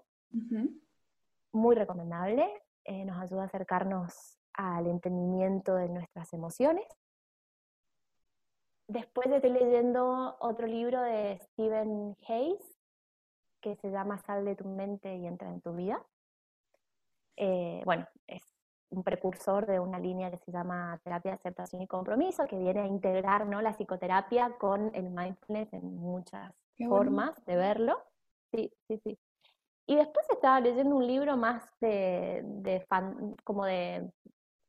Muy 1.51 1.75
recomendable, 1.75 2.47
eh, 2.85 3.05
nos 3.05 3.21
ayuda 3.21 3.43
a 3.43 3.45
acercarnos 3.45 4.37
al 4.53 4.87
entendimiento 4.87 5.75
de 5.75 5.89
nuestras 5.89 6.31
emociones. 6.33 6.85
Después 8.87 9.27
estoy 9.27 9.51
leyendo 9.51 10.37
otro 10.39 10.67
libro 10.67 11.01
de 11.01 11.39
Stephen 11.43 12.15
Hayes, 12.27 12.77
que 13.61 13.75
se 13.77 13.91
llama 13.91 14.17
Sal 14.17 14.43
de 14.43 14.55
tu 14.55 14.67
mente 14.67 15.15
y 15.15 15.27
entra 15.27 15.49
en 15.49 15.61
tu 15.61 15.73
vida. 15.73 16.03
Eh, 17.37 17.81
bueno, 17.85 18.05
es 18.27 18.41
un 18.89 19.03
precursor 19.03 19.65
de 19.65 19.79
una 19.79 19.97
línea 19.97 20.29
que 20.29 20.37
se 20.39 20.51
llama 20.51 20.99
terapia 21.03 21.31
de 21.31 21.35
aceptación 21.35 21.81
y 21.81 21.87
compromiso, 21.87 22.45
que 22.47 22.57
viene 22.57 22.81
a 22.81 22.85
integrar 22.87 23.47
¿no? 23.47 23.61
la 23.61 23.73
psicoterapia 23.73 24.57
con 24.57 24.93
el 24.93 25.09
mindfulness 25.09 25.71
en 25.73 25.95
muchas 25.95 26.53
formas 26.87 27.33
de 27.45 27.55
verlo. 27.55 28.01
Sí, 28.53 28.71
sí, 28.87 28.99
sí. 29.03 29.17
Y 29.87 29.95
después 29.95 30.25
estaba 30.29 30.59
leyendo 30.59 30.95
un 30.95 31.05
libro 31.05 31.37
más 31.37 31.63
de, 31.79 32.41
de 32.43 32.81
fan, 32.81 33.35
como 33.43 33.65
de 33.65 34.09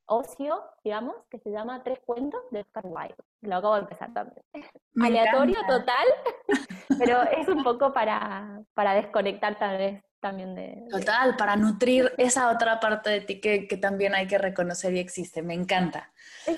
ocio, 0.06 0.62
digamos, 0.84 1.16
que 1.30 1.38
se 1.38 1.50
llama 1.50 1.82
Tres 1.82 2.00
cuentos 2.04 2.40
de 2.50 2.60
Oscar 2.60 2.84
Wilde. 2.86 3.14
Lo 3.42 3.56
acabo 3.56 3.74
de 3.74 3.80
empezar 3.80 4.12
también. 4.12 4.44
Aleatorio 5.00 5.58
total, 5.66 6.06
pero 6.98 7.22
es 7.22 7.48
un 7.48 7.62
poco 7.62 7.92
para, 7.92 8.60
para 8.74 8.94
desconectar 8.94 9.58
tal 9.58 9.78
vez 9.78 10.02
también 10.20 10.54
de... 10.54 10.84
Total, 10.90 11.36
para 11.36 11.56
nutrir 11.56 12.12
esa 12.16 12.50
otra 12.50 12.78
parte 12.78 13.10
de 13.10 13.20
ti 13.22 13.40
que, 13.40 13.66
que 13.66 13.76
también 13.76 14.14
hay 14.14 14.26
que 14.26 14.38
reconocer 14.38 14.94
y 14.94 15.00
existe. 15.00 15.42
Me 15.42 15.54
encanta. 15.54 16.12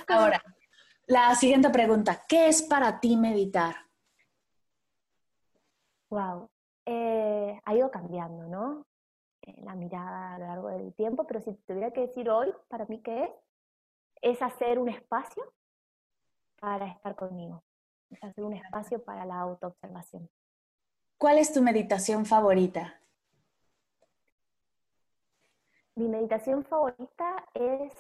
Ahora, 0.09 0.42
la 1.07 1.34
siguiente 1.34 1.70
pregunta, 1.70 2.24
¿qué 2.28 2.48
es 2.48 2.62
para 2.62 3.00
ti 3.00 3.16
meditar? 3.16 3.74
Wow, 6.11 6.50
eh, 6.86 7.61
ha 7.64 7.74
ido 7.74 7.90
cambiando, 7.90 8.46
¿no? 8.46 8.86
Eh, 9.42 9.62
la 9.62 9.74
mirada 9.74 10.34
a 10.34 10.38
lo 10.38 10.46
largo 10.46 10.68
del 10.68 10.94
tiempo, 10.94 11.26
pero 11.26 11.40
si 11.40 11.52
tuviera 11.66 11.90
que 11.92 12.02
decir 12.02 12.30
hoy, 12.30 12.52
para 12.68 12.86
mí, 12.86 13.00
¿qué 13.02 13.24
es? 13.24 13.30
Es 14.22 14.42
hacer 14.42 14.78
un 14.78 14.88
espacio 14.88 15.42
para 16.61 16.86
estar 16.86 17.14
conmigo, 17.14 17.62
es 18.11 18.22
hacer 18.22 18.44
un 18.44 18.55
espacio 18.55 19.02
para 19.02 19.26
la 19.26 19.40
autoobservación. 19.40 20.30
¿Cuál 21.18 21.38
es 21.38 21.52
tu 21.52 21.62
meditación 21.62 22.24
favorita? 22.26 23.00
Mi 25.96 26.09
meditación 26.09 26.64
favorita 26.64 27.44
es 27.55 27.92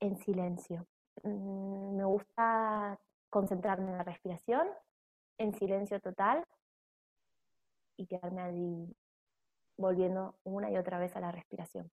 en 0.00 0.16
silencio. 0.16 0.86
Mm, 1.22 1.96
me 1.96 2.04
gusta 2.04 2.98
concentrarme 3.30 3.90
en 3.90 3.98
la 3.98 4.04
respiración, 4.04 4.66
en 5.38 5.54
silencio 5.54 6.00
total, 6.00 6.44
y 7.96 8.06
quedarme 8.06 8.42
allí 8.42 8.96
volviendo 9.76 10.36
una 10.44 10.70
y 10.70 10.76
otra 10.76 10.98
vez 10.98 11.14
a 11.16 11.20
la 11.20 11.32
respiración. 11.32 11.90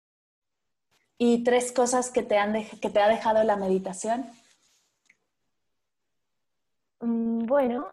¿Y 1.18 1.44
tres 1.44 1.72
cosas 1.72 2.12
que 2.12 2.24
te, 2.24 2.38
han 2.38 2.54
que 2.54 2.90
te 2.90 3.00
ha 3.02 3.08
dejado 3.08 3.44
la 3.44 3.56
meditación? 3.56 4.30
Mm, 7.00 7.46
bueno, 7.46 7.92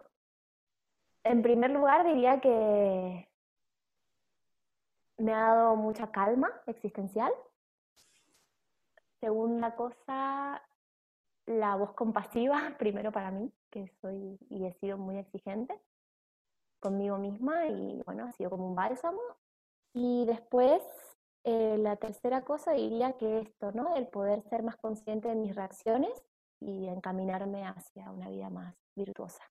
en 1.23 1.43
primer 1.43 1.71
lugar 1.71 2.05
diría 2.07 2.41
que 2.41 3.29
me 5.17 5.33
ha 5.33 5.55
dado 5.55 5.77
mucha 5.77 6.11
calma 6.11 6.51
existencial. 6.67 7.33
Segunda 9.21 9.75
cosa, 9.75 10.63
la 11.47 11.77
voz 11.77 11.93
compasiva, 11.95 12.75
primero 12.79 13.11
para 13.11 13.31
mí, 13.31 13.51
que 13.71 13.89
soy 14.03 14.39
y 14.51 14.67
he 14.67 14.73
sido 14.75 14.99
muy 14.99 15.19
exigente 15.19 15.81
conmigo 16.85 17.17
misma 17.17 17.67
y 17.67 18.03
bueno, 18.05 18.27
ha 18.27 18.33
sido 18.33 18.51
como 18.51 18.67
un 18.69 18.75
bálsamo. 18.75 19.21
Y 19.95 20.27
después, 20.27 20.83
eh, 21.45 21.77
la 21.79 21.97
tercera 21.97 22.45
cosa 22.45 22.73
diría 22.73 23.15
que 23.15 23.41
esto, 23.41 23.73
¿no? 23.73 23.97
El 23.97 24.07
poder 24.09 24.43
ser 24.51 24.63
más 24.63 24.77
consciente 24.77 25.29
de 25.29 25.35
mis 25.35 25.55
reacciones 25.55 26.13
y 26.61 26.87
encaminarme 26.89 27.65
hacia 27.67 28.11
una 28.11 28.29
vida 28.29 28.51
más 28.51 28.75
virtuosa. 28.95 29.43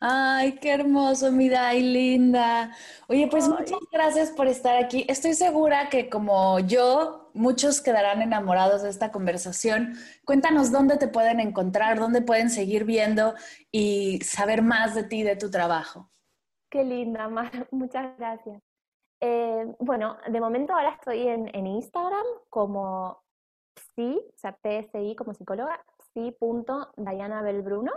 Ay, 0.00 0.56
qué 0.56 0.72
hermoso, 0.72 1.32
mi 1.32 1.48
Dai, 1.48 1.80
linda. 1.80 2.76
Oye, 3.08 3.28
pues 3.28 3.48
muchas 3.48 3.78
gracias 3.90 4.30
por 4.32 4.48
estar 4.48 4.76
aquí. 4.76 5.06
Estoy 5.08 5.32
segura 5.34 5.88
que 5.88 6.10
como 6.10 6.58
yo, 6.58 7.21
muchos 7.34 7.80
quedarán 7.80 8.22
enamorados 8.22 8.82
de 8.82 8.90
esta 8.90 9.10
conversación. 9.12 9.94
Cuéntanos 10.24 10.70
dónde 10.72 10.96
te 10.96 11.08
pueden 11.08 11.40
encontrar, 11.40 11.98
dónde 11.98 12.22
pueden 12.22 12.50
seguir 12.50 12.84
viendo 12.84 13.34
y 13.70 14.20
saber 14.20 14.62
más 14.62 14.94
de 14.94 15.04
ti 15.04 15.20
y 15.20 15.24
de 15.24 15.36
tu 15.36 15.50
trabajo. 15.50 16.10
Qué 16.70 16.84
linda, 16.84 17.28
Mar. 17.28 17.50
Muchas 17.70 18.16
gracias. 18.18 18.62
Eh, 19.20 19.66
bueno, 19.78 20.16
de 20.28 20.40
momento 20.40 20.72
ahora 20.72 20.94
estoy 20.94 21.28
en, 21.28 21.66
Instagram 21.66 22.26
como 22.48 23.22
sí, 23.94 24.18
o 24.18 24.38
sea, 24.38 24.58
PSI 24.62 25.14
como 25.14 25.32
psicóloga, 25.32 25.80
sí.dianabelbruno. 26.12 27.92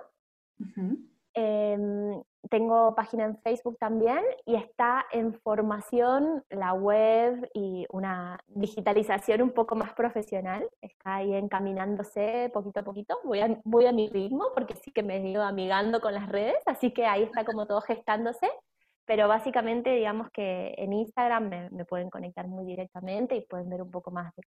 Em, 1.38 2.24
tengo 2.50 2.96
página 2.96 3.26
en 3.26 3.38
Facebook 3.42 3.78
también 3.78 4.24
y 4.46 4.56
está 4.56 5.06
en 5.12 5.34
formación 5.42 6.46
la 6.50 6.74
web 6.74 7.50
y 7.54 7.86
una 7.90 8.40
digitalización 8.48 9.42
un 9.42 9.52
poco 9.52 9.76
más 9.76 9.94
profesional. 9.94 10.70
Está 10.82 11.16
ahí 11.16 11.34
encaminándose 11.34 12.50
poquito 12.54 12.80
a 12.80 12.84
poquito. 12.84 13.20
Voy 13.26 13.42
a, 13.42 13.60
voy 13.66 13.86
a 13.86 13.92
mi 13.92 14.08
ritmo 14.08 14.46
porque 14.54 14.76
sí 14.76 14.92
que 14.92 15.04
me 15.04 15.18
he 15.18 15.28
ido 15.30 15.44
amigando 15.44 16.00
con 16.00 16.14
las 16.14 16.30
redes, 16.30 16.58
así 16.66 16.92
que 16.94 17.06
ahí 17.06 17.24
está 17.24 17.44
como 17.44 17.68
todo 17.68 17.82
gestándose. 17.82 18.50
Pero 19.06 19.28
básicamente, 19.28 19.92
digamos 19.92 20.30
que 20.32 20.74
en 20.78 20.94
Instagram 20.94 21.70
me, 21.72 21.86
pueden 21.86 22.10
conectar 22.10 22.48
muy 22.48 22.66
directamente 22.66 23.36
y 23.36 23.42
pueden 23.46 23.70
ver 23.70 23.82
un 23.82 23.92
poco 23.92 24.10
más 24.12 24.34
de 24.36 24.44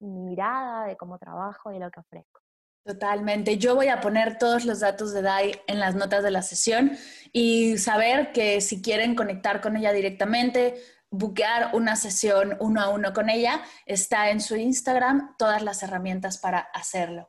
mi 0.00 0.20
mirada, 0.22 0.86
de 0.86 0.96
cómo 0.96 1.18
trabajo 1.18 1.72
y 1.72 1.78
lo 1.78 1.90
que 1.90 2.00
ofrezco. 2.00 2.40
Totalmente. 2.88 3.58
Yo 3.58 3.74
voy 3.74 3.88
a 3.88 4.00
poner 4.00 4.38
todos 4.38 4.64
los 4.64 4.80
datos 4.80 5.12
de 5.12 5.20
DAI 5.20 5.60
en 5.66 5.78
las 5.78 5.94
notas 5.94 6.22
de 6.22 6.30
la 6.30 6.40
sesión 6.40 6.92
y 7.34 7.76
saber 7.76 8.32
que 8.32 8.62
si 8.62 8.80
quieren 8.80 9.14
conectar 9.14 9.60
con 9.60 9.76
ella 9.76 9.92
directamente, 9.92 10.82
buquear 11.10 11.74
una 11.74 11.96
sesión 11.96 12.56
uno 12.60 12.80
a 12.80 12.88
uno 12.88 13.12
con 13.12 13.28
ella, 13.28 13.60
está 13.84 14.30
en 14.30 14.40
su 14.40 14.56
Instagram 14.56 15.34
todas 15.36 15.60
las 15.60 15.82
herramientas 15.82 16.38
para 16.38 16.60
hacerlo. 16.60 17.28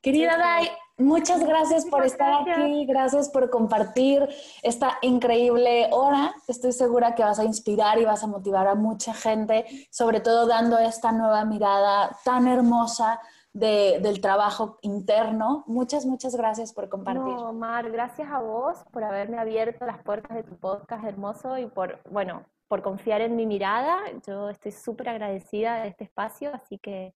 Querida 0.00 0.36
Dai, 0.36 0.68
muchas 0.96 1.44
gracias 1.46 1.84
por 1.84 2.04
estar 2.04 2.32
aquí, 2.32 2.84
gracias 2.84 3.28
por 3.28 3.50
compartir 3.50 4.28
esta 4.64 4.98
increíble 5.02 5.90
hora. 5.92 6.34
Estoy 6.48 6.72
segura 6.72 7.14
que 7.14 7.22
vas 7.22 7.38
a 7.38 7.44
inspirar 7.44 8.00
y 8.00 8.04
vas 8.04 8.24
a 8.24 8.26
motivar 8.26 8.66
a 8.66 8.74
mucha 8.74 9.14
gente, 9.14 9.64
sobre 9.90 10.18
todo 10.18 10.48
dando 10.48 10.76
esta 10.76 11.12
nueva 11.12 11.44
mirada 11.44 12.18
tan 12.24 12.48
hermosa 12.48 13.20
del 13.52 14.20
trabajo 14.20 14.78
interno. 14.82 15.64
Muchas, 15.66 16.06
muchas 16.06 16.36
gracias 16.36 16.72
por 16.72 16.88
compartir. 16.88 17.22
No, 17.22 17.52
Mar, 17.52 17.90
gracias 17.90 18.30
a 18.30 18.40
vos 18.40 18.78
por 18.92 19.04
haberme 19.04 19.38
abierto 19.38 19.86
las 19.86 20.02
puertas 20.02 20.36
de 20.36 20.42
tu 20.42 20.56
podcast 20.58 21.04
hermoso 21.04 21.58
y 21.58 21.66
por, 21.66 22.00
bueno, 22.10 22.44
por 22.68 22.82
confiar 22.82 23.20
en 23.20 23.36
mi 23.36 23.46
mirada. 23.46 23.98
Yo 24.26 24.50
estoy 24.50 24.72
súper 24.72 25.08
agradecida 25.08 25.82
de 25.82 25.88
este 25.88 26.04
espacio, 26.04 26.52
así 26.54 26.78
que 26.78 27.14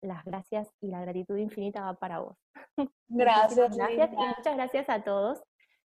las 0.00 0.24
gracias 0.24 0.68
y 0.80 0.88
la 0.88 1.00
gratitud 1.00 1.36
infinita 1.36 1.82
va 1.82 1.94
para 1.94 2.20
vos. 2.20 2.36
Gracias. 3.08 3.76
gracias 3.76 4.12
y 4.12 4.16
muchas 4.16 4.56
gracias 4.56 4.88
a 4.88 5.02
todos, 5.02 5.42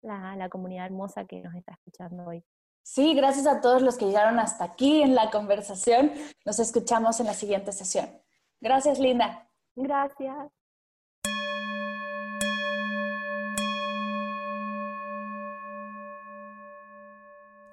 la, 0.03 0.37
la 0.37 0.49
comunidad 0.49 0.87
hermosa 0.87 1.25
que 1.25 1.41
nos 1.41 1.55
está 1.55 1.73
escuchando 1.73 2.25
hoy. 2.27 2.45
Sí, 2.83 3.15
gracias 3.15 3.47
a 3.47 3.61
todos 3.63 3.81
los 3.81 3.97
que 3.97 4.05
llegaron 4.05 4.39
hasta 4.39 4.65
aquí 4.65 5.03
en 5.03 5.15
la 5.15 5.31
conversación. 5.31 6.13
Nos 6.45 6.59
escuchamos 6.59 7.19
en 7.19 7.27
la 7.27 7.33
siguiente 7.33 7.73
sesión. 7.73 8.07
Gracias, 8.61 8.99
Linda. 8.99 9.49
Gracias. 9.77 10.51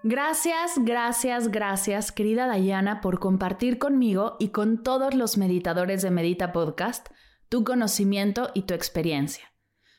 Gracias, 0.04 0.80
gracias, 0.80 1.50
gracias, 1.50 2.12
querida 2.12 2.48
Dayana, 2.48 3.02
por 3.02 3.20
compartir 3.20 3.78
conmigo 3.78 4.36
y 4.40 4.50
con 4.50 4.82
todos 4.82 5.14
los 5.14 5.38
meditadores 5.38 6.02
de 6.02 6.12
Medita 6.12 6.52
Podcast 6.52 7.10
tu 7.50 7.64
conocimiento 7.64 8.50
y 8.54 8.64
tu 8.64 8.74
experiencia. 8.74 9.52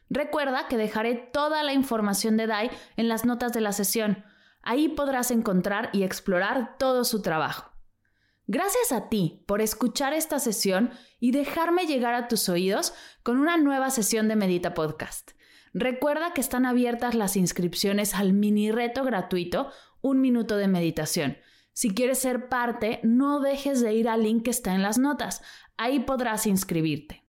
Recuerda 0.09 0.68
que 0.68 0.76
dejaré 0.76 1.14
toda 1.14 1.62
la 1.62 1.72
información 1.72 2.36
de 2.36 2.46
Dai 2.46 2.70
en 2.96 3.09
las 3.09 3.24
notas 3.24 3.53
de 3.53 3.61
la 3.61 3.72
sesión 3.72 4.24
Ahí 4.62 4.88
podrás 4.88 5.32
encontrar 5.32 5.90
y 5.92 6.05
explorar 6.05 6.76
todo 6.78 7.05
su 7.05 7.20
trabajo. 7.20 7.72
Gracias 8.55 8.92
a 8.92 9.09
ti 9.09 9.42
por 9.46 9.62
escuchar 9.62 10.12
esta 10.12 10.38
sesión 10.38 10.90
y 11.18 11.30
dejarme 11.30 11.86
llegar 11.86 12.12
a 12.12 12.28
tus 12.28 12.50
oídos 12.50 12.92
con 13.22 13.38
una 13.38 13.57
nueva 13.57 13.88
sesión 13.88 14.28
de 14.28 14.36
Medita 14.36 14.74
Podcast. 14.74 15.30
Recuerda 15.72 16.34
que 16.34 16.42
están 16.42 16.66
abiertas 16.66 17.14
las 17.14 17.38
inscripciones 17.38 18.14
al 18.14 18.34
mini 18.34 18.70
reto 18.70 19.05
gratuito 19.05 19.70
Un 20.03 20.20
Minuto 20.20 20.59
de 20.59 20.68
Meditación. 20.68 21.38
Si 21.72 21.94
quieres 21.94 22.18
ser 22.18 22.50
parte, 22.50 23.00
no 23.03 23.40
dejes 23.40 23.80
de 23.80 23.94
ir 23.94 24.07
al 24.07 24.22
link 24.22 24.44
que 24.44 24.50
está 24.50 24.74
en 24.74 24.82
las 24.82 24.98
notas. 24.98 25.40
Ahí 25.78 26.00
podrás 26.00 26.46
inscribirte. 26.46 27.26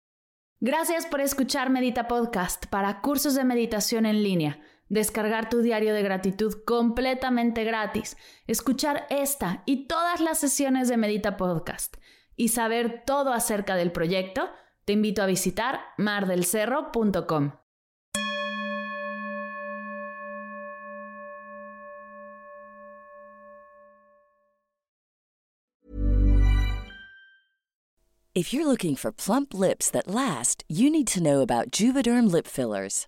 Gracias 0.60 1.08
por 1.08 1.20
escuchar 1.22 1.72
Medita 1.72 2.08
Podcast 2.08 2.68
para 2.68 3.02
cursos 3.02 3.34
de 3.34 3.44
meditación 3.44 4.06
en 4.06 4.22
línea 4.22 4.62
descargar 4.90 5.50
tu 5.50 5.62
diario 5.62 5.94
de 5.94 6.04
gratitud 6.04 6.54
completamente 6.66 7.64
gratis, 7.64 8.18
escuchar 8.48 9.08
esta 9.10 9.64
y 9.66 9.88
todas 9.88 10.22
las 10.22 10.40
sesiones 10.40 10.88
de 10.88 10.98
Medita 10.98 11.38
Podcast 11.38 11.98
y 12.36 12.50
saber 12.50 13.04
todo 13.06 13.34
acerca 13.34 13.76
del 13.76 13.92
proyecto, 13.92 14.50
te 14.86 14.94
invito 14.94 15.22
a 15.22 15.26
visitar 15.26 15.82
mardelcerro.com. 15.98 17.52
If 28.38 28.54
you're 28.54 28.68
looking 28.68 28.96
for 28.96 29.12
plump 29.12 29.56
lips 29.56 29.90
that 29.90 30.08
last, 30.08 30.64
you 30.70 30.92
need 30.92 31.08
to 31.08 31.24
know 31.24 31.42
about 31.42 31.72
Juvederm 31.72 32.32
lip 32.32 32.46
fillers. 32.46 33.08